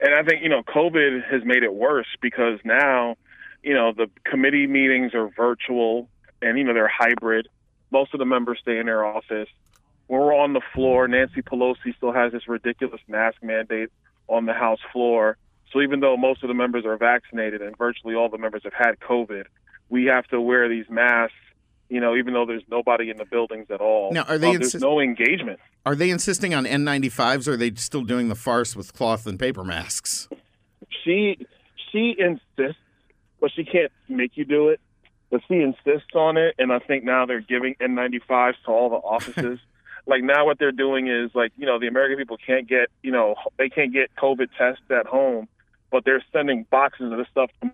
And 0.00 0.14
I 0.14 0.22
think, 0.22 0.42
you 0.42 0.48
know, 0.48 0.62
COVID 0.62 1.24
has 1.30 1.44
made 1.44 1.62
it 1.62 1.74
worse 1.74 2.06
because 2.20 2.58
now, 2.64 3.16
you 3.62 3.74
know, 3.74 3.92
the 3.92 4.10
committee 4.24 4.66
meetings 4.66 5.14
are 5.14 5.28
virtual 5.28 6.08
and, 6.42 6.58
you 6.58 6.64
know, 6.64 6.74
they're 6.74 6.88
hybrid. 6.88 7.48
Most 7.90 8.12
of 8.12 8.18
the 8.18 8.26
members 8.26 8.58
stay 8.60 8.78
in 8.78 8.86
their 8.86 9.04
office. 9.04 9.48
When 10.06 10.20
we're 10.20 10.34
on 10.34 10.52
the 10.52 10.60
floor, 10.74 11.08
Nancy 11.08 11.42
Pelosi 11.42 11.96
still 11.96 12.12
has 12.12 12.32
this 12.32 12.46
ridiculous 12.46 13.00
mask 13.08 13.42
mandate 13.42 13.90
on 14.28 14.46
the 14.46 14.52
House 14.52 14.80
floor. 14.92 15.38
So 15.72 15.80
even 15.80 16.00
though 16.00 16.16
most 16.16 16.42
of 16.42 16.48
the 16.48 16.54
members 16.54 16.84
are 16.84 16.96
vaccinated 16.96 17.62
and 17.62 17.76
virtually 17.76 18.14
all 18.14 18.28
the 18.28 18.38
members 18.38 18.62
have 18.64 18.74
had 18.74 19.00
COVID, 19.00 19.44
we 19.88 20.06
have 20.06 20.26
to 20.28 20.40
wear 20.40 20.68
these 20.68 20.88
masks 20.90 21.34
you 21.88 22.00
know, 22.00 22.16
even 22.16 22.34
though 22.34 22.46
there's 22.46 22.62
nobody 22.70 23.10
in 23.10 23.16
the 23.18 23.24
buildings 23.24 23.66
at 23.70 23.80
all. 23.80 24.12
Now, 24.12 24.22
are 24.22 24.38
they 24.38 24.54
Uh, 24.54 24.58
there's 24.58 24.74
no 24.76 25.00
engagement. 25.00 25.60
Are 25.86 25.94
they 25.94 26.10
insisting 26.10 26.54
on 26.54 26.64
N95s 26.64 27.46
or 27.46 27.52
are 27.52 27.56
they 27.56 27.72
still 27.74 28.02
doing 28.02 28.28
the 28.28 28.34
farce 28.34 28.74
with 28.74 28.92
cloth 28.94 29.26
and 29.26 29.38
paper 29.38 29.64
masks? 29.64 30.28
She 31.04 31.46
she 31.92 32.16
insists, 32.18 32.80
but 33.40 33.50
she 33.54 33.64
can't 33.64 33.92
make 34.08 34.36
you 34.36 34.44
do 34.44 34.68
it. 34.68 34.80
But 35.30 35.42
she 35.48 35.54
insists 35.54 36.14
on 36.14 36.36
it, 36.36 36.54
and 36.58 36.72
I 36.72 36.78
think 36.78 37.04
now 37.04 37.26
they're 37.26 37.40
giving 37.40 37.74
N95s 37.80 38.54
to 38.64 38.70
all 38.70 38.88
the 38.88 38.96
offices. 39.06 39.58
like 40.06 40.22
now, 40.22 40.46
what 40.46 40.58
they're 40.58 40.72
doing 40.72 41.08
is 41.08 41.30
like 41.34 41.52
you 41.56 41.66
know 41.66 41.78
the 41.78 41.86
American 41.86 42.18
people 42.18 42.38
can't 42.44 42.68
get 42.68 42.88
you 43.02 43.12
know 43.12 43.34
they 43.58 43.68
can't 43.68 43.92
get 43.92 44.14
COVID 44.16 44.48
tests 44.56 44.82
at 44.90 45.06
home, 45.06 45.48
but 45.90 46.04
they're 46.04 46.24
sending 46.32 46.66
boxes 46.70 47.12
of 47.12 47.18
this 47.18 47.26
stuff 47.30 47.50
to 47.62 47.70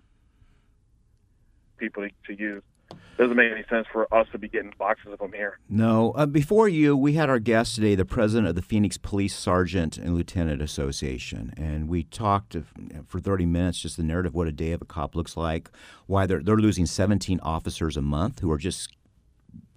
people 1.77 2.07
to 2.27 2.33
use. 2.33 2.63
Doesn't 3.21 3.37
make 3.37 3.51
any 3.51 3.63
sense 3.69 3.85
for 3.91 4.11
us 4.13 4.27
to 4.31 4.39
be 4.39 4.47
getting 4.47 4.73
boxes 4.79 5.13
of 5.13 5.19
them 5.19 5.31
here. 5.31 5.59
No. 5.69 6.11
Uh, 6.15 6.25
before 6.25 6.67
you, 6.67 6.97
we 6.97 7.13
had 7.13 7.29
our 7.29 7.37
guest 7.37 7.75
today, 7.75 7.93
the 7.93 8.03
president 8.03 8.47
of 8.47 8.55
the 8.55 8.63
Phoenix 8.63 8.97
Police 8.97 9.35
Sergeant 9.35 9.97
and 9.97 10.15
Lieutenant 10.15 10.61
Association, 10.61 11.53
and 11.55 11.87
we 11.87 12.03
talked 12.03 12.57
for 13.07 13.19
30 13.19 13.45
minutes 13.45 13.79
just 13.79 13.97
the 13.97 14.03
narrative 14.03 14.31
of 14.31 14.35
what 14.35 14.47
a 14.47 14.51
day 14.51 14.71
of 14.71 14.81
a 14.81 14.85
cop 14.85 15.15
looks 15.15 15.37
like, 15.37 15.69
why 16.07 16.25
they're 16.25 16.41
they're 16.41 16.57
losing 16.57 16.87
17 16.87 17.39
officers 17.41 17.95
a 17.95 18.01
month 18.01 18.39
who 18.39 18.51
are 18.51 18.57
just 18.57 18.89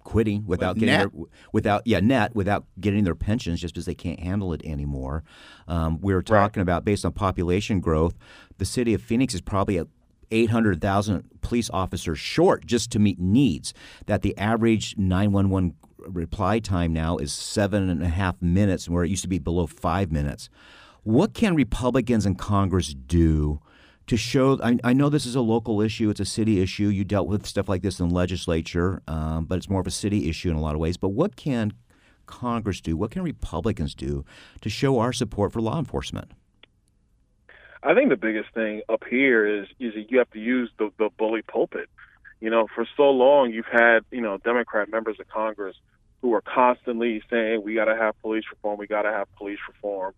quitting 0.05 0.45
without 0.45 0.75
getting 0.77 0.93
net. 0.93 1.11
their 1.11 1.25
without 1.51 1.81
yeah 1.85 1.99
net 1.99 2.35
without 2.35 2.65
getting 2.79 3.03
their 3.03 3.15
pensions 3.15 3.59
just 3.59 3.73
because 3.73 3.85
they 3.85 3.95
can't 3.95 4.19
handle 4.19 4.53
it 4.53 4.61
anymore. 4.63 5.23
Um, 5.67 5.99
we 5.99 6.13
were 6.13 6.21
talking 6.21 6.61
about 6.61 6.85
based 6.85 7.05
on 7.05 7.11
population 7.11 7.79
growth, 7.79 8.15
the 8.57 8.65
city 8.65 8.93
of 8.93 9.01
Phoenix 9.01 9.33
is 9.33 9.41
probably 9.41 9.77
at 9.77 9.87
800,000 10.31 11.23
police 11.41 11.69
officers 11.71 12.19
short 12.19 12.65
just 12.65 12.91
to 12.91 12.99
meet 12.99 13.19
needs. 13.19 13.73
That 14.05 14.21
the 14.21 14.37
average 14.37 14.95
911 14.97 15.75
reply 16.07 16.59
time 16.59 16.93
now 16.93 17.17
is 17.17 17.33
seven 17.33 17.89
and 17.89 18.03
a 18.03 18.07
half 18.07 18.41
minutes, 18.41 18.89
where 18.89 19.03
it 19.03 19.09
used 19.09 19.23
to 19.23 19.27
be 19.27 19.39
below 19.39 19.67
five 19.67 20.11
minutes. 20.11 20.49
What 21.03 21.33
can 21.33 21.55
Republicans 21.55 22.25
in 22.25 22.35
Congress 22.35 22.93
do 22.93 23.59
to 24.07 24.17
show? 24.17 24.59
I, 24.63 24.77
I 24.83 24.93
know 24.93 25.09
this 25.09 25.25
is 25.25 25.35
a 25.35 25.41
local 25.41 25.81
issue; 25.81 26.09
it's 26.09 26.19
a 26.19 26.25
city 26.25 26.61
issue. 26.61 26.87
You 26.87 27.03
dealt 27.03 27.27
with 27.27 27.45
stuff 27.45 27.69
like 27.69 27.81
this 27.81 27.99
in 27.99 28.09
the 28.09 28.15
legislature, 28.15 29.01
um, 29.07 29.45
but 29.45 29.57
it's 29.57 29.69
more 29.69 29.81
of 29.81 29.87
a 29.87 29.91
city 29.91 30.29
issue 30.29 30.49
in 30.49 30.55
a 30.55 30.61
lot 30.61 30.73
of 30.73 30.81
ways. 30.81 30.97
But 30.97 31.09
what 31.09 31.35
can 31.35 31.73
Congress 32.25 32.81
do? 32.81 32.97
What 32.97 33.11
can 33.11 33.21
Republicans 33.21 33.93
do 33.93 34.25
to 34.61 34.69
show 34.69 34.99
our 34.99 35.13
support 35.13 35.53
for 35.53 35.61
law 35.61 35.77
enforcement? 35.77 36.31
I 37.85 37.93
think 37.93 38.09
the 38.09 38.17
biggest 38.17 38.51
thing 38.53 38.81
up 38.89 39.03
here 39.07 39.45
is 39.45 39.67
is 39.79 39.93
you 40.09 40.17
have 40.17 40.31
to 40.31 40.39
use 40.39 40.71
the, 40.79 40.89
the 40.97 41.09
bully 41.17 41.43
pulpit. 41.43 41.87
You 42.41 42.49
know, 42.49 42.67
for 42.73 42.85
so 42.97 43.11
long 43.11 43.51
you've 43.51 43.67
had 43.71 43.99
you 44.11 44.21
know 44.21 44.37
Democrat 44.37 44.89
members 44.89 45.19
of 45.19 45.27
Congress 45.29 45.75
who 46.21 46.33
are 46.33 46.41
constantly 46.41 47.21
saying 47.29 47.61
we 47.63 47.75
got 47.75 47.85
to 47.85 47.95
have 47.95 48.19
police 48.23 48.43
reform, 48.49 48.79
we 48.79 48.87
got 48.87 49.03
to 49.03 49.11
have 49.11 49.27
police 49.35 49.59
reform, 49.67 50.15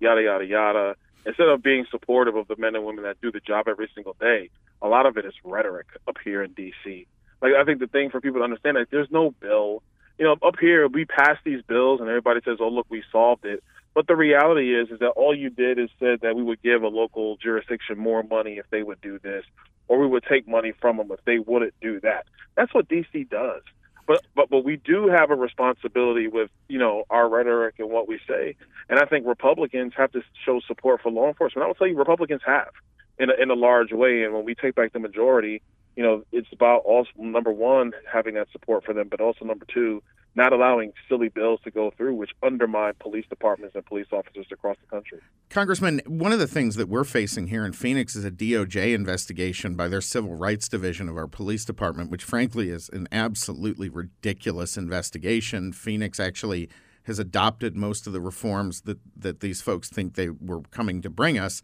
yada 0.00 0.22
yada 0.22 0.46
yada. 0.46 0.96
Instead 1.26 1.48
of 1.48 1.62
being 1.62 1.84
supportive 1.90 2.34
of 2.36 2.48
the 2.48 2.56
men 2.56 2.74
and 2.74 2.86
women 2.86 3.04
that 3.04 3.20
do 3.20 3.30
the 3.30 3.40
job 3.40 3.68
every 3.68 3.90
single 3.94 4.16
day, 4.18 4.48
a 4.80 4.88
lot 4.88 5.04
of 5.04 5.18
it 5.18 5.26
is 5.26 5.34
rhetoric 5.44 5.86
up 6.08 6.16
here 6.24 6.42
in 6.42 6.52
D.C. 6.52 7.06
Like 7.42 7.52
I 7.52 7.64
think 7.64 7.80
the 7.80 7.86
thing 7.86 8.08
for 8.08 8.22
people 8.22 8.40
to 8.40 8.44
understand 8.44 8.78
is 8.78 8.86
there's 8.90 9.10
no 9.10 9.32
bill. 9.32 9.82
You 10.18 10.24
know, 10.24 10.36
up 10.42 10.54
here 10.58 10.88
we 10.88 11.04
pass 11.04 11.36
these 11.44 11.60
bills 11.62 12.00
and 12.00 12.08
everybody 12.08 12.40
says, 12.46 12.56
"Oh, 12.60 12.68
look, 12.68 12.86
we 12.88 13.02
solved 13.12 13.44
it." 13.44 13.62
But 13.94 14.06
the 14.06 14.16
reality 14.16 14.74
is, 14.74 14.90
is 14.90 15.00
that 15.00 15.10
all 15.10 15.34
you 15.34 15.50
did 15.50 15.78
is 15.78 15.90
said 15.98 16.20
that 16.22 16.36
we 16.36 16.42
would 16.42 16.62
give 16.62 16.82
a 16.82 16.88
local 16.88 17.36
jurisdiction 17.36 17.98
more 17.98 18.22
money 18.22 18.58
if 18.58 18.66
they 18.70 18.82
would 18.82 19.00
do 19.00 19.18
this, 19.18 19.44
or 19.88 19.98
we 19.98 20.06
would 20.06 20.24
take 20.28 20.46
money 20.46 20.72
from 20.80 20.98
them 20.98 21.10
if 21.10 21.24
they 21.24 21.38
wouldn't 21.38 21.74
do 21.80 22.00
that. 22.00 22.26
That's 22.56 22.72
what 22.72 22.88
DC 22.88 23.28
does. 23.28 23.62
But 24.06 24.22
but 24.34 24.50
but 24.50 24.64
we 24.64 24.76
do 24.76 25.08
have 25.08 25.30
a 25.30 25.36
responsibility 25.36 26.26
with 26.26 26.50
you 26.68 26.78
know 26.78 27.04
our 27.10 27.28
rhetoric 27.28 27.76
and 27.78 27.90
what 27.90 28.08
we 28.08 28.18
say, 28.28 28.56
and 28.88 28.98
I 28.98 29.04
think 29.04 29.26
Republicans 29.26 29.92
have 29.96 30.10
to 30.12 30.22
show 30.44 30.60
support 30.66 31.00
for 31.02 31.12
law 31.12 31.28
enforcement. 31.28 31.64
I 31.64 31.68
will 31.68 31.74
tell 31.74 31.86
you, 31.86 31.96
Republicans 31.96 32.42
have 32.44 32.70
in 33.18 33.30
a, 33.30 33.34
in 33.40 33.50
a 33.50 33.54
large 33.54 33.92
way, 33.92 34.24
and 34.24 34.34
when 34.34 34.44
we 34.44 34.54
take 34.54 34.74
back 34.74 34.92
the 34.92 34.98
majority, 34.98 35.62
you 35.94 36.02
know, 36.02 36.24
it's 36.32 36.48
about 36.52 36.78
also 36.78 37.10
number 37.18 37.52
one 37.52 37.92
having 38.10 38.34
that 38.34 38.48
support 38.50 38.84
for 38.84 38.94
them, 38.94 39.08
but 39.08 39.20
also 39.20 39.44
number 39.44 39.66
two 39.72 40.02
not 40.34 40.52
allowing 40.52 40.92
silly 41.08 41.28
bills 41.28 41.60
to 41.64 41.70
go 41.70 41.92
through, 41.96 42.14
which 42.14 42.30
undermine 42.42 42.92
police 43.00 43.24
departments 43.28 43.74
and 43.74 43.84
police 43.84 44.06
officers 44.12 44.46
across 44.52 44.76
the 44.80 44.86
country. 44.86 45.18
Congressman, 45.48 46.00
one 46.06 46.32
of 46.32 46.38
the 46.38 46.46
things 46.46 46.76
that 46.76 46.88
we're 46.88 47.04
facing 47.04 47.48
here 47.48 47.64
in 47.64 47.72
Phoenix 47.72 48.14
is 48.14 48.24
a 48.24 48.30
DOJ 48.30 48.94
investigation 48.94 49.74
by 49.74 49.88
their 49.88 50.00
civil 50.00 50.34
rights 50.34 50.68
division 50.68 51.08
of 51.08 51.16
our 51.16 51.26
police 51.26 51.64
department, 51.64 52.10
which 52.10 52.22
frankly 52.22 52.70
is 52.70 52.88
an 52.90 53.08
absolutely 53.10 53.88
ridiculous 53.88 54.76
investigation. 54.76 55.72
Phoenix 55.72 56.20
actually 56.20 56.68
has 57.04 57.18
adopted 57.18 57.76
most 57.76 58.06
of 58.06 58.12
the 58.12 58.20
reforms 58.20 58.82
that, 58.82 58.98
that 59.16 59.40
these 59.40 59.60
folks 59.60 59.88
think 59.88 60.14
they 60.14 60.28
were 60.28 60.60
coming 60.70 61.02
to 61.02 61.10
bring 61.10 61.38
us. 61.38 61.62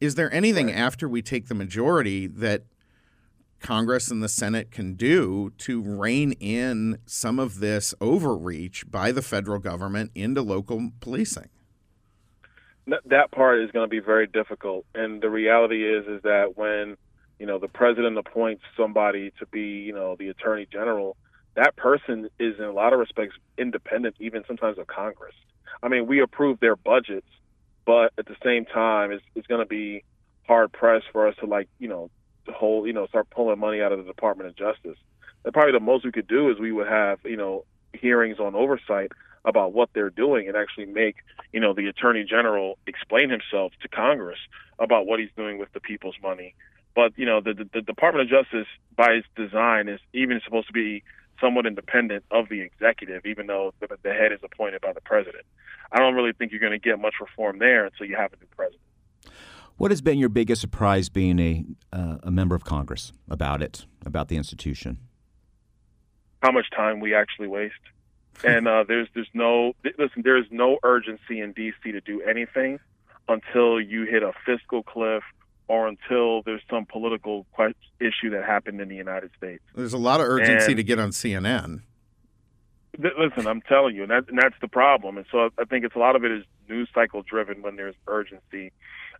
Is 0.00 0.16
there 0.16 0.32
anything 0.34 0.66
right. 0.66 0.76
after 0.76 1.08
we 1.08 1.22
take 1.22 1.46
the 1.46 1.54
majority 1.54 2.26
that 2.26 2.64
Congress 3.64 4.10
and 4.10 4.22
the 4.22 4.28
Senate 4.28 4.70
can 4.70 4.92
do 4.92 5.50
to 5.56 5.80
rein 5.80 6.32
in 6.32 6.98
some 7.06 7.38
of 7.38 7.60
this 7.60 7.94
overreach 7.98 8.88
by 8.90 9.10
the 9.10 9.22
federal 9.22 9.58
government 9.58 10.10
into 10.14 10.42
local 10.42 10.90
policing? 11.00 11.48
That 12.86 13.32
part 13.32 13.60
is 13.60 13.70
going 13.70 13.86
to 13.86 13.90
be 13.90 14.00
very 14.00 14.26
difficult, 14.26 14.84
and 14.94 15.22
the 15.22 15.30
reality 15.30 15.82
is 15.82 16.06
is 16.06 16.22
that 16.22 16.58
when 16.58 16.98
you 17.38 17.46
know 17.46 17.58
the 17.58 17.68
president 17.68 18.18
appoints 18.18 18.62
somebody 18.76 19.32
to 19.38 19.46
be 19.46 19.78
you 19.78 19.94
know 19.94 20.14
the 20.18 20.28
attorney 20.28 20.66
general, 20.70 21.16
that 21.54 21.74
person 21.76 22.28
is 22.38 22.58
in 22.58 22.64
a 22.64 22.72
lot 22.72 22.92
of 22.92 22.98
respects 22.98 23.34
independent, 23.56 24.16
even 24.20 24.44
sometimes 24.46 24.78
of 24.78 24.86
Congress. 24.86 25.34
I 25.82 25.88
mean, 25.88 26.06
we 26.06 26.20
approve 26.20 26.60
their 26.60 26.76
budgets, 26.76 27.26
but 27.86 28.12
at 28.18 28.26
the 28.26 28.36
same 28.44 28.66
time, 28.66 29.12
it's, 29.12 29.24
it's 29.34 29.46
going 29.46 29.62
to 29.62 29.66
be 29.66 30.04
hard 30.46 30.70
pressed 30.70 31.06
for 31.10 31.26
us 31.26 31.34
to 31.40 31.46
like 31.46 31.70
you 31.78 31.88
know 31.88 32.10
whole, 32.52 32.86
you 32.86 32.92
know, 32.92 33.06
start 33.06 33.30
pulling 33.30 33.58
money 33.58 33.80
out 33.80 33.92
of 33.92 33.98
the 33.98 34.04
Department 34.04 34.48
of 34.48 34.56
Justice. 34.56 34.98
And 35.44 35.52
probably 35.52 35.72
the 35.72 35.80
most 35.80 36.04
we 36.04 36.12
could 36.12 36.28
do 36.28 36.50
is 36.50 36.58
we 36.58 36.72
would 36.72 36.88
have, 36.88 37.18
you 37.24 37.36
know, 37.36 37.64
hearings 37.92 38.38
on 38.38 38.54
oversight 38.54 39.12
about 39.44 39.72
what 39.72 39.90
they're 39.92 40.10
doing 40.10 40.48
and 40.48 40.56
actually 40.56 40.86
make, 40.86 41.16
you 41.52 41.60
know, 41.60 41.74
the 41.74 41.86
Attorney 41.86 42.24
General 42.24 42.78
explain 42.86 43.30
himself 43.30 43.72
to 43.82 43.88
Congress 43.88 44.38
about 44.78 45.06
what 45.06 45.20
he's 45.20 45.30
doing 45.36 45.58
with 45.58 45.72
the 45.72 45.80
people's 45.80 46.16
money. 46.22 46.54
But, 46.94 47.12
you 47.16 47.26
know, 47.26 47.40
the, 47.40 47.68
the, 47.72 47.82
Department 47.82 48.30
of 48.32 48.44
Justice, 48.44 48.68
by 48.96 49.12
its 49.12 49.26
design, 49.36 49.88
is 49.88 50.00
even 50.12 50.40
supposed 50.44 50.68
to 50.68 50.72
be 50.72 51.02
somewhat 51.40 51.66
independent 51.66 52.24
of 52.30 52.48
the 52.48 52.60
executive, 52.60 53.26
even 53.26 53.48
though 53.48 53.74
the, 53.80 53.88
the 54.02 54.12
head 54.12 54.32
is 54.32 54.38
appointed 54.42 54.80
by 54.80 54.92
the 54.92 55.00
president. 55.00 55.44
I 55.92 55.98
don't 55.98 56.14
really 56.14 56.32
think 56.32 56.52
you're 56.52 56.60
going 56.60 56.72
to 56.72 56.78
get 56.78 56.98
much 56.98 57.14
reform 57.20 57.58
there 57.58 57.84
until 57.84 58.06
you 58.06 58.16
have 58.16 58.32
a 58.32 58.36
new 58.36 58.46
president. 58.56 58.80
What 59.76 59.90
has 59.90 60.00
been 60.00 60.18
your 60.18 60.28
biggest 60.28 60.60
surprise 60.60 61.08
being 61.08 61.38
a 61.38 61.64
uh, 61.92 62.18
a 62.22 62.30
member 62.30 62.54
of 62.54 62.64
Congress 62.64 63.12
about 63.28 63.60
it, 63.60 63.86
about 64.06 64.28
the 64.28 64.36
institution? 64.36 64.98
How 66.42 66.52
much 66.52 66.66
time 66.74 67.00
we 67.00 67.14
actually 67.14 67.48
waste, 67.48 67.74
and 68.44 68.68
uh, 68.68 68.84
there's 68.86 69.08
there's 69.14 69.30
no 69.34 69.72
listen. 69.98 70.22
There 70.22 70.38
is 70.38 70.46
no 70.50 70.78
urgency 70.84 71.40
in 71.40 71.52
D.C. 71.52 71.90
to 71.90 72.00
do 72.00 72.22
anything 72.22 72.78
until 73.28 73.80
you 73.80 74.04
hit 74.04 74.22
a 74.22 74.32
fiscal 74.46 74.82
cliff 74.82 75.24
or 75.66 75.88
until 75.88 76.42
there's 76.42 76.62
some 76.70 76.84
political 76.84 77.46
issue 77.98 78.30
that 78.30 78.44
happened 78.44 78.80
in 78.80 78.88
the 78.88 78.96
United 78.96 79.30
States. 79.36 79.62
There's 79.74 79.94
a 79.94 79.98
lot 79.98 80.20
of 80.20 80.26
urgency 80.26 80.72
and, 80.72 80.76
to 80.76 80.82
get 80.82 80.98
on 80.98 81.10
CNN. 81.10 81.80
Th- 83.00 83.14
listen, 83.18 83.46
I'm 83.46 83.62
telling 83.62 83.96
you, 83.96 84.02
and, 84.02 84.10
that, 84.10 84.28
and 84.28 84.38
that's 84.38 84.54
the 84.60 84.68
problem. 84.68 85.16
And 85.16 85.24
so 85.32 85.48
I 85.58 85.64
think 85.64 85.86
it's 85.86 85.96
a 85.96 85.98
lot 85.98 86.16
of 86.16 86.24
it 86.24 86.30
is 86.30 86.44
news 86.68 86.90
cycle 86.94 87.22
driven 87.22 87.62
when 87.62 87.76
there's 87.76 87.94
urgency 88.06 88.72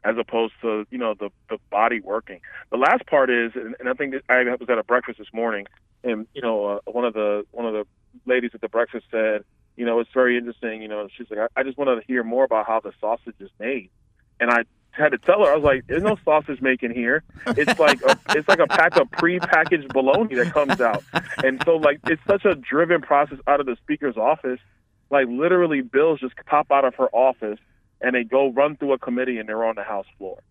as 0.04 0.16
opposed 0.18 0.52
to 0.60 0.86
you 0.90 0.98
know 0.98 1.14
the 1.14 1.30
the 1.48 1.58
body 1.70 2.00
working. 2.00 2.40
The 2.70 2.76
last 2.76 3.06
part 3.06 3.30
is, 3.30 3.52
and, 3.54 3.74
and 3.80 3.88
I 3.88 3.94
think 3.94 4.14
I 4.28 4.42
was 4.42 4.68
at 4.68 4.78
a 4.78 4.84
breakfast 4.84 5.18
this 5.18 5.32
morning, 5.32 5.66
and 6.02 6.26
you 6.34 6.42
know 6.42 6.66
uh, 6.66 6.78
one 6.90 7.04
of 7.04 7.14
the 7.14 7.44
one 7.50 7.66
of 7.66 7.72
the 7.72 7.86
ladies 8.26 8.50
at 8.54 8.60
the 8.60 8.68
breakfast 8.68 9.06
said, 9.10 9.44
you 9.76 9.84
know, 9.84 9.98
it's 10.00 10.10
very 10.12 10.36
interesting. 10.36 10.82
You 10.82 10.88
know, 10.88 11.08
she's 11.16 11.28
like, 11.30 11.40
I, 11.40 11.60
I 11.60 11.62
just 11.62 11.78
wanted 11.78 11.96
to 11.96 12.06
hear 12.06 12.22
more 12.22 12.44
about 12.44 12.66
how 12.66 12.80
the 12.80 12.92
sausage 13.00 13.34
is 13.40 13.50
made, 13.58 13.90
and 14.38 14.50
I 14.50 14.64
had 14.90 15.10
to 15.10 15.18
tell 15.18 15.44
her, 15.44 15.50
I 15.50 15.56
was 15.56 15.64
like, 15.64 15.86
"There's 15.86 16.02
no 16.02 16.16
sausage 16.24 16.60
making 16.60 16.92
here. 16.92 17.22
It's 17.46 17.78
like 17.78 18.00
a, 18.02 18.18
it's 18.30 18.48
like 18.48 18.60
a 18.60 18.66
pack 18.66 18.96
of 18.96 19.10
pre-packaged 19.10 19.88
bologna 19.88 20.34
that 20.36 20.52
comes 20.52 20.80
out." 20.80 21.02
And 21.42 21.62
so, 21.64 21.76
like, 21.76 22.00
it's 22.06 22.22
such 22.26 22.44
a 22.44 22.54
driven 22.54 23.00
process 23.00 23.38
out 23.46 23.60
of 23.60 23.66
the 23.66 23.76
speaker's 23.82 24.16
office. 24.16 24.60
Like, 25.10 25.26
literally, 25.28 25.80
bills 25.80 26.20
just 26.20 26.34
pop 26.46 26.70
out 26.70 26.84
of 26.84 26.94
her 26.96 27.08
office 27.08 27.58
and 28.04 28.14
they 28.14 28.22
go 28.22 28.52
run 28.52 28.76
through 28.76 28.92
a 28.92 28.98
committee 28.98 29.38
and 29.38 29.48
they're 29.48 29.64
on 29.64 29.74
the 29.76 29.82
House 29.82 30.06
floor. 30.18 30.42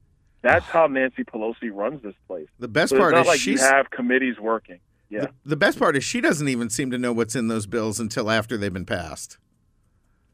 That's 0.42 0.66
how 0.66 0.88
Nancy 0.88 1.24
Pelosi 1.24 1.72
runs 1.72 2.02
this 2.02 2.16
place. 2.28 2.48
The 2.60 2.68
best 2.68 2.90
so 2.90 2.98
part 2.98 3.16
is 3.16 3.28
like 3.28 3.40
she's 3.40 3.62
you 3.62 3.68
have 3.68 3.90
committees 3.92 4.40
working. 4.40 4.80
Yeah. 5.10 5.22
The, 5.22 5.50
the, 5.52 5.56
best 5.56 5.80
part 5.80 5.96
is 5.96 6.04
she 6.04 6.20
doesn't 6.20 6.48
even 6.48 6.70
seem 6.70 6.90
to 6.92 6.98
know 6.98 7.14
what's 7.14 7.36
in 7.36 7.48
those 7.48 7.68
bills 7.68 8.00
until 8.00 8.30
after 8.32 8.58
they've 8.58 8.74
been 8.74 8.86
passed. 8.86 9.38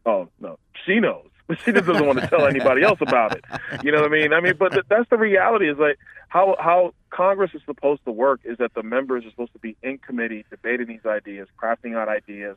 Oh 0.06 0.30
no, 0.40 0.58
she 0.86 1.00
knows, 1.00 1.28
but 1.48 1.60
she 1.66 1.74
just 1.74 1.86
doesn't 1.86 2.08
want 2.08 2.20
to 2.20 2.28
tell 2.28 2.48
anybody 2.48 2.82
else 2.82 3.00
about 3.02 3.36
it. 3.36 3.44
You 3.84 3.92
know 3.92 4.02
what 4.02 4.12
I 4.12 4.14
mean? 4.14 4.34
I 4.34 4.40
mean, 4.40 4.54
but 4.58 4.72
th- 4.72 4.86
that's 4.90 5.10
the 5.10 5.18
reality. 5.18 5.70
Is 5.70 5.78
like 5.78 6.00
how 6.30 6.56
how 6.58 6.94
Congress 7.10 7.52
is 7.54 7.62
supposed 7.66 8.04
to 8.06 8.12
work 8.12 8.40
is 8.46 8.58
that 8.60 8.74
the 8.74 8.82
members 8.82 9.26
are 9.26 9.30
supposed 9.32 9.54
to 9.54 9.60
be 9.60 9.76
in 9.84 9.98
committee 9.98 10.46
debating 10.50 10.88
these 10.88 11.06
ideas, 11.06 11.50
crafting 11.62 11.96
out 11.96 12.08
ideas, 12.08 12.56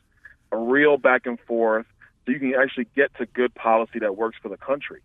a 0.53 0.57
real 0.57 0.97
back 0.97 1.27
and 1.27 1.39
forth 1.41 1.87
so 2.25 2.33
you 2.33 2.39
can 2.39 2.55
actually 2.55 2.87
get 2.95 3.14
to 3.18 3.27
good 3.27 3.55
policy 3.55 3.99
that 4.01 4.16
works 4.16 4.37
for 4.43 4.49
the 4.49 4.57
country. 4.57 5.01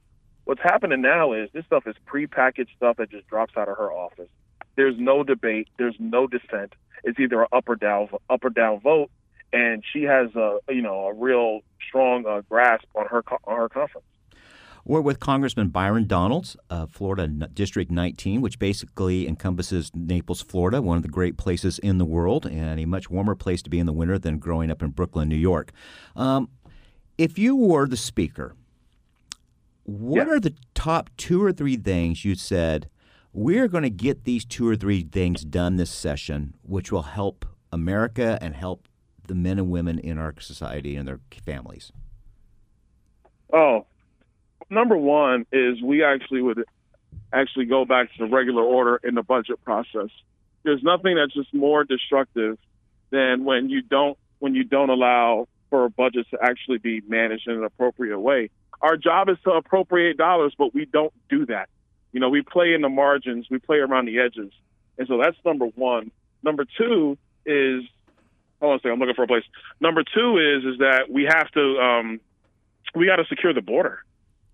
What's 0.45 0.61
happening 0.61 1.01
now 1.01 1.33
is 1.33 1.49
this 1.53 1.65
stuff 1.65 1.87
is 1.87 1.95
prepackaged 2.07 2.75
stuff 2.75 2.97
that 2.97 3.11
just 3.11 3.27
drops 3.27 3.57
out 3.57 3.67
of 3.67 3.77
her 3.77 3.91
office. 3.91 4.29
There's 4.75 4.95
no 4.97 5.23
debate. 5.23 5.67
There's 5.77 5.95
no 5.99 6.27
dissent. 6.27 6.73
It's 7.03 7.19
either 7.19 7.41
an 7.41 7.47
up 7.51 7.67
or 7.67 7.75
down, 7.75 8.09
up 8.29 8.45
or 8.45 8.49
down 8.49 8.79
vote, 8.79 9.09
and 9.51 9.83
she 9.91 10.03
has 10.03 10.33
a 10.35 10.59
you 10.69 10.81
know 10.81 11.07
a 11.07 11.13
real 11.13 11.61
strong 11.87 12.25
uh, 12.25 12.41
grasp 12.47 12.85
on 12.95 13.07
her 13.07 13.23
on 13.45 13.57
her 13.57 13.69
conference. 13.69 14.05
We're 14.85 15.01
with 15.01 15.19
Congressman 15.19 15.67
Byron 15.67 16.07
Donalds 16.07 16.55
of 16.69 16.91
Florida 16.91 17.27
District 17.27 17.91
19, 17.91 18.39
which 18.39 18.57
basically 18.57 19.27
encompasses 19.27 19.91
Naples, 19.93 20.41
Florida, 20.41 20.81
one 20.81 20.95
of 20.95 21.03
the 21.03 21.09
great 21.09 21.35
places 21.35 21.77
in 21.79 21.97
the 21.97 22.05
world, 22.05 22.45
and 22.45 22.79
a 22.79 22.85
much 22.85 23.09
warmer 23.09 23.35
place 23.35 23.61
to 23.63 23.69
be 23.69 23.79
in 23.79 23.85
the 23.85 23.91
winter 23.91 24.17
than 24.17 24.39
growing 24.39 24.71
up 24.71 24.81
in 24.81 24.91
Brooklyn, 24.91 25.27
New 25.27 25.35
York. 25.35 25.73
Um, 26.15 26.47
if 27.17 27.37
you 27.37 27.55
were 27.55 27.87
the 27.87 27.97
speaker, 27.97 28.55
what 29.83 30.27
Yeah. 30.27 30.33
are 30.33 30.39
the 30.39 30.53
top 30.73 31.09
two 31.17 31.43
or 31.43 31.51
three 31.51 31.77
things 31.77 32.25
you 32.25 32.35
said? 32.35 32.89
We're 33.33 33.67
going 33.67 33.83
to 33.83 33.89
get 33.89 34.23
these 34.23 34.45
two 34.45 34.67
or 34.67 34.75
three 34.75 35.01
things 35.03 35.43
done 35.45 35.75
this 35.75 35.91
session, 35.91 36.55
which 36.63 36.91
will 36.91 37.03
help 37.03 37.45
America 37.71 38.37
and 38.41 38.55
help 38.55 38.87
the 39.27 39.35
men 39.35 39.59
and 39.59 39.69
women 39.69 39.99
in 39.99 40.17
our 40.17 40.33
society 40.39 40.95
and 40.95 41.07
their 41.07 41.19
families. 41.45 41.91
Oh, 43.53 43.85
number 44.69 44.97
one 44.97 45.45
is 45.51 45.81
we 45.81 46.03
actually 46.03 46.41
would 46.41 46.63
actually 47.31 47.65
go 47.65 47.85
back 47.85 48.11
to 48.13 48.17
the 48.25 48.29
regular 48.29 48.63
order 48.63 48.99
in 49.03 49.15
the 49.15 49.23
budget 49.23 49.63
process. 49.63 50.09
There's 50.63 50.83
nothing 50.83 51.15
that's 51.15 51.33
just 51.33 51.53
more 51.53 51.83
destructive 51.83 52.57
than 53.09 53.45
when 53.45 53.69
you 53.69 53.81
don't 53.81 54.17
when 54.39 54.53
you 54.53 54.63
don't 54.63 54.89
allow 54.89 55.47
for 55.69 55.89
budgets 55.89 56.29
to 56.31 56.37
actually 56.41 56.77
be 56.77 57.01
managed 57.07 57.47
in 57.47 57.55
an 57.55 57.63
appropriate 57.63 58.19
way. 58.19 58.49
Our 58.81 58.97
job 58.97 59.29
is 59.29 59.37
to 59.43 59.51
appropriate 59.51 60.17
dollars, 60.17 60.53
but 60.57 60.73
we 60.73 60.85
don't 60.85 61.13
do 61.29 61.45
that. 61.47 61.69
You 62.11 62.19
know, 62.19 62.29
we 62.29 62.41
play 62.41 62.73
in 62.73 62.81
the 62.81 62.89
margins, 62.89 63.47
we 63.49 63.59
play 63.59 63.77
around 63.77 64.05
the 64.05 64.19
edges, 64.19 64.51
and 64.97 65.07
so 65.07 65.19
that's 65.21 65.37
number 65.45 65.65
one. 65.65 66.11
Number 66.43 66.65
two 66.77 67.17
is, 67.45 67.83
hold 68.59 68.71
on 68.71 68.75
a 68.75 68.79
second, 68.79 68.91
I'm 68.91 68.99
looking 68.99 69.15
for 69.15 69.23
a 69.23 69.27
place. 69.27 69.43
Number 69.79 70.03
two 70.03 70.37
is 70.37 70.73
is 70.73 70.79
that 70.79 71.09
we 71.09 71.23
have 71.23 71.49
to 71.51 71.79
um, 71.79 72.19
we 72.95 73.07
got 73.07 73.17
to 73.17 73.25
secure 73.25 73.53
the 73.53 73.61
border, 73.61 74.03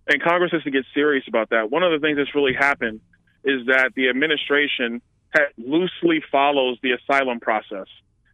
and 0.08 0.22
Congress 0.22 0.52
has 0.52 0.64
to 0.64 0.72
get 0.72 0.86
serious 0.94 1.26
about 1.28 1.50
that. 1.50 1.70
One 1.70 1.84
of 1.84 1.92
the 1.92 2.06
things 2.06 2.18
that's 2.18 2.34
really 2.34 2.54
happened 2.54 3.02
is 3.44 3.68
that 3.68 3.92
the 3.96 4.10
administration 4.10 5.02
loosely 5.58 6.24
follows 6.32 6.78
the 6.82 6.92
asylum 6.92 7.40
process, 7.40 7.88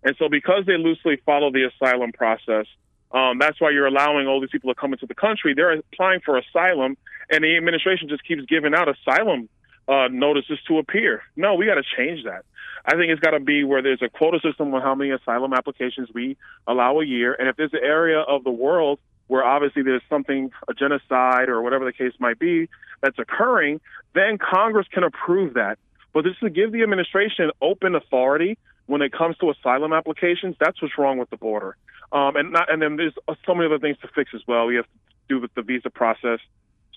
and 0.04 0.16
so 0.18 0.30
because 0.30 0.66
they 0.66 0.78
loosely 0.78 1.18
follow 1.26 1.52
the 1.52 1.70
asylum 1.70 2.12
process, 2.12 2.66
um, 3.12 3.40
that's 3.40 3.60
why 3.60 3.72
you're 3.72 3.88
allowing 3.88 4.28
all 4.28 4.40
these 4.40 4.52
people 4.52 4.74
to 4.74 4.80
come 4.80 4.94
into 4.94 5.08
the 5.08 5.16
country. 5.16 5.54
They're 5.56 5.74
applying 5.74 6.22
for 6.22 6.38
asylum, 6.38 6.96
and 7.30 7.44
the 7.44 7.58
administration 7.58 8.08
just 8.08 8.24
keeps 8.24 8.46
giving 8.46 8.74
out 8.74 8.88
asylum 8.88 9.50
uh, 9.88 10.08
notices 10.12 10.60
to 10.68 10.78
appear. 10.78 11.24
No, 11.36 11.56
we 11.56 11.66
got 11.66 11.76
to 11.76 11.84
change 11.98 12.24
that. 12.26 12.46
I 12.86 12.92
think 12.92 13.12
it's 13.12 13.20
got 13.20 13.32
to 13.32 13.40
be 13.40 13.64
where 13.64 13.82
there's 13.82 14.02
a 14.02 14.10
quota 14.10 14.40
system 14.40 14.74
on 14.74 14.82
how 14.82 14.96
many 14.96 15.12
asylum 15.12 15.54
applications 15.54 16.10
we 16.14 16.38
allow 16.68 17.00
a 17.00 17.06
year, 17.06 17.34
and 17.34 17.50
if 17.50 17.56
there's 17.56 17.74
an 17.74 17.84
area 17.84 18.20
of 18.20 18.44
the 18.44 18.52
world 18.52 19.00
where 19.28 19.44
obviously 19.44 19.84
there's 19.84 20.02
something, 20.10 20.50
a 20.68 20.74
genocide 20.74 21.50
or 21.50 21.62
whatever 21.62 21.86
the 21.86 21.94
case 21.94 22.14
might 22.20 22.40
be, 22.40 22.68
that's 23.02 23.20
occurring, 23.20 23.80
then 24.16 24.38
Congress 24.40 24.88
can 24.92 25.04
approve 25.04 25.54
that. 25.54 25.78
But 26.14 26.24
this 26.24 26.34
is 26.34 26.40
to 26.40 26.50
give 26.50 26.72
the 26.72 26.82
administration 26.82 27.52
open 27.62 27.94
authority 27.94 28.58
when 28.90 29.04
it 29.04 29.12
comes 29.14 29.38
to 29.38 29.52
asylum 29.52 29.94
applications. 29.94 30.56
That's 30.60 30.82
what's 30.82 30.98
wrong 30.98 31.20
with 31.20 31.30
the 31.30 31.38
border. 31.38 31.78
Um, 32.12 32.36
and 32.36 32.52
not, 32.52 32.74
and 32.74 32.82
then 32.82 32.96
there's 32.96 33.14
so 33.46 33.54
many 33.54 33.68
other 33.68 33.78
things 33.78 33.98
to 34.02 34.08
fix 34.16 34.32
as 34.34 34.42
well. 34.48 34.66
We 34.66 34.78
have 34.78 34.86
to 34.86 34.92
do 35.30 35.40
with 35.40 35.54
the 35.54 35.62
visa 35.62 35.92
process, 35.92 36.40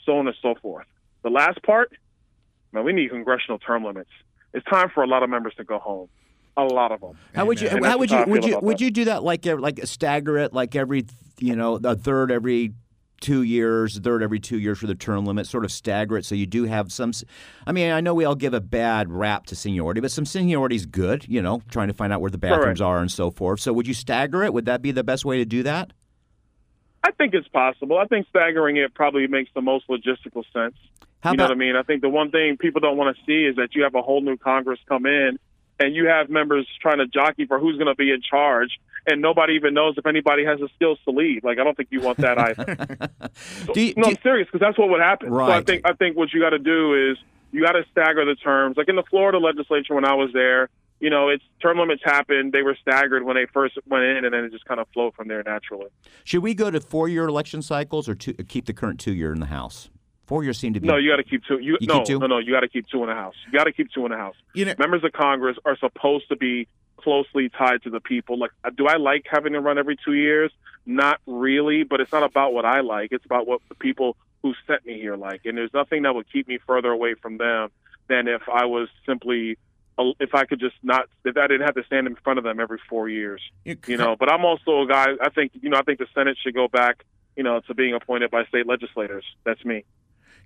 so 0.06 0.16
on 0.16 0.26
and 0.26 0.34
so 0.40 0.54
forth. 0.54 0.86
The 1.22 1.28
last 1.28 1.62
part, 1.62 1.92
man, 2.72 2.84
we 2.84 2.94
need 2.94 3.10
congressional 3.10 3.58
term 3.58 3.84
limits. 3.84 4.08
It's 4.54 4.64
time 4.64 4.88
for 4.94 5.02
a 5.02 5.06
lot 5.06 5.22
of 5.22 5.28
members 5.28 5.52
to 5.58 5.64
go 5.64 5.78
home. 5.78 6.08
A 6.56 6.64
lot 6.64 6.92
of 6.92 7.00
them. 7.02 7.18
How 7.34 7.44
would 7.44 7.60
you? 7.60 7.68
And 7.68 7.84
How 7.84 7.98
would 7.98 8.10
you? 8.10 8.24
Would 8.26 8.44
you? 8.44 8.58
Would 8.60 8.78
that. 8.78 8.84
you 8.84 8.90
do 8.90 9.04
that 9.06 9.22
like 9.22 9.44
like 9.44 9.80
stagger 9.84 10.38
it 10.38 10.54
like 10.54 10.74
every 10.74 11.04
you 11.38 11.56
know 11.56 11.78
a 11.82 11.94
third 11.94 12.30
every 12.30 12.72
two 13.22 13.42
years, 13.42 13.98
third 13.98 14.22
every 14.22 14.38
two 14.38 14.58
years 14.58 14.78
for 14.78 14.86
the 14.86 14.94
term 14.94 15.24
limit, 15.24 15.46
sort 15.46 15.64
of 15.64 15.72
stagger 15.72 16.18
it 16.18 16.26
so 16.26 16.34
you 16.34 16.46
do 16.46 16.64
have 16.64 16.92
some. 16.92 17.12
I 17.66 17.72
mean, 17.72 17.90
I 17.90 18.02
know 18.02 18.12
we 18.12 18.26
all 18.26 18.34
give 18.34 18.52
a 18.52 18.60
bad 18.60 19.10
rap 19.10 19.46
to 19.46 19.56
seniority, 19.56 20.02
but 20.02 20.10
some 20.10 20.26
seniority 20.26 20.76
is 20.76 20.84
good. 20.84 21.26
You 21.26 21.40
know, 21.40 21.62
trying 21.70 21.88
to 21.88 21.94
find 21.94 22.12
out 22.12 22.20
where 22.20 22.30
the 22.30 22.38
bathrooms 22.38 22.80
are 22.82 22.98
and 22.98 23.10
so 23.10 23.30
forth. 23.30 23.60
So 23.60 23.72
would 23.72 23.86
you 23.86 23.94
stagger 23.94 24.42
it? 24.42 24.52
Would 24.52 24.66
that 24.66 24.82
be 24.82 24.90
the 24.90 25.04
best 25.04 25.24
way 25.24 25.38
to 25.38 25.46
do 25.46 25.62
that? 25.62 25.92
I 27.04 27.10
think 27.12 27.34
it's 27.34 27.48
possible. 27.48 27.98
I 27.98 28.04
think 28.04 28.26
staggering 28.28 28.76
it 28.76 28.94
probably 28.94 29.26
makes 29.26 29.50
the 29.54 29.62
most 29.62 29.88
logistical 29.88 30.44
sense. 30.52 30.76
How 31.20 31.32
you 31.32 31.36
know 31.36 31.44
what 31.44 31.52
I 31.52 31.56
mean? 31.56 31.76
I 31.76 31.82
think 31.82 32.02
the 32.02 32.08
one 32.08 32.30
thing 32.30 32.56
people 32.58 32.80
don't 32.80 32.96
want 32.96 33.16
to 33.16 33.22
see 33.24 33.44
is 33.44 33.56
that 33.56 33.74
you 33.74 33.84
have 33.84 33.94
a 33.94 34.02
whole 34.02 34.20
new 34.20 34.36
Congress 34.36 34.78
come 34.88 35.06
in 35.06 35.38
and 35.78 35.94
you 35.94 36.06
have 36.06 36.28
members 36.30 36.66
trying 36.80 36.98
to 36.98 37.06
jockey 37.06 37.46
for 37.46 37.58
who's 37.58 37.76
going 37.76 37.88
to 37.88 37.94
be 37.94 38.10
in 38.10 38.20
charge, 38.22 38.78
and 39.06 39.20
nobody 39.20 39.54
even 39.54 39.74
knows 39.74 39.94
if 39.98 40.06
anybody 40.06 40.44
has 40.44 40.60
the 40.60 40.68
skills 40.74 40.98
to 41.04 41.10
lead. 41.10 41.42
Like 41.44 41.58
I 41.58 41.64
don't 41.64 41.76
think 41.76 41.88
you 41.90 42.00
want 42.00 42.18
that 42.18 42.38
either. 42.46 43.10
do 43.72 43.80
you, 43.80 43.94
no, 43.96 44.08
I'm 44.08 44.16
serious 44.22 44.46
because 44.50 44.60
that's 44.60 44.78
what 44.78 44.88
would 44.90 45.00
happen. 45.00 45.30
So 45.30 45.40
I 45.40 45.62
think 45.62 45.82
I 45.84 45.92
think 45.94 46.16
what 46.16 46.32
you 46.32 46.40
got 46.40 46.50
to 46.50 46.58
do 46.58 47.10
is 47.10 47.18
you 47.50 47.62
got 47.62 47.72
to 47.72 47.84
stagger 47.90 48.24
the 48.24 48.34
terms. 48.36 48.76
Like 48.76 48.88
in 48.88 48.96
the 48.96 49.02
Florida 49.10 49.38
legislature 49.38 49.94
when 49.94 50.04
I 50.04 50.14
was 50.14 50.30
there, 50.32 50.68
you 51.00 51.10
know, 51.10 51.28
it's 51.28 51.44
term 51.60 51.78
limits 51.78 52.02
happened. 52.04 52.52
They 52.52 52.62
were 52.62 52.76
staggered 52.80 53.24
when 53.24 53.36
they 53.36 53.46
first 53.52 53.76
went 53.86 54.04
in, 54.04 54.24
and 54.24 54.32
then 54.32 54.44
it 54.44 54.52
just 54.52 54.64
kind 54.64 54.80
of 54.80 54.86
flowed 54.94 55.14
from 55.14 55.28
there 55.28 55.42
naturally. 55.42 55.88
should 56.24 56.42
we 56.42 56.54
go 56.54 56.70
to 56.70 56.80
four-year 56.80 57.26
election 57.26 57.60
cycles 57.60 58.08
or 58.08 58.14
two, 58.14 58.32
keep 58.34 58.66
the 58.66 58.72
current 58.72 59.00
two-year 59.00 59.32
in 59.32 59.40
the 59.40 59.46
House? 59.46 59.90
Four 60.26 60.44
years 60.44 60.56
seem 60.58 60.72
to 60.74 60.80
be. 60.80 60.86
No, 60.86 60.96
you 60.96 61.10
got 61.10 61.16
to 61.16 61.24
keep 61.24 61.42
two. 61.46 61.58
You, 61.58 61.76
You 61.80 61.88
no, 61.88 61.98
keep 61.98 62.06
two? 62.06 62.18
no, 62.20 62.26
no. 62.28 62.38
You 62.38 62.52
got 62.52 62.60
to 62.60 62.68
keep 62.68 62.86
two 62.88 63.02
in 63.02 63.08
the 63.08 63.14
house. 63.14 63.34
You 63.50 63.58
got 63.58 63.64
to 63.64 63.72
keep 63.72 63.92
two 63.92 64.06
in 64.06 64.12
the 64.12 64.16
house. 64.16 64.36
You 64.54 64.64
know, 64.64 64.74
Members 64.78 65.02
of 65.04 65.12
Congress 65.12 65.58
are 65.66 65.76
supposed 65.76 66.28
to 66.28 66.36
be 66.36 66.68
closely 67.02 67.48
tied 67.48 67.82
to 67.82 67.90
the 67.90 68.00
people. 68.00 68.38
Like, 68.38 68.50
uh, 68.64 68.70
do 68.70 68.86
I 68.86 68.96
like 68.96 69.26
having 69.30 69.52
to 69.52 69.60
run 69.60 69.78
every 69.78 69.96
two 70.04 70.14
years? 70.14 70.50
Not 70.86 71.20
really, 71.26 71.84
but 71.84 72.00
it's 72.00 72.12
not 72.12 72.22
about 72.22 72.52
what 72.52 72.64
I 72.64 72.80
like. 72.80 73.12
It's 73.12 73.24
about 73.24 73.46
what 73.46 73.60
the 73.68 73.74
people 73.74 74.16
who 74.42 74.54
sent 74.66 74.84
me 74.84 75.00
here 75.00 75.16
like. 75.16 75.42
And 75.44 75.56
there's 75.56 75.72
nothing 75.72 76.02
that 76.02 76.14
would 76.14 76.30
keep 76.32 76.48
me 76.48 76.58
further 76.66 76.90
away 76.90 77.14
from 77.14 77.38
them 77.38 77.70
than 78.08 78.26
if 78.26 78.42
I 78.52 78.64
was 78.64 78.88
simply, 79.06 79.58
if 80.18 80.34
I 80.34 80.44
could 80.44 80.58
just 80.58 80.74
not, 80.82 81.08
if 81.24 81.36
I 81.36 81.46
didn't 81.46 81.66
have 81.66 81.76
to 81.76 81.84
stand 81.84 82.06
in 82.06 82.16
front 82.16 82.38
of 82.38 82.44
them 82.44 82.58
every 82.58 82.80
four 82.88 83.08
years. 83.08 83.40
You 83.64 83.96
know, 83.96 84.16
but 84.18 84.28
I'm 84.28 84.44
also 84.44 84.82
a 84.82 84.86
guy. 84.88 85.06
I 85.20 85.28
think, 85.30 85.52
you 85.60 85.70
know, 85.70 85.78
I 85.78 85.82
think 85.82 86.00
the 86.00 86.08
Senate 86.14 86.36
should 86.42 86.54
go 86.54 86.66
back, 86.66 87.04
you 87.36 87.44
know, 87.44 87.60
to 87.68 87.74
being 87.74 87.94
appointed 87.94 88.30
by 88.30 88.44
state 88.46 88.66
legislators. 88.66 89.24
That's 89.44 89.64
me. 89.64 89.84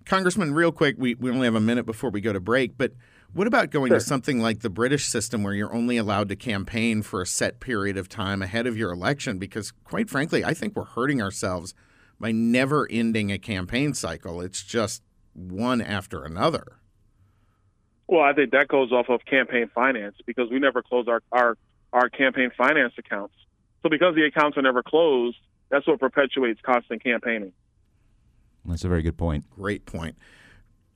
Congressman, 0.04 0.54
real 0.54 0.70
quick, 0.70 0.96
we, 0.98 1.14
we 1.14 1.30
only 1.30 1.46
have 1.46 1.54
a 1.54 1.61
minute 1.61 1.86
before 1.86 2.11
we 2.11 2.20
go 2.20 2.32
to 2.32 2.40
break, 2.40 2.76
but 2.78 2.92
what 3.33 3.47
about 3.47 3.70
going 3.70 3.91
Sure. 3.91 3.99
to 3.99 4.05
something 4.05 4.41
like 4.41 4.61
the 4.61 4.70
British 4.70 5.07
system 5.07 5.43
where 5.43 5.53
you're 5.53 5.72
only 5.72 5.97
allowed 5.97 6.29
to 6.31 6.37
campaign 6.37 7.03
for 7.03 7.20
a 7.20 7.27
set 7.27 7.61
period 7.61 7.97
of 7.97 8.09
time 8.09 8.43
ahead 8.43 8.66
of 8.66 8.77
your 8.77 8.93
election? 8.93 9.39
Because, 9.39 9.72
quite 9.85 10.09
frankly, 10.09 10.45
I 10.45 10.55
think 10.55 10.74
we're 10.77 10.85
hurting 10.85 11.20
ourselves 11.20 11.74
by 12.18 12.33
never 12.33 12.89
ending 12.91 13.31
a 13.31 13.39
campaign 13.39 13.93
cycle. 13.95 14.41
It's 14.41 14.62
just 14.62 15.03
one 15.35 15.83
after 15.83 16.24
another. 16.24 16.79
Well, 18.09 18.22
I 18.22 18.33
think 18.33 18.53
that 18.53 18.68
goes 18.68 18.93
off 18.93 19.09
of 19.09 19.24
campaign 19.27 19.68
finance 19.74 20.16
because 20.24 20.49
we 20.51 20.59
never 20.59 20.83
close 20.83 21.09
our, 21.09 21.22
our, 21.33 21.59
our 21.93 22.09
campaign 22.09 22.51
finance 22.57 22.95
accounts. 22.97 23.35
So 23.83 23.91
because 23.91 24.14
the 24.14 24.24
accounts 24.24 24.57
are 24.57 24.62
never 24.62 24.83
closed, 24.83 25.37
that's 25.68 25.87
what 25.87 25.99
perpetuates 26.01 26.61
constant 26.62 27.03
campaigning. 27.03 27.53
That's 28.64 28.85
a 28.85 28.89
very 28.89 29.03
good 29.03 29.16
point. 29.16 29.51
Great 29.51 29.85
point. 29.87 30.16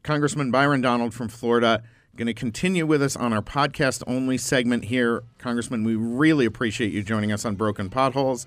Congressman 0.03 0.51
Byron 0.51 0.81
Donald 0.81 1.13
from 1.13 1.29
Florida 1.29 1.83
going 2.17 2.27
to 2.27 2.35
continue 2.35 2.87
with 2.87 3.03
us 3.03 3.17
on 3.17 3.33
our 3.33 3.43
podcast 3.43 4.03
only 4.07 4.37
segment 4.37 4.85
here. 4.85 5.23
Congressman, 5.39 5.85
we 5.85 5.95
really 5.95 6.45
appreciate 6.45 6.93
you 6.93 7.03
joining 7.03 7.33
us 7.33 7.45
on 7.45 7.55
Broken 7.55 7.89
Potholes. 7.89 8.47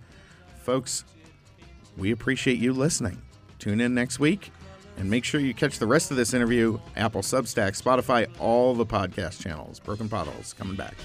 Folks, 0.61 1.05
we 1.97 2.11
appreciate 2.11 2.57
you 2.59 2.73
listening. 2.73 3.21
Tune 3.59 3.81
in 3.81 3.93
next 3.93 4.19
week 4.19 4.51
and 4.97 5.09
make 5.09 5.23
sure 5.23 5.39
you 5.39 5.53
catch 5.53 5.79
the 5.79 5.87
rest 5.87 6.11
of 6.11 6.17
this 6.17 6.33
interview 6.33 6.79
Apple, 6.95 7.21
Substack, 7.21 7.81
Spotify, 7.81 8.27
all 8.39 8.73
the 8.75 8.85
podcast 8.85 9.41
channels. 9.41 9.79
Broken 9.79 10.09
Potholes 10.09 10.53
coming 10.53 10.75
back. 10.75 10.95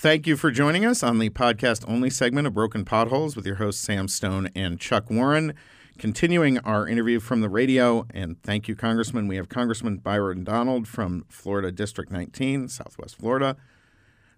Thank 0.00 0.26
you 0.26 0.38
for 0.38 0.50
joining 0.50 0.86
us 0.86 1.02
on 1.02 1.18
the 1.18 1.28
podcast 1.28 1.84
only 1.86 2.08
segment 2.08 2.46
of 2.46 2.54
Broken 2.54 2.86
Potholes 2.86 3.36
with 3.36 3.44
your 3.44 3.56
hosts 3.56 3.84
Sam 3.84 4.08
Stone 4.08 4.48
and 4.54 4.80
Chuck 4.80 5.10
Warren. 5.10 5.52
Continuing 5.98 6.56
our 6.60 6.88
interview 6.88 7.20
from 7.20 7.42
the 7.42 7.50
radio, 7.50 8.06
and 8.14 8.42
thank 8.42 8.66
you, 8.66 8.74
Congressman. 8.74 9.28
We 9.28 9.36
have 9.36 9.50
Congressman 9.50 9.98
Byron 9.98 10.42
Donald 10.42 10.88
from 10.88 11.26
Florida 11.28 11.70
District 11.70 12.10
19, 12.10 12.68
Southwest 12.68 13.18
Florida. 13.18 13.58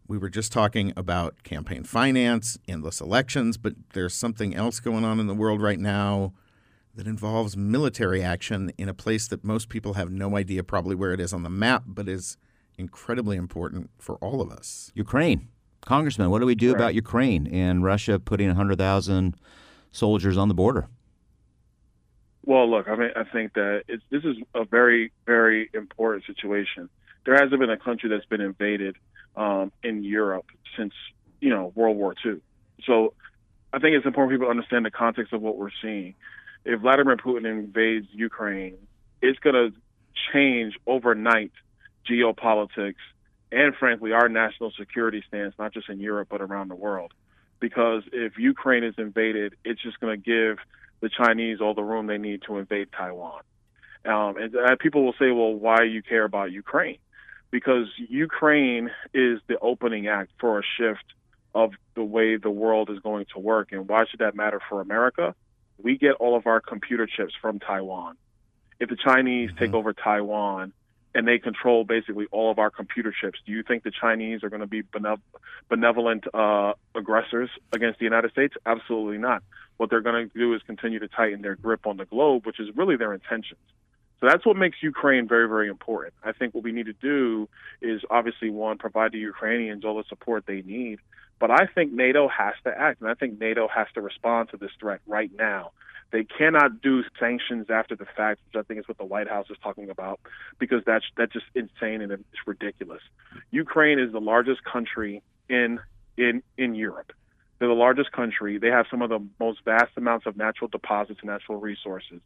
We 0.08 0.18
were 0.18 0.28
just 0.28 0.50
talking 0.50 0.92
about 0.96 1.44
campaign 1.44 1.84
finance, 1.84 2.58
endless 2.66 3.00
elections, 3.00 3.56
but 3.56 3.74
there's 3.92 4.14
something 4.14 4.56
else 4.56 4.80
going 4.80 5.04
on 5.04 5.20
in 5.20 5.28
the 5.28 5.32
world 5.32 5.62
right 5.62 5.78
now 5.78 6.32
that 6.96 7.06
involves 7.06 7.56
military 7.56 8.20
action 8.20 8.72
in 8.78 8.88
a 8.88 8.94
place 8.94 9.28
that 9.28 9.44
most 9.44 9.68
people 9.68 9.94
have 9.94 10.10
no 10.10 10.36
idea 10.36 10.64
probably 10.64 10.96
where 10.96 11.12
it 11.12 11.20
is 11.20 11.32
on 11.32 11.44
the 11.44 11.48
map, 11.48 11.84
but 11.86 12.08
is 12.08 12.36
incredibly 12.78 13.36
important 13.36 13.90
for 13.98 14.16
all 14.16 14.40
of 14.40 14.50
us. 14.50 14.90
Ukraine. 14.94 15.48
Congressman, 15.84 16.30
what 16.30 16.38
do 16.38 16.46
we 16.46 16.54
do 16.54 16.72
about 16.72 16.94
Ukraine 16.94 17.48
and 17.48 17.82
Russia 17.82 18.20
putting 18.20 18.46
100,000 18.46 19.34
soldiers 19.90 20.38
on 20.38 20.46
the 20.46 20.54
border? 20.54 20.88
Well, 22.44 22.70
look, 22.70 22.88
I 22.88 22.96
mean, 22.96 23.10
I 23.16 23.24
think 23.24 23.54
that 23.54 23.82
it's, 23.88 24.02
this 24.10 24.24
is 24.24 24.36
a 24.54 24.64
very, 24.64 25.12
very 25.26 25.70
important 25.74 26.24
situation. 26.24 26.88
There 27.24 27.34
hasn't 27.34 27.58
been 27.58 27.70
a 27.70 27.76
country 27.76 28.08
that's 28.08 28.26
been 28.26 28.40
invaded 28.40 28.96
um, 29.36 29.72
in 29.82 30.04
Europe 30.04 30.46
since 30.76 30.92
you 31.40 31.50
know 31.50 31.72
World 31.74 31.96
War 31.96 32.14
II. 32.24 32.40
So 32.84 33.14
I 33.72 33.78
think 33.78 33.94
it's 33.96 34.06
important 34.06 34.38
people 34.38 34.50
understand 34.50 34.84
the 34.84 34.90
context 34.90 35.32
of 35.32 35.40
what 35.40 35.56
we're 35.56 35.70
seeing. 35.80 36.14
If 36.64 36.80
Vladimir 36.80 37.16
Putin 37.16 37.46
invades 37.46 38.06
Ukraine, 38.12 38.76
it's 39.20 39.38
going 39.38 39.54
to 39.54 39.72
change 40.32 40.74
overnight 40.86 41.52
geopolitics 42.10 42.94
and, 43.50 43.74
frankly, 43.76 44.12
our 44.12 44.28
national 44.28 44.72
security 44.78 45.22
stance, 45.28 45.54
not 45.58 45.72
just 45.74 45.88
in 45.88 46.00
Europe 46.00 46.28
but 46.30 46.40
around 46.40 46.68
the 46.68 46.74
world. 46.74 47.12
Because 47.60 48.02
if 48.12 48.38
Ukraine 48.38 48.82
is 48.82 48.94
invaded, 48.98 49.54
it's 49.64 49.80
just 49.82 50.00
going 50.00 50.20
to 50.20 50.22
give 50.22 50.58
the 51.00 51.08
Chinese 51.08 51.60
all 51.60 51.74
the 51.74 51.82
room 51.82 52.06
they 52.06 52.18
need 52.18 52.42
to 52.46 52.58
invade 52.58 52.88
Taiwan. 52.96 53.42
Um, 54.04 54.36
and 54.36 54.56
uh, 54.56 54.76
people 54.80 55.04
will 55.04 55.12
say, 55.12 55.30
well, 55.30 55.54
why 55.54 55.82
you 55.82 56.02
care 56.02 56.24
about 56.24 56.50
Ukraine? 56.50 56.98
Because 57.50 57.86
Ukraine 57.96 58.90
is 59.12 59.38
the 59.46 59.58
opening 59.60 60.08
act 60.08 60.32
for 60.40 60.58
a 60.58 60.62
shift 60.76 61.04
of 61.54 61.72
the 61.94 62.02
way 62.02 62.36
the 62.36 62.50
world 62.50 62.90
is 62.90 62.98
going 63.00 63.26
to 63.34 63.38
work. 63.38 63.72
And 63.72 63.88
why 63.88 64.06
should 64.10 64.20
that 64.20 64.34
matter 64.34 64.60
for 64.68 64.80
America? 64.80 65.34
We 65.78 65.98
get 65.98 66.14
all 66.14 66.36
of 66.36 66.46
our 66.46 66.60
computer 66.60 67.06
chips 67.06 67.34
from 67.40 67.58
Taiwan. 67.58 68.16
If 68.80 68.88
the 68.88 68.96
Chinese 68.96 69.50
mm-hmm. 69.50 69.58
take 69.58 69.74
over 69.74 69.92
Taiwan 69.92 70.72
and 71.14 71.28
they 71.28 71.38
control 71.38 71.84
basically 71.84 72.26
all 72.30 72.50
of 72.50 72.58
our 72.58 72.70
computer 72.70 73.12
chips, 73.12 73.38
do 73.44 73.52
you 73.52 73.62
think 73.62 73.82
the 73.82 73.90
Chinese 73.90 74.42
are 74.42 74.48
going 74.48 74.60
to 74.60 74.66
be 74.66 74.82
benevolent 75.68 76.24
uh, 76.34 76.72
aggressors 76.94 77.50
against 77.72 77.98
the 77.98 78.04
United 78.04 78.30
States? 78.30 78.54
Absolutely 78.64 79.18
not. 79.18 79.42
What 79.76 79.90
they're 79.90 80.00
going 80.00 80.28
to 80.28 80.38
do 80.38 80.54
is 80.54 80.62
continue 80.62 80.98
to 81.00 81.08
tighten 81.08 81.42
their 81.42 81.56
grip 81.56 81.86
on 81.86 81.96
the 81.96 82.04
globe, 82.04 82.46
which 82.46 82.60
is 82.60 82.68
really 82.76 82.96
their 82.96 83.12
intentions. 83.12 83.60
So 84.20 84.28
that's 84.28 84.46
what 84.46 84.56
makes 84.56 84.78
Ukraine 84.80 85.26
very, 85.26 85.48
very 85.48 85.68
important. 85.68 86.14
I 86.22 86.32
think 86.32 86.54
what 86.54 86.62
we 86.62 86.70
need 86.70 86.86
to 86.86 86.92
do 86.92 87.48
is 87.80 88.02
obviously 88.08 88.50
one, 88.50 88.78
provide 88.78 89.10
the 89.12 89.18
Ukrainians 89.18 89.84
all 89.84 89.96
the 89.96 90.04
support 90.08 90.44
they 90.46 90.62
need. 90.62 91.00
But 91.40 91.50
I 91.50 91.66
think 91.66 91.92
NATO 91.92 92.28
has 92.28 92.54
to 92.62 92.70
act, 92.70 93.00
and 93.00 93.10
I 93.10 93.14
think 93.14 93.40
NATO 93.40 93.66
has 93.66 93.88
to 93.94 94.00
respond 94.00 94.50
to 94.50 94.56
this 94.56 94.70
threat 94.78 95.00
right 95.08 95.30
now. 95.36 95.72
They 96.12 96.24
cannot 96.24 96.82
do 96.82 97.02
sanctions 97.18 97.68
after 97.70 97.96
the 97.96 98.04
fact, 98.04 98.40
which 98.46 98.60
I 98.60 98.66
think 98.66 98.80
is 98.80 98.88
what 98.88 98.98
the 98.98 99.04
White 99.04 99.28
House 99.28 99.46
is 99.50 99.56
talking 99.62 99.90
about, 99.90 100.20
because 100.58 100.82
that's 100.86 101.04
that's 101.16 101.32
just 101.32 101.46
insane 101.54 102.02
and 102.02 102.12
it's 102.12 102.46
ridiculous. 102.46 103.02
Ukraine 103.50 103.98
is 103.98 104.12
the 104.12 104.20
largest 104.20 104.62
country 104.64 105.22
in 105.48 105.80
in 106.16 106.42
in 106.56 106.74
Europe. 106.74 107.12
They're 107.58 107.68
the 107.68 107.74
largest 107.74 108.12
country. 108.12 108.58
They 108.58 108.68
have 108.68 108.86
some 108.90 109.02
of 109.02 109.08
the 109.08 109.20
most 109.40 109.64
vast 109.64 109.92
amounts 109.96 110.26
of 110.26 110.36
natural 110.36 110.68
deposits 110.68 111.20
and 111.22 111.30
natural 111.30 111.58
resources. 111.58 112.20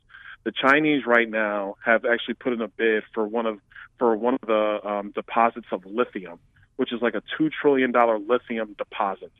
The 0.44 0.52
Chinese 0.52 1.06
right 1.06 1.28
now 1.28 1.76
have 1.84 2.04
actually 2.04 2.34
put 2.34 2.54
in 2.54 2.60
a 2.60 2.68
bid 2.68 3.04
for 3.14 3.26
one 3.26 3.46
of 3.46 3.60
for 3.98 4.16
one 4.16 4.34
of 4.34 4.46
the 4.46 4.80
um, 4.88 5.12
deposits 5.12 5.68
of 5.72 5.84
lithium 5.86 6.38
which 6.76 6.92
is 6.92 7.02
like 7.02 7.14
a 7.14 7.22
two 7.36 7.50
trillion 7.50 7.90
dollar 7.92 8.18
lithium 8.18 8.74
deposit. 8.78 9.32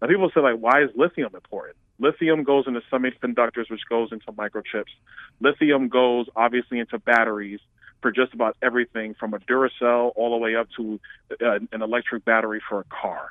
Now 0.00 0.08
people 0.08 0.30
say 0.34 0.40
like, 0.40 0.56
why 0.58 0.82
is 0.82 0.90
lithium 0.96 1.34
important? 1.34 1.76
Lithium 1.98 2.42
goes 2.42 2.64
into 2.66 2.80
semiconductors, 2.92 3.70
which 3.70 3.82
goes 3.88 4.10
into 4.12 4.26
microchips. 4.32 4.92
Lithium 5.40 5.88
goes 5.88 6.26
obviously 6.34 6.78
into 6.78 6.98
batteries 6.98 7.60
for 8.02 8.10
just 8.10 8.34
about 8.34 8.56
everything 8.60 9.14
from 9.14 9.32
a 9.32 9.38
Duracell 9.38 10.12
all 10.16 10.30
the 10.30 10.36
way 10.36 10.56
up 10.56 10.68
to 10.76 11.00
uh, 11.40 11.58
an 11.72 11.82
electric 11.82 12.24
battery 12.24 12.60
for 12.68 12.80
a 12.80 12.84
car. 12.84 13.28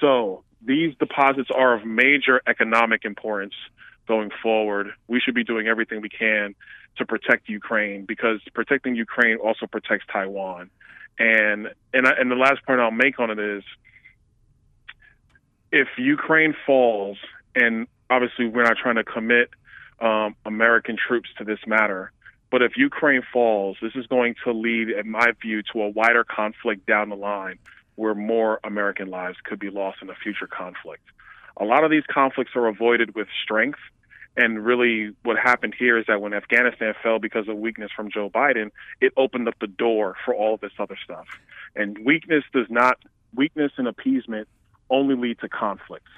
So 0.00 0.42
these 0.62 0.94
deposits 0.98 1.50
are 1.54 1.74
of 1.74 1.84
major 1.84 2.40
economic 2.46 3.04
importance 3.04 3.54
going 4.06 4.30
forward. 4.42 4.88
We 5.06 5.20
should 5.20 5.34
be 5.34 5.44
doing 5.44 5.66
everything 5.66 6.00
we 6.00 6.08
can 6.08 6.54
to 6.96 7.06
protect 7.06 7.48
Ukraine 7.48 8.06
because 8.06 8.40
protecting 8.54 8.94
Ukraine 8.94 9.36
also 9.36 9.66
protects 9.66 10.06
Taiwan. 10.12 10.70
And 11.18 11.68
and 11.92 12.06
I, 12.06 12.12
and 12.18 12.30
the 12.30 12.36
last 12.36 12.64
point 12.66 12.80
I'll 12.80 12.90
make 12.90 13.20
on 13.20 13.30
it 13.30 13.38
is, 13.38 13.62
if 15.70 15.88
Ukraine 15.98 16.54
falls, 16.66 17.18
and 17.54 17.86
obviously 18.08 18.46
we're 18.46 18.64
not 18.64 18.76
trying 18.76 18.96
to 18.96 19.04
commit 19.04 19.50
um, 20.00 20.34
American 20.44 20.96
troops 20.96 21.28
to 21.38 21.44
this 21.44 21.58
matter, 21.66 22.12
but 22.50 22.62
if 22.62 22.76
Ukraine 22.76 23.22
falls, 23.32 23.76
this 23.82 23.92
is 23.94 24.06
going 24.06 24.34
to 24.44 24.52
lead, 24.52 24.88
in 24.90 25.10
my 25.10 25.32
view, 25.40 25.62
to 25.72 25.82
a 25.82 25.88
wider 25.88 26.24
conflict 26.24 26.86
down 26.86 27.10
the 27.10 27.16
line, 27.16 27.58
where 27.96 28.14
more 28.14 28.60
American 28.64 29.08
lives 29.08 29.36
could 29.44 29.58
be 29.58 29.70
lost 29.70 29.98
in 30.02 30.10
a 30.10 30.14
future 30.14 30.46
conflict. 30.46 31.02
A 31.58 31.64
lot 31.64 31.84
of 31.84 31.90
these 31.90 32.04
conflicts 32.10 32.52
are 32.56 32.66
avoided 32.66 33.14
with 33.14 33.28
strength 33.42 33.78
and 34.36 34.64
really, 34.64 35.10
what 35.22 35.36
happened 35.38 35.74
here 35.76 35.98
is 35.98 36.06
that 36.06 36.20
when 36.20 36.32
Afghanistan 36.32 36.94
fell 37.02 37.18
because 37.18 37.48
of 37.48 37.56
weakness 37.56 37.90
from 37.94 38.10
Joe 38.10 38.30
Biden, 38.30 38.70
it 39.00 39.12
opened 39.16 39.48
up 39.48 39.54
the 39.60 39.66
door 39.66 40.16
for 40.24 40.34
all 40.34 40.56
this 40.56 40.72
other 40.78 40.96
stuff. 41.02 41.26
And 41.74 41.98
weakness 42.04 42.44
does 42.52 42.66
not, 42.70 42.98
weakness 43.34 43.72
and 43.76 43.88
appeasement 43.88 44.48
only 44.88 45.16
lead 45.16 45.40
to 45.40 45.48
conflicts. 45.48 46.10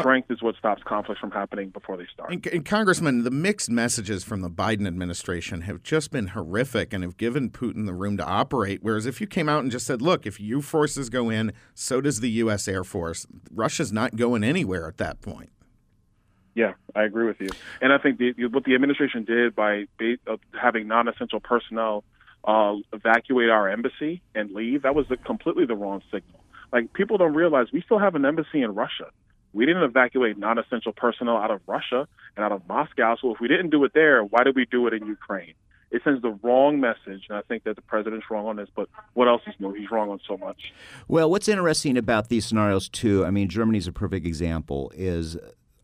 Strength 0.00 0.30
is 0.30 0.42
what 0.42 0.56
stops 0.56 0.82
conflicts 0.84 1.20
from 1.20 1.30
happening 1.30 1.70
before 1.70 1.96
they 1.96 2.06
start. 2.12 2.32
And, 2.32 2.46
and, 2.46 2.64
Congressman, 2.64 3.24
the 3.24 3.30
mixed 3.30 3.70
messages 3.70 4.24
from 4.24 4.40
the 4.40 4.50
Biden 4.50 4.86
administration 4.86 5.62
have 5.62 5.82
just 5.82 6.10
been 6.10 6.28
horrific 6.28 6.92
and 6.92 7.02
have 7.02 7.16
given 7.16 7.50
Putin 7.50 7.86
the 7.86 7.94
room 7.94 8.16
to 8.16 8.24
operate. 8.24 8.80
Whereas 8.82 9.06
if 9.06 9.20
you 9.20 9.26
came 9.26 9.48
out 9.48 9.62
and 9.62 9.70
just 9.70 9.86
said, 9.86 10.02
look, 10.02 10.26
if 10.26 10.40
you 10.40 10.62
forces 10.62 11.08
go 11.08 11.30
in, 11.30 11.52
so 11.74 12.00
does 12.00 12.20
the 12.20 12.30
U.S. 12.30 12.68
Air 12.68 12.84
Force, 12.84 13.26
Russia's 13.52 13.92
not 13.92 14.16
going 14.16 14.44
anywhere 14.44 14.86
at 14.86 14.98
that 14.98 15.20
point. 15.20 15.50
Yeah, 16.54 16.74
I 16.94 17.04
agree 17.04 17.26
with 17.26 17.40
you. 17.40 17.48
And 17.80 17.92
I 17.92 17.98
think 17.98 18.18
the, 18.18 18.32
what 18.46 18.64
the 18.64 18.74
administration 18.74 19.24
did 19.24 19.54
by 19.54 19.86
uh, 20.00 20.36
having 20.60 20.86
non-essential 20.86 21.40
personnel 21.40 22.04
uh, 22.44 22.74
evacuate 22.92 23.48
our 23.48 23.68
embassy 23.68 24.22
and 24.34 24.50
leave, 24.52 24.82
that 24.82 24.94
was 24.94 25.06
the, 25.08 25.16
completely 25.16 25.64
the 25.64 25.76
wrong 25.76 26.02
signal. 26.10 26.40
Like 26.72 26.92
people 26.92 27.18
don't 27.18 27.34
realize 27.34 27.66
we 27.72 27.82
still 27.82 27.98
have 27.98 28.14
an 28.14 28.24
embassy 28.24 28.62
in 28.62 28.74
Russia. 28.74 29.10
We 29.52 29.66
didn't 29.66 29.82
evacuate 29.82 30.38
non-essential 30.38 30.92
personnel 30.92 31.36
out 31.36 31.50
of 31.50 31.60
Russia 31.66 32.08
and 32.36 32.44
out 32.44 32.52
of 32.52 32.66
Moscow. 32.68 33.16
So 33.20 33.34
if 33.34 33.40
we 33.40 33.48
didn't 33.48 33.70
do 33.70 33.84
it 33.84 33.92
there, 33.94 34.22
why 34.22 34.44
did 34.44 34.56
we 34.56 34.66
do 34.66 34.86
it 34.86 34.94
in 34.94 35.06
Ukraine? 35.06 35.54
It 35.90 36.00
sends 36.04 36.22
the 36.22 36.30
wrong 36.42 36.80
message, 36.80 37.26
and 37.28 37.36
I 37.36 37.42
think 37.42 37.64
that 37.64 37.76
the 37.76 37.82
president's 37.82 38.30
wrong 38.30 38.46
on 38.46 38.56
this. 38.56 38.68
But 38.74 38.88
what 39.12 39.28
else 39.28 39.42
is 39.46 39.54
new? 39.58 39.74
He's 39.74 39.90
wrong 39.90 40.08
on 40.08 40.20
so 40.26 40.38
much. 40.38 40.72
Well, 41.06 41.30
what's 41.30 41.48
interesting 41.48 41.98
about 41.98 42.28
these 42.28 42.46
scenarios 42.46 42.88
too? 42.88 43.26
I 43.26 43.30
mean, 43.30 43.50
Germany's 43.50 43.86
a 43.86 43.92
perfect 43.92 44.26
example. 44.26 44.90
Is 44.94 45.36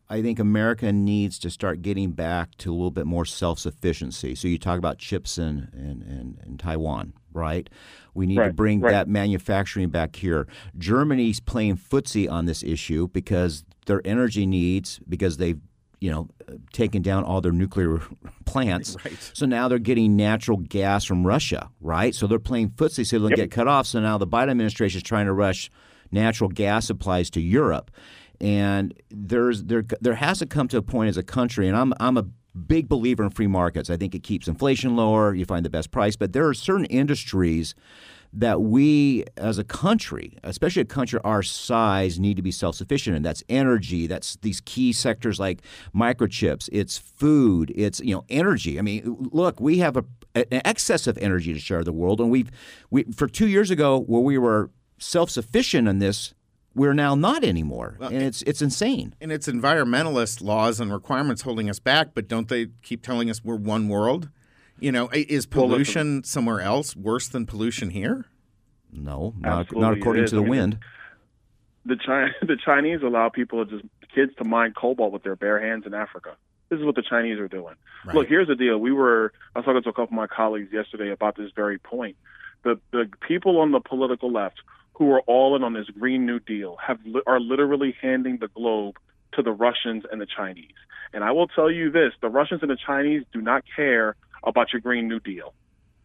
I 0.09 0.23
think 0.23 0.39
America 0.39 0.91
needs 0.91 1.37
to 1.39 1.51
start 1.51 1.83
getting 1.83 2.11
back 2.11 2.55
to 2.57 2.71
a 2.71 2.73
little 2.73 2.89
bit 2.89 3.05
more 3.05 3.25
self 3.25 3.59
sufficiency. 3.59 4.33
So 4.33 4.47
you 4.47 4.57
talk 4.57 4.79
about 4.79 4.97
chips 4.97 5.37
in, 5.37 5.69
in, 5.73 6.01
in, 6.01 6.39
in 6.43 6.57
Taiwan, 6.57 7.13
right? 7.33 7.69
We 8.13 8.25
need 8.25 8.37
right, 8.37 8.47
to 8.47 8.53
bring 8.53 8.81
right. 8.81 8.91
that 8.91 9.07
manufacturing 9.07 9.89
back 9.89 10.15
here. 10.15 10.47
Germany's 10.77 11.39
playing 11.39 11.77
footsie 11.77 12.29
on 12.29 12.45
this 12.45 12.63
issue 12.63 13.07
because 13.09 13.63
their 13.85 14.01
energy 14.05 14.45
needs, 14.45 14.99
because 15.07 15.37
they've 15.37 15.59
you 16.01 16.09
know, 16.09 16.29
taken 16.71 17.01
down 17.01 17.25
all 17.25 17.41
their 17.41 17.51
nuclear 17.51 18.01
plants. 18.45 18.95
Right. 19.03 19.31
So 19.33 19.45
now 19.45 19.67
they're 19.67 19.79
getting 19.79 20.15
natural 20.15 20.57
gas 20.57 21.03
from 21.03 21.27
Russia, 21.27 21.69
right? 21.81 22.15
So 22.15 22.25
they're 22.25 22.39
playing 22.39 22.69
footsie 22.69 23.05
so 23.05 23.19
they'll 23.19 23.29
yep. 23.31 23.37
get 23.37 23.51
cut 23.51 23.67
off. 23.67 23.85
So 23.85 23.99
now 23.99 24.17
the 24.17 24.25
Biden 24.25 24.51
administration 24.51 24.99
is 24.99 25.03
trying 25.03 25.25
to 25.25 25.33
rush 25.33 25.69
natural 26.09 26.49
gas 26.49 26.87
supplies 26.87 27.29
to 27.31 27.41
Europe 27.41 27.91
and 28.41 28.93
there's 29.09 29.63
there 29.63 29.83
there 29.99 30.15
has 30.15 30.39
to 30.39 30.45
come 30.45 30.67
to 30.69 30.77
a 30.77 30.81
point 30.81 31.09
as 31.09 31.17
a 31.17 31.23
country, 31.23 31.67
and 31.67 31.75
I'm 31.75 31.93
I'm 31.99 32.17
a 32.17 32.25
big 32.67 32.87
believer 32.87 33.23
in 33.23 33.29
free 33.29 33.47
markets. 33.47 33.89
I 33.89 33.97
think 33.97 34.13
it 34.15 34.23
keeps 34.23 34.47
inflation 34.47 34.95
lower. 34.95 35.33
You 35.33 35.45
find 35.45 35.65
the 35.65 35.69
best 35.69 35.91
price, 35.91 36.15
but 36.15 36.33
there 36.33 36.47
are 36.47 36.53
certain 36.53 36.85
industries 36.85 37.75
that 38.31 38.61
we 38.61 39.25
as 39.37 39.57
a 39.57 39.63
country, 39.63 40.37
especially 40.43 40.83
a 40.83 40.85
country 40.85 41.19
our 41.23 41.41
size, 41.41 42.19
need 42.19 42.35
to 42.35 42.43
be 42.43 42.51
self 42.51 42.75
sufficient 42.75 43.15
in. 43.15 43.23
That's 43.23 43.43
energy. 43.49 44.07
That's 44.07 44.35
these 44.37 44.61
key 44.61 44.93
sectors 44.93 45.39
like 45.39 45.61
microchips. 45.95 46.69
It's 46.71 46.97
food. 46.97 47.71
It's 47.75 47.99
you 47.99 48.15
know 48.15 48.23
energy. 48.29 48.77
I 48.77 48.81
mean, 48.81 49.29
look, 49.31 49.59
we 49.59 49.79
have 49.79 49.97
a, 49.97 50.05
an 50.35 50.61
excess 50.65 51.07
of 51.07 51.17
energy 51.17 51.53
to 51.53 51.59
share 51.59 51.83
the 51.83 51.93
world, 51.93 52.21
and 52.21 52.29
we've 52.29 52.51
we 52.91 53.03
for 53.05 53.27
two 53.27 53.47
years 53.47 53.71
ago 53.71 53.99
where 53.99 54.21
we 54.21 54.37
were 54.37 54.69
self 54.99 55.29
sufficient 55.29 55.87
in 55.87 55.99
this 55.99 56.33
we're 56.75 56.93
now 56.93 57.15
not 57.15 57.43
anymore, 57.43 57.97
well, 57.99 58.09
and 58.09 58.21
it's 58.21 58.41
it's 58.43 58.61
insane. 58.61 59.15
And 59.19 59.31
it's 59.31 59.47
environmentalist 59.47 60.41
laws 60.41 60.79
and 60.79 60.91
requirements 60.91 61.41
holding 61.41 61.69
us 61.69 61.79
back, 61.79 62.09
but 62.13 62.27
don't 62.27 62.47
they 62.47 62.67
keep 62.83 63.01
telling 63.01 63.29
us 63.29 63.43
we're 63.43 63.55
one 63.55 63.87
world? 63.89 64.29
You 64.79 64.91
know, 64.91 65.09
is 65.11 65.45
pollution 65.45 66.17
well, 66.17 66.23
somewhere 66.23 66.61
else 66.61 66.95
worse 66.95 67.27
than 67.27 67.45
pollution 67.45 67.89
here? 67.89 68.25
No, 68.91 69.33
not, 69.37 69.75
not 69.75 69.97
according 69.97 70.25
to 70.27 70.35
the 70.35 70.41
I 70.41 70.43
mean, 70.43 70.49
wind. 70.49 70.79
The 71.85 71.97
China, 71.97 72.31
the 72.41 72.57
Chinese 72.63 73.01
allow 73.03 73.29
people 73.29 73.65
to 73.65 73.71
just 73.71 73.85
kids 74.13 74.31
to 74.37 74.43
mine 74.43 74.73
cobalt 74.73 75.11
with 75.11 75.23
their 75.23 75.35
bare 75.35 75.59
hands 75.59 75.85
in 75.85 75.93
Africa. 75.93 76.35
This 76.69 76.79
is 76.79 76.85
what 76.85 76.95
the 76.95 77.03
Chinese 77.07 77.39
are 77.39 77.47
doing. 77.47 77.75
Right. 78.05 78.15
Look, 78.15 78.27
here's 78.27 78.47
the 78.47 78.55
deal. 78.55 78.77
We 78.77 78.91
were 78.91 79.33
I 79.55 79.59
was 79.59 79.65
talking 79.65 79.81
to 79.81 79.89
a 79.89 79.93
couple 79.93 80.05
of 80.05 80.11
my 80.11 80.27
colleagues 80.27 80.71
yesterday 80.71 81.11
about 81.11 81.35
this 81.35 81.51
very 81.55 81.79
point. 81.79 82.15
The 82.63 82.79
the 82.91 83.09
people 83.27 83.59
on 83.59 83.71
the 83.71 83.79
political 83.79 84.31
left 84.31 84.61
who 84.99 85.11
are 85.11 85.21
all 85.21 85.55
in 85.55 85.63
on 85.63 85.73
this 85.73 85.87
Green 85.97 86.25
New 86.25 86.39
Deal 86.39 86.77
have 86.85 86.99
are 87.25 87.39
literally 87.39 87.95
handing 88.01 88.37
the 88.37 88.49
globe 88.49 88.97
to 89.33 89.41
the 89.41 89.51
Russians 89.51 90.03
and 90.11 90.21
the 90.21 90.27
Chinese. 90.27 90.75
And 91.13 91.23
I 91.23 91.31
will 91.31 91.47
tell 91.47 91.71
you 91.71 91.89
this 91.89 92.11
the 92.21 92.27
Russians 92.27 92.61
and 92.61 92.69
the 92.69 92.77
Chinese 92.85 93.23
do 93.33 93.41
not 93.41 93.63
care 93.75 94.15
about 94.43 94.73
your 94.73 94.81
Green 94.81 95.07
New 95.07 95.21
Deal. 95.21 95.53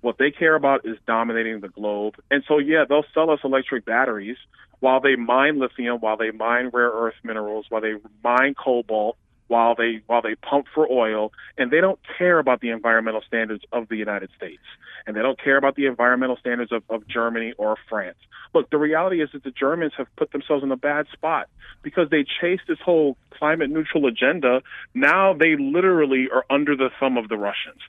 What 0.01 0.17
they 0.19 0.31
care 0.31 0.55
about 0.55 0.87
is 0.87 0.97
dominating 1.07 1.61
the 1.61 1.69
globe. 1.69 2.15
And 2.31 2.45
so, 2.47 2.59
yeah, 2.59 2.85
they'll 2.89 3.07
sell 3.15 3.31
us 3.31 3.41
electric 3.43 3.85
batteries 3.85 4.37
while 4.81 5.01
they 5.01 5.17
mine 5.17 5.59
lithium, 5.59 5.99
while 6.01 6.17
they 6.17 6.31
mine 6.31 6.71
rare 6.73 6.91
earth 6.91 7.15
minerals, 7.25 7.67
while 7.71 7.81
they 7.81 7.95
mine 8.23 8.55
cobalt, 8.55 9.17
while 9.55 9.77
they 9.77 10.03
while 10.09 10.21
they 10.21 10.35
pump 10.35 10.67
for 10.75 10.85
oil, 10.91 11.31
and 11.57 11.71
they 11.71 11.81
don't 11.81 12.01
care 12.19 12.41
about 12.41 12.61
the 12.61 12.71
environmental 12.71 13.23
standards 13.25 13.63
of 13.71 13.89
the 13.89 13.95
United 13.97 14.31
States, 14.37 14.67
and 15.07 15.15
they 15.15 15.23
don't 15.23 15.41
care 15.41 15.57
about 15.57 15.77
the 15.77 15.87
environmental 15.87 16.37
standards 16.37 16.73
of, 16.73 16.83
of 16.91 17.07
Germany 17.07 17.55
or 17.57 17.77
France. 17.89 18.19
Look, 18.53 18.69
the 18.71 18.79
reality 18.79 19.23
is 19.23 19.29
that 19.33 19.45
the 19.45 19.53
Germans 19.53 19.93
have 19.97 20.09
put 20.17 20.33
themselves 20.33 20.65
in 20.65 20.73
a 20.73 20.77
bad 20.77 21.07
spot 21.13 21.49
because 21.83 22.11
they 22.11 22.25
chased 22.41 22.65
this 22.67 22.81
whole 22.85 23.17
climate 23.39 23.71
neutral 23.71 24.07
agenda. 24.07 24.63
Now 24.93 25.35
they 25.35 25.55
literally 25.57 26.27
are 26.35 26.45
under 26.51 26.75
the 26.75 26.91
thumb 26.99 27.17
of 27.17 27.29
the 27.29 27.37
Russians. 27.37 27.81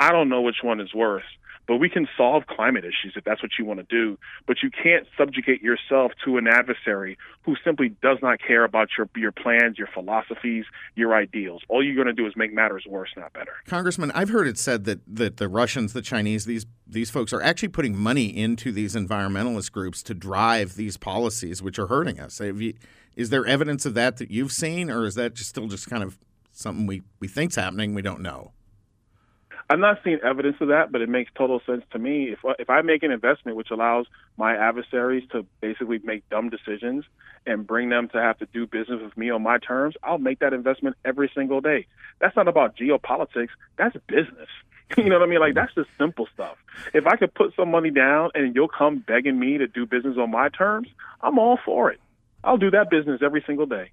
I 0.00 0.10
don't 0.10 0.28
know 0.28 0.40
which 0.40 0.62
one 0.62 0.80
is 0.80 0.92
worse. 0.92 1.30
But 1.68 1.76
we 1.76 1.88
can 1.88 2.08
solve 2.16 2.46
climate 2.46 2.84
issues 2.84 3.14
if 3.16 3.24
that's 3.24 3.42
what 3.42 3.52
you 3.58 3.64
want 3.64 3.80
to 3.80 3.86
do. 3.88 4.18
But 4.46 4.58
you 4.62 4.70
can't 4.70 5.06
subjugate 5.16 5.62
yourself 5.62 6.12
to 6.24 6.36
an 6.36 6.48
adversary 6.48 7.16
who 7.44 7.56
simply 7.64 7.90
does 8.02 8.18
not 8.20 8.40
care 8.40 8.64
about 8.64 8.88
your 8.98 9.08
your 9.16 9.32
plans, 9.32 9.78
your 9.78 9.86
philosophies, 9.86 10.64
your 10.96 11.14
ideals. 11.14 11.62
All 11.68 11.84
you're 11.84 11.94
going 11.94 12.08
to 12.08 12.12
do 12.12 12.26
is 12.26 12.34
make 12.36 12.52
matters 12.52 12.84
worse, 12.88 13.10
not 13.16 13.32
better. 13.32 13.52
Congressman, 13.66 14.10
I've 14.12 14.30
heard 14.30 14.48
it 14.48 14.58
said 14.58 14.84
that 14.84 15.00
that 15.06 15.36
the 15.36 15.48
Russians, 15.48 15.92
the 15.92 16.02
Chinese, 16.02 16.44
these 16.44 16.66
these 16.86 17.10
folks 17.10 17.32
are 17.32 17.42
actually 17.42 17.68
putting 17.68 17.96
money 17.96 18.26
into 18.26 18.72
these 18.72 18.94
environmentalist 18.94 19.72
groups 19.72 20.02
to 20.04 20.14
drive 20.14 20.74
these 20.74 20.96
policies, 20.96 21.62
which 21.62 21.78
are 21.78 21.86
hurting 21.86 22.20
us. 22.20 22.40
You, 22.40 22.74
is 23.16 23.30
there 23.30 23.46
evidence 23.46 23.86
of 23.86 23.94
that 23.94 24.16
that 24.18 24.30
you've 24.30 24.52
seen, 24.52 24.90
or 24.90 25.04
is 25.04 25.14
that 25.14 25.34
just 25.34 25.50
still 25.50 25.68
just 25.68 25.88
kind 25.88 26.02
of 26.02 26.18
something 26.52 26.86
we 26.86 27.02
we 27.20 27.28
think's 27.28 27.56
happening, 27.56 27.94
we 27.94 28.02
don't 28.02 28.20
know? 28.20 28.52
I've 29.72 29.78
not 29.78 30.04
seen 30.04 30.18
evidence 30.22 30.56
of 30.60 30.68
that, 30.68 30.92
but 30.92 31.00
it 31.00 31.08
makes 31.08 31.30
total 31.34 31.58
sense 31.64 31.82
to 31.92 31.98
me. 31.98 32.24
If 32.24 32.40
if 32.58 32.68
I 32.68 32.82
make 32.82 33.02
an 33.02 33.10
investment 33.10 33.56
which 33.56 33.70
allows 33.70 34.04
my 34.36 34.54
adversaries 34.54 35.26
to 35.32 35.46
basically 35.62 35.98
make 36.04 36.28
dumb 36.28 36.50
decisions 36.50 37.06
and 37.46 37.66
bring 37.66 37.88
them 37.88 38.10
to 38.10 38.20
have 38.20 38.38
to 38.40 38.46
do 38.52 38.66
business 38.66 39.00
with 39.02 39.16
me 39.16 39.30
on 39.30 39.42
my 39.42 39.56
terms, 39.56 39.94
I'll 40.02 40.18
make 40.18 40.40
that 40.40 40.52
investment 40.52 40.96
every 41.06 41.32
single 41.34 41.62
day. 41.62 41.86
That's 42.20 42.36
not 42.36 42.48
about 42.48 42.76
geopolitics. 42.76 43.48
That's 43.78 43.96
business. 44.06 44.48
You 44.98 45.04
know 45.08 45.20
what 45.20 45.26
I 45.26 45.30
mean? 45.30 45.40
Like 45.40 45.54
that's 45.54 45.74
just 45.74 45.88
simple 45.96 46.28
stuff. 46.34 46.58
If 46.92 47.06
I 47.06 47.16
could 47.16 47.32
put 47.32 47.56
some 47.56 47.70
money 47.70 47.90
down 47.90 48.28
and 48.34 48.54
you'll 48.54 48.68
come 48.68 48.98
begging 48.98 49.38
me 49.38 49.56
to 49.56 49.66
do 49.66 49.86
business 49.86 50.18
on 50.18 50.30
my 50.30 50.50
terms, 50.50 50.88
I'm 51.22 51.38
all 51.38 51.58
for 51.64 51.90
it. 51.90 51.98
I'll 52.44 52.58
do 52.58 52.70
that 52.72 52.90
business 52.90 53.22
every 53.22 53.42
single 53.46 53.64
day 53.64 53.90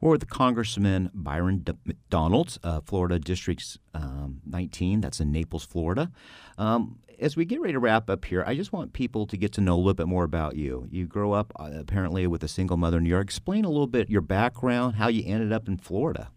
or 0.00 0.18
the 0.18 0.26
Congressman 0.26 1.10
Byron 1.12 1.64
McDonald, 1.84 2.58
uh, 2.62 2.80
Florida 2.80 3.18
District 3.18 3.78
um, 3.94 4.40
19. 4.46 5.00
That's 5.00 5.20
in 5.20 5.32
Naples, 5.32 5.64
Florida. 5.64 6.10
Um, 6.56 6.98
as 7.20 7.36
we 7.36 7.44
get 7.44 7.60
ready 7.60 7.72
to 7.72 7.80
wrap 7.80 8.08
up 8.08 8.24
here, 8.24 8.44
I 8.46 8.54
just 8.54 8.72
want 8.72 8.92
people 8.92 9.26
to 9.26 9.36
get 9.36 9.52
to 9.54 9.60
know 9.60 9.74
a 9.74 9.78
little 9.78 9.94
bit 9.94 10.06
more 10.06 10.24
about 10.24 10.56
you. 10.56 10.86
You 10.90 11.06
grow 11.06 11.32
up 11.32 11.52
uh, 11.58 11.70
apparently 11.74 12.26
with 12.26 12.44
a 12.44 12.48
single 12.48 12.76
mother 12.76 12.98
in 12.98 13.04
New 13.04 13.10
York. 13.10 13.26
Explain 13.26 13.64
a 13.64 13.68
little 13.68 13.88
bit 13.88 14.08
your 14.08 14.20
background, 14.20 14.96
how 14.96 15.08
you 15.08 15.24
ended 15.26 15.52
up 15.52 15.66
in 15.66 15.78
Florida. 15.78 16.30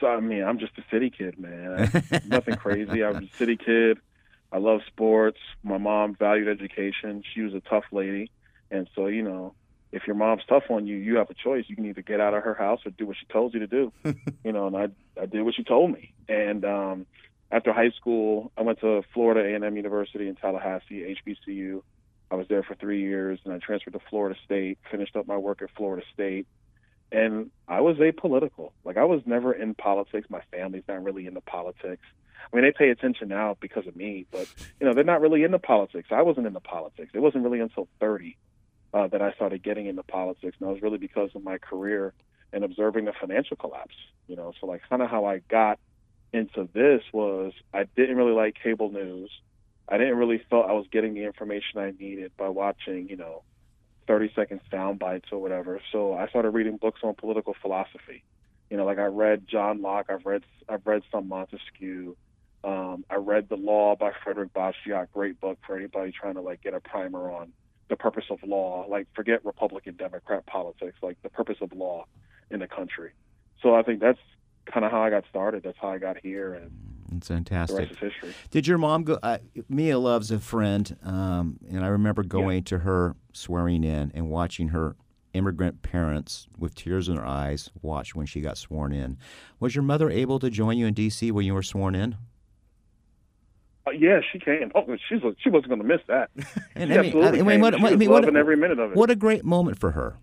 So 0.00 0.08
I 0.08 0.18
mean, 0.20 0.42
I'm 0.42 0.58
just 0.58 0.72
a 0.78 0.84
city 0.90 1.10
kid, 1.10 1.38
man. 1.38 1.90
Nothing 2.26 2.56
crazy. 2.56 3.04
I 3.04 3.10
was 3.10 3.22
a 3.22 3.36
city 3.36 3.56
kid. 3.56 3.98
I 4.50 4.58
love 4.58 4.80
sports. 4.86 5.38
My 5.62 5.78
mom 5.78 6.14
valued 6.14 6.48
education. 6.48 7.22
She 7.32 7.42
was 7.42 7.54
a 7.54 7.60
tough 7.60 7.84
lady, 7.92 8.30
and 8.70 8.88
so 8.94 9.06
you 9.06 9.22
know, 9.22 9.54
if 9.92 10.06
your 10.06 10.16
mom's 10.16 10.42
tough 10.48 10.64
on 10.70 10.86
you, 10.86 10.96
you 10.96 11.16
have 11.16 11.30
a 11.30 11.34
choice. 11.34 11.66
You 11.68 11.76
can 11.76 11.84
either 11.84 12.02
get 12.02 12.20
out 12.20 12.34
of 12.34 12.42
her 12.42 12.54
house 12.54 12.80
or 12.86 12.90
do 12.90 13.06
what 13.06 13.16
she 13.18 13.26
tells 13.26 13.52
you 13.52 13.60
to 13.60 13.66
do. 13.66 13.92
you 14.44 14.52
know, 14.52 14.66
and 14.66 14.76
I 14.76 14.88
I 15.20 15.26
did 15.26 15.42
what 15.42 15.54
she 15.54 15.62
told 15.62 15.92
me. 15.92 16.14
And 16.28 16.64
um, 16.64 17.06
after 17.50 17.72
high 17.72 17.90
school, 17.90 18.50
I 18.56 18.62
went 18.62 18.80
to 18.80 19.02
Florida 19.12 19.40
A&M 19.40 19.76
University 19.76 20.28
in 20.28 20.34
Tallahassee, 20.34 21.16
HBCU. 21.26 21.82
I 22.30 22.34
was 22.34 22.48
there 22.48 22.62
for 22.62 22.74
three 22.74 23.02
years, 23.02 23.38
and 23.44 23.52
I 23.52 23.58
transferred 23.58 23.92
to 23.92 24.00
Florida 24.08 24.38
State. 24.42 24.78
Finished 24.90 25.14
up 25.14 25.26
my 25.26 25.36
work 25.36 25.60
at 25.60 25.68
Florida 25.76 26.04
State, 26.14 26.46
and 27.12 27.50
I 27.68 27.82
was 27.82 27.98
apolitical. 27.98 28.72
Like 28.84 28.96
I 28.96 29.04
was 29.04 29.20
never 29.26 29.52
in 29.52 29.74
politics. 29.74 30.30
My 30.30 30.40
family's 30.50 30.84
not 30.88 31.04
really 31.04 31.26
into 31.26 31.42
politics. 31.42 32.04
I 32.50 32.56
mean, 32.56 32.64
they 32.64 32.72
pay 32.72 32.90
attention 32.90 33.28
now 33.28 33.56
because 33.60 33.86
of 33.86 33.94
me, 33.94 34.26
but 34.30 34.48
you 34.80 34.86
know, 34.86 34.94
they're 34.94 35.04
not 35.04 35.20
really 35.20 35.44
into 35.44 35.58
politics. 35.58 36.08
I 36.10 36.22
wasn't 36.22 36.46
into 36.46 36.60
politics. 36.60 37.10
It 37.12 37.20
wasn't 37.20 37.44
really 37.44 37.60
until 37.60 37.88
30 38.00 38.38
uh, 38.94 39.06
that 39.08 39.22
I 39.22 39.32
started 39.32 39.62
getting 39.62 39.86
into 39.86 40.02
politics, 40.02 40.56
and 40.58 40.68
that 40.68 40.72
was 40.72 40.82
really 40.82 40.98
because 40.98 41.30
of 41.34 41.42
my 41.42 41.58
career 41.58 42.12
and 42.52 42.64
observing 42.64 43.06
the 43.06 43.12
financial 43.18 43.56
collapse. 43.56 43.94
You 44.28 44.36
know, 44.36 44.52
so 44.60 44.66
like 44.66 44.82
kind 44.88 45.02
of 45.02 45.10
how 45.10 45.24
I 45.24 45.38
got 45.48 45.78
into 46.32 46.68
this 46.72 47.02
was 47.12 47.52
I 47.72 47.84
didn't 47.96 48.16
really 48.16 48.32
like 48.32 48.56
cable 48.62 48.90
news. 48.90 49.30
I 49.88 49.98
didn't 49.98 50.16
really 50.16 50.42
feel 50.48 50.64
I 50.66 50.72
was 50.72 50.86
getting 50.90 51.14
the 51.14 51.24
information 51.24 51.78
I 51.78 51.92
needed 51.98 52.32
by 52.36 52.48
watching, 52.48 53.08
you 53.08 53.16
know, 53.16 53.42
30 54.06 54.32
second 54.34 54.60
sound 54.70 54.98
bites 54.98 55.28
or 55.32 55.40
whatever. 55.40 55.80
So 55.90 56.14
I 56.14 56.28
started 56.28 56.50
reading 56.50 56.76
books 56.76 57.00
on 57.02 57.14
political 57.14 57.54
philosophy. 57.60 58.24
You 58.70 58.76
know, 58.76 58.86
like 58.86 58.98
I 58.98 59.06
read 59.06 59.46
John 59.48 59.82
Locke, 59.82 60.06
I've 60.08 60.24
read 60.24 60.44
I've 60.68 60.86
read 60.86 61.02
some 61.10 61.28
Montesquieu. 61.28 62.16
Um, 62.64 63.04
I 63.10 63.16
read 63.16 63.48
The 63.48 63.56
Law 63.56 63.96
by 63.96 64.12
Frederick 64.22 64.54
Bastiat, 64.54 65.08
great 65.12 65.40
book 65.40 65.58
for 65.66 65.76
anybody 65.76 66.12
trying 66.12 66.34
to 66.34 66.40
like 66.40 66.62
get 66.62 66.74
a 66.74 66.80
primer 66.80 67.30
on 67.30 67.52
the 67.92 67.96
purpose 67.96 68.24
of 68.30 68.38
law. 68.42 68.86
Like 68.88 69.06
forget 69.14 69.44
Republican 69.44 69.96
Democrat 69.96 70.46
politics. 70.46 70.96
Like 71.02 71.20
the 71.22 71.28
purpose 71.28 71.58
of 71.60 71.74
law 71.74 72.06
in 72.50 72.60
the 72.60 72.66
country. 72.66 73.10
So 73.62 73.74
I 73.74 73.82
think 73.82 74.00
that's 74.00 74.18
kind 74.64 74.86
of 74.86 74.90
how 74.90 75.02
I 75.02 75.10
got 75.10 75.24
started. 75.28 75.62
That's 75.62 75.76
how 75.78 75.90
I 75.90 75.98
got 75.98 76.16
here, 76.16 76.54
and 76.54 76.70
it's 77.14 77.28
fantastic. 77.28 77.76
The 77.76 77.82
rest 77.82 77.92
is 77.92 78.12
history. 78.12 78.34
Did 78.50 78.66
your 78.66 78.78
mom 78.78 79.04
go? 79.04 79.18
Uh, 79.22 79.38
Mia 79.68 79.98
Love's 79.98 80.30
a 80.30 80.38
friend, 80.38 80.96
um, 81.04 81.58
and 81.70 81.84
I 81.84 81.88
remember 81.88 82.22
going 82.22 82.58
yeah. 82.58 82.70
to 82.70 82.78
her 82.78 83.14
swearing 83.34 83.84
in 83.84 84.10
and 84.14 84.30
watching 84.30 84.68
her 84.68 84.96
immigrant 85.34 85.82
parents 85.82 86.48
with 86.58 86.74
tears 86.74 87.08
in 87.08 87.16
their 87.16 87.26
eyes 87.26 87.70
watch 87.82 88.14
when 88.14 88.24
she 88.24 88.40
got 88.40 88.56
sworn 88.56 88.92
in. 88.92 89.18
Was 89.60 89.74
your 89.74 89.84
mother 89.84 90.08
able 90.08 90.38
to 90.38 90.48
join 90.48 90.78
you 90.78 90.86
in 90.86 90.94
D.C. 90.94 91.30
when 91.30 91.44
you 91.44 91.52
were 91.52 91.62
sworn 91.62 91.94
in? 91.94 92.16
Uh, 93.86 93.90
yeah, 93.90 94.20
she 94.32 94.38
came. 94.38 94.70
Oh, 94.74 94.84
she's 95.08 95.20
she 95.42 95.50
wasn't 95.50 95.68
going 95.68 95.80
to 95.80 95.86
miss 95.86 96.00
that. 96.06 96.30
and, 96.74 96.92
I 96.92 97.02
mean, 97.02 97.24
I 97.24 97.30
mean, 97.42 97.60
what, 97.60 97.74
I 97.74 97.94
mean, 97.96 98.10
what, 98.10 98.36
every 98.36 98.56
minute 98.56 98.78
of 98.78 98.92
it. 98.92 98.96
What 98.96 99.10
a 99.10 99.16
great 99.16 99.44
moment 99.44 99.78
for 99.78 99.90
her. 99.92 100.16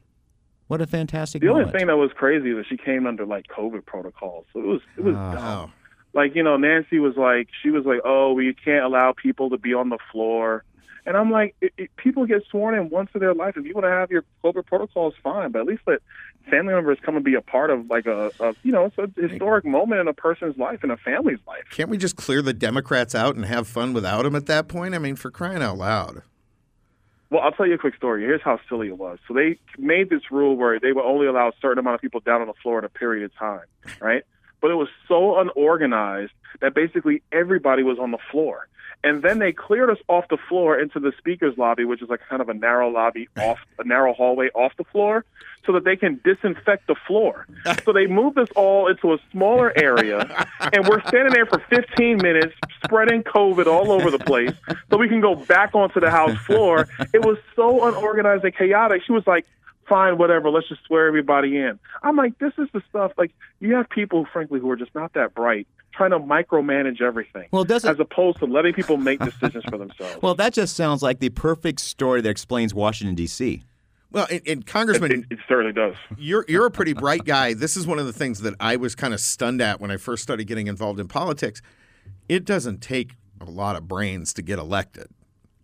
What 0.68 0.82
a 0.82 0.88
fantastic. 0.88 1.42
The 1.42 1.48
moment. 1.48 1.68
only 1.68 1.80
thing 1.80 1.88
that 1.88 1.98
was 1.98 2.12
crazy 2.16 2.54
was 2.54 2.66
she 2.68 2.78
came 2.78 3.08
under 3.08 3.26
like 3.26 3.48
COVID 3.48 3.86
protocols, 3.86 4.46
so 4.54 4.60
it 4.60 4.66
was 4.66 4.82
it 4.98 5.04
was 5.04 5.16
uh, 5.16 5.34
dumb. 5.34 5.74
Like 6.14 6.36
you 6.36 6.44
know, 6.44 6.58
Nancy 6.58 7.00
was 7.00 7.18
like, 7.18 7.50
she 7.62 7.70
was 7.70 7.86
like, 7.86 8.02
oh, 8.06 8.34
we 8.34 8.54
can't 8.54 8.86
allow 8.86 9.14
people 9.14 9.50
to 9.50 9.58
be 9.58 9.74
on 9.74 9.90
the 9.90 9.98
floor. 10.12 10.64
And 11.10 11.18
I'm 11.18 11.32
like, 11.32 11.56
it, 11.60 11.74
it, 11.76 11.90
people 11.98 12.28
get 12.28 12.44
sworn 12.52 12.76
in 12.76 12.92
once 12.92 13.10
in 13.16 13.20
their 13.20 13.34
life. 13.34 13.58
If 13.58 13.66
you 13.66 13.74
want 13.74 13.86
to 13.86 13.90
have 13.90 14.12
your 14.12 14.24
COVID 14.44 14.68
protocols, 14.68 15.16
fine, 15.24 15.52
but 15.52 15.62
at 15.62 15.66
least 15.66 15.82
let 15.88 16.04
family 16.52 16.72
members 16.72 17.00
come 17.02 17.16
and 17.16 17.26
be 17.26 17.34
a 17.34 17.42
part 17.42 17.72
of 17.72 17.90
like 17.90 18.06
a, 18.06 18.32
a 18.40 18.54
you 18.62 18.72
know, 18.72 18.86
it's 18.86 18.98
a 19.00 19.10
historic 19.20 19.66
moment 19.66 20.02
in 20.02 20.08
a 20.08 20.14
person's 20.14 20.56
life, 20.60 20.84
in 20.84 20.92
a 20.92 20.98
family's 20.98 21.40
life. 21.48 21.64
Can't 21.72 21.90
we 21.90 21.98
just 21.98 22.16
clear 22.16 22.44
the 22.44 22.54
Democrats 22.54 23.16
out 23.16 23.36
and 23.36 23.44
have 23.46 23.68
fun 23.68 23.92
without 23.94 24.22
them 24.22 24.36
at 24.36 24.46
that 24.46 24.68
point? 24.68 24.94
I 24.94 25.00
mean, 25.00 25.16
for 25.16 25.32
crying 25.32 25.64
out 25.64 25.80
loud. 25.80 26.22
Well, 27.32 27.42
I'll 27.42 27.54
tell 27.54 27.66
you 27.66 27.74
a 27.74 27.80
quick 27.80 27.96
story. 27.96 28.22
Here's 28.22 28.44
how 28.44 28.60
silly 28.70 28.90
it 28.90 29.00
was. 29.00 29.18
So 29.28 29.34
they 29.34 29.58
made 29.80 30.12
this 30.12 30.30
rule 30.30 30.58
where 30.58 30.80
they 30.80 30.92
would 30.92 31.06
only 31.06 31.26
allow 31.26 31.50
a 31.50 31.54
certain 31.60 31.80
amount 31.80 31.96
of 31.96 32.02
people 32.02 32.20
down 32.20 32.42
on 32.42 32.48
the 32.48 32.54
floor 32.62 32.78
in 32.78 32.86
a 32.86 32.90
period 32.90 33.26
of 33.26 33.36
time, 33.36 33.66
right? 34.00 34.22
But 34.62 34.72
it 34.72 34.76
was 34.76 34.90
so 35.08 35.40
unorganized 35.40 36.32
that 36.62 36.74
basically 36.74 37.22
everybody 37.32 37.84
was 37.84 37.98
on 38.00 38.12
the 38.12 38.18
floor. 38.32 38.68
And 39.02 39.22
then 39.22 39.40
they 39.40 39.54
cleared 39.54 39.90
us 39.90 39.98
off 40.10 40.28
the 40.30 40.38
floor 40.50 40.78
into 40.78 41.00
the 41.00 41.14
speaker's 41.18 41.58
lobby, 41.58 41.86
which 41.86 42.02
is 42.02 42.10
like 42.10 42.20
kind 42.28 42.42
of 42.42 42.50
a 42.50 42.54
narrow 42.54 42.90
lobby 42.90 43.30
off 43.38 43.60
a 43.78 43.84
narrow 43.86 44.14
hallway 44.14 44.50
off 44.54 44.74
the 44.78 44.84
floor, 44.84 45.24
so 45.66 45.72
that 45.74 45.86
they 45.86 45.96
can 45.96 46.20
disinfect 46.24 46.88
the 46.88 46.96
floor. 47.08 47.48
So 47.86 47.94
they 47.94 48.08
moved 48.08 48.38
us 48.38 48.50
all 48.56 48.88
into 48.88 49.14
a 49.14 49.18
smaller 49.32 49.72
area, 49.76 50.20
and 50.74 50.88
we're 50.88 51.02
standing 51.08 51.34
there 51.34 51.46
for 51.46 51.60
15 51.70 52.18
minutes, 52.18 52.54
spreading 52.84 53.24
COVID 53.24 53.68
all 53.68 53.92
over 53.92 54.12
the 54.12 54.20
place, 54.20 54.54
so 54.90 54.98
we 54.98 55.08
can 55.08 55.22
go 55.22 55.34
back 55.34 55.74
onto 55.74 56.00
the 56.00 56.12
house 56.12 56.38
floor. 56.46 56.88
It 57.14 57.26
was 57.26 57.38
so 57.56 57.88
unorganized 57.88 58.44
and 58.44 58.56
chaotic. 58.56 59.02
She 59.06 59.12
was 59.12 59.26
like, 59.26 59.46
fine, 59.90 60.18
whatever, 60.18 60.50
let's 60.50 60.70
just 60.70 60.86
swear 60.86 61.08
everybody 61.08 61.58
in. 61.58 61.80
I'm 62.04 62.16
like, 62.16 62.38
this 62.40 62.54
is 62.58 62.70
the 62.74 62.82
stuff, 62.90 63.12
like, 63.18 63.32
you 63.60 63.74
have 63.76 63.90
people, 63.90 64.26
frankly, 64.32 64.60
who 64.60 64.70
are 64.70 64.78
just 64.78 64.94
not 64.96 65.14
that 65.14 65.34
bright, 65.34 65.68
trying 65.94 66.12
to 66.12 66.20
micromanage 66.20 67.02
everything. 67.02 67.48
Well, 67.52 67.64
does 67.64 67.84
as 67.84 68.00
opposed 68.00 68.40
to 68.40 68.46
letting 68.46 68.74
people 68.74 68.98
make 68.98 69.20
decisions 69.20 69.66
for 69.66 69.78
themselves. 69.78 70.18
Well, 70.22 70.36
that 70.36 70.54
just 70.54 70.76
sounds 70.76 71.02
like 71.02 71.20
the 71.20 71.30
perfect 71.30 71.80
story 71.80 72.22
that 72.22 72.30
explains 72.30 72.74
Washington, 72.74 73.16
D.C. 73.16 73.64
Well, 74.12 74.28
and, 74.30 74.42
and 74.48 74.66
Congressman, 74.66 75.12
it, 75.12 75.26
it, 75.32 75.40
certainly 75.48 75.74
does. 75.74 75.96
You're 76.18 76.46
you're 76.48 76.66
a 76.66 76.72
pretty 76.72 76.94
bright 76.94 77.26
guy. 77.26 77.54
This 77.54 77.78
is 77.78 77.88
one 77.88 78.00
of 78.00 78.06
the 78.06 78.14
things 78.14 78.42
that 78.42 78.56
I 78.60 78.76
was 78.76 78.96
kind 78.96 79.14
of 79.14 79.20
stunned 79.20 79.62
at 79.62 79.80
when 79.80 79.92
I 79.92 79.98
first 79.98 80.24
started 80.24 80.46
getting 80.46 80.68
involved 80.68 81.00
in 81.00 81.08
politics. 81.08 81.62
It 82.28 82.44
doesn't 82.46 82.82
take 82.82 83.14
a 83.40 83.50
lot 83.50 83.76
of 83.76 83.88
brains 83.88 84.34
to 84.34 84.42
get 84.42 84.60
elected. 84.60 85.08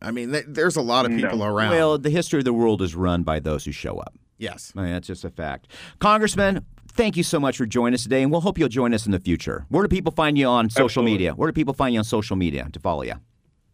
I 0.06 0.12
mean, 0.12 0.32
th- 0.32 0.46
there's 0.48 0.76
a 0.76 0.82
lot 0.82 1.06
of 1.06 1.12
people 1.12 1.40
no. 1.40 1.46
around. 1.46 1.72
Well, 1.72 1.98
the 1.98 2.10
history 2.10 2.40
of 2.40 2.46
the 2.46 2.54
world 2.54 2.82
is 2.82 2.96
run 2.96 3.24
by 3.24 3.40
those 3.40 3.66
who 3.66 3.72
show 3.72 3.98
up. 3.98 4.14
Yes. 4.38 4.72
I 4.76 4.82
mean, 4.82 4.92
that's 4.92 5.08
just 5.08 5.24
a 5.26 5.30
fact. 5.30 5.68
Congressman, 6.00 6.66
thank 6.92 7.16
you 7.18 7.24
so 7.24 7.40
much 7.40 7.58
for 7.58 7.66
joining 7.66 7.94
us 7.96 8.04
today, 8.04 8.22
and 8.22 8.32
we'll 8.32 8.42
hope 8.42 8.58
you'll 8.58 8.70
join 8.70 8.94
us 8.94 9.06
in 9.06 9.12
the 9.12 9.20
future. 9.20 9.66
Where 9.70 9.84
do 9.84 9.88
people 9.88 10.12
find 10.12 10.38
you 10.38 10.48
on 10.48 10.70
social 10.70 10.86
Absolutely. 10.86 11.12
media? 11.14 11.34
Where 11.34 11.50
do 11.50 11.54
people 11.54 11.74
find 11.74 11.94
you 11.94 12.00
on 12.00 12.04
social 12.04 12.36
media 12.36 12.68
to 12.72 12.80
follow 12.80 13.04
you? 13.04 13.14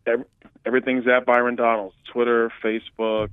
Ev- 0.05 0.23
Everything's 0.65 1.07
at 1.07 1.25
Byron 1.25 1.55
Donalds. 1.55 1.95
Twitter, 2.13 2.51
Facebook, 2.63 3.29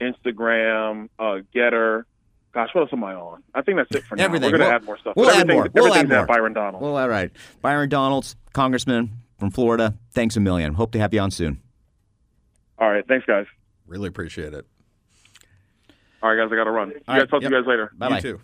Instagram, 0.00 1.08
uh, 1.18 1.38
Gettr. 1.54 2.04
Gosh, 2.52 2.68
what 2.74 2.82
else 2.82 2.90
am 2.92 3.04
I 3.04 3.14
on? 3.14 3.42
I 3.54 3.62
think 3.62 3.78
that's 3.78 3.94
it 3.94 4.04
for 4.04 4.16
now. 4.16 4.24
Everything. 4.24 4.50
We're 4.52 4.58
going 4.58 4.60
to 4.60 4.66
We'll- 4.68 4.74
add 4.76 4.84
more 4.84 4.98
stuff. 4.98 5.16
we'll 5.16 5.30
add 5.30 5.46
more. 5.48 5.68
We'll 5.74 5.86
add 5.86 5.88
everything's 5.90 6.08
more. 6.10 6.18
at 6.20 6.28
Byron 6.28 6.52
Donalds. 6.54 6.82
Well, 6.82 6.96
all 6.96 7.08
right. 7.08 7.30
Byron 7.62 7.88
Donalds, 7.88 8.36
Congressman 8.52 9.10
from 9.38 9.50
Florida, 9.50 9.94
thanks 10.12 10.36
a 10.36 10.40
million. 10.40 10.74
Hope 10.74 10.92
to 10.92 10.98
have 10.98 11.12
you 11.12 11.20
on 11.20 11.30
soon. 11.30 11.60
All 12.78 12.90
right. 12.90 13.06
Thanks, 13.06 13.26
guys. 13.26 13.46
Really 13.86 14.08
appreciate 14.08 14.52
it. 14.54 14.66
All 16.22 16.30
right, 16.34 16.42
guys. 16.42 16.52
I 16.52 16.56
got 16.56 16.64
to 16.64 16.70
run. 16.70 16.90
You 16.90 16.96
All 17.08 17.14
guys 17.14 17.20
right, 17.22 17.30
talk 17.30 17.42
yep. 17.42 17.50
to 17.50 17.56
you 17.56 17.62
guys 17.62 17.68
later. 17.68 17.92
Bye 17.96 18.08
bye. 18.08 18.16
You 18.16 18.22
too. 18.22 18.40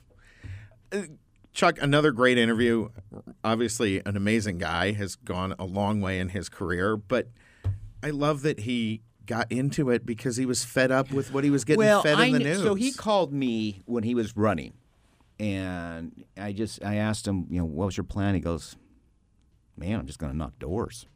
Uh, 0.93 1.03
Chuck, 1.53 1.78
another 1.83 2.12
great 2.12 2.39
interview. 2.39 2.89
Obviously, 3.45 4.01
an 4.07 4.16
amazing 4.16 4.59
guy 4.59 4.93
has 4.93 5.16
gone 5.16 5.55
a 5.59 5.64
long 5.64 6.01
way 6.01 6.18
in 6.18 6.30
his 6.30 6.49
career, 6.49 6.97
but 6.97 7.28
I 8.03 8.11
love 8.11 8.43
that 8.43 8.61
he 8.61 9.03
got 9.26 9.53
into 9.53 9.91
it 9.91 10.07
because 10.07 10.37
he 10.37 10.47
was 10.47 10.64
fed 10.64 10.91
up 10.91 11.11
with 11.12 11.33
what 11.33 11.45
he 11.45 11.51
was 11.51 11.64
getting 11.64 11.78
well, 11.78 12.03
fed 12.03 12.18
I 12.18 12.26
in 12.26 12.33
the 12.33 12.39
kn- 12.41 12.51
news. 12.55 12.62
so 12.62 12.74
he 12.74 12.93
called 12.93 13.33
me 13.33 13.83
when 13.85 14.03
he 14.03 14.14
was 14.14 14.35
running, 14.37 14.72
and 15.39 16.24
I 16.39 16.53
just 16.53 16.83
I 16.85 16.97
asked 16.97 17.26
him, 17.28 17.47
you 17.51 17.59
know, 17.59 17.66
what 17.66 17.87
was 17.87 17.97
your 17.99 18.05
plan? 18.05 18.35
He 18.35 18.41
goes, 18.41 18.76
"Man, 19.76 20.01
I'm 20.01 20.07
just 20.07 20.18
going 20.18 20.33
to 20.33 20.39
knock 20.39 20.59
doors." 20.59 21.07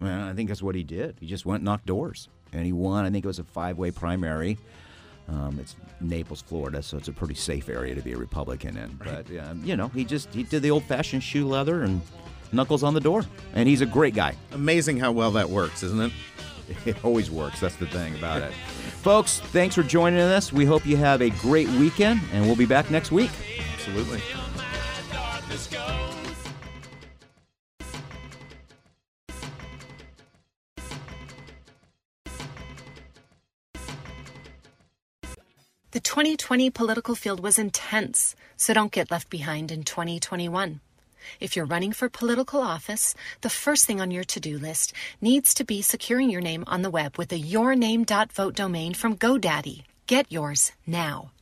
Well, 0.00 0.28
I 0.28 0.32
think 0.32 0.48
that's 0.48 0.62
what 0.62 0.74
he 0.74 0.82
did. 0.82 1.16
He 1.20 1.26
just 1.26 1.44
went 1.44 1.60
and 1.60 1.66
knocked 1.66 1.86
doors, 1.86 2.28
and 2.52 2.64
he 2.64 2.72
won. 2.72 3.04
I 3.04 3.10
think 3.10 3.24
it 3.24 3.28
was 3.28 3.38
a 3.38 3.44
five-way 3.44 3.90
primary. 3.90 4.58
Um, 5.28 5.58
it's 5.60 5.76
Naples, 6.00 6.42
Florida, 6.42 6.82
so 6.82 6.96
it's 6.96 7.08
a 7.08 7.12
pretty 7.12 7.34
safe 7.34 7.68
area 7.68 7.94
to 7.94 8.00
be 8.02 8.12
a 8.12 8.16
Republican 8.16 8.76
in. 8.76 8.98
But 9.04 9.26
um, 9.38 9.62
you 9.64 9.76
know, 9.76 9.88
he 9.88 10.04
just 10.04 10.32
he 10.34 10.42
did 10.42 10.62
the 10.62 10.70
old-fashioned 10.70 11.22
shoe 11.22 11.46
leather 11.46 11.82
and 11.82 12.00
knuckles 12.52 12.82
on 12.82 12.94
the 12.94 13.00
door, 13.00 13.24
and 13.54 13.68
he's 13.68 13.80
a 13.80 13.86
great 13.86 14.14
guy. 14.14 14.34
Amazing 14.52 14.98
how 14.98 15.12
well 15.12 15.30
that 15.32 15.48
works, 15.48 15.82
isn't 15.82 16.00
it? 16.00 16.12
It 16.86 17.04
always 17.04 17.32
works. 17.32 17.58
That's 17.58 17.74
the 17.74 17.86
thing 17.86 18.14
about 18.14 18.42
it. 18.42 18.52
Folks, 19.02 19.40
thanks 19.40 19.74
for 19.74 19.82
joining 19.82 20.20
us. 20.20 20.52
We 20.52 20.64
hope 20.64 20.86
you 20.86 20.96
have 20.98 21.20
a 21.20 21.30
great 21.30 21.68
weekend, 21.68 22.20
and 22.32 22.46
we'll 22.46 22.54
be 22.54 22.64
back 22.64 22.92
next 22.92 23.10
week. 23.10 23.32
Absolutely. 23.74 24.20
The 35.92 35.98
2020 35.98 36.70
political 36.70 37.16
field 37.16 37.40
was 37.40 37.58
intense, 37.58 38.36
so 38.56 38.72
don't 38.72 38.92
get 38.92 39.10
left 39.10 39.28
behind 39.28 39.72
in 39.72 39.82
2021. 39.82 40.78
If 41.40 41.56
you're 41.56 41.66
running 41.66 41.92
for 41.92 42.08
political 42.08 42.60
office, 42.60 43.16
the 43.40 43.50
first 43.50 43.86
thing 43.86 44.00
on 44.00 44.12
your 44.12 44.22
to 44.22 44.38
do 44.38 44.56
list 44.56 44.92
needs 45.20 45.52
to 45.54 45.64
be 45.64 45.82
securing 45.82 46.30
your 46.30 46.40
name 46.40 46.62
on 46.68 46.82
the 46.82 46.90
web 46.90 47.18
with 47.18 47.32
a 47.32 47.42
yourname.vote 47.42 48.54
domain 48.54 48.94
from 48.94 49.16
GoDaddy. 49.16 49.82
Get 50.06 50.30
yours 50.30 50.70
now. 50.86 51.32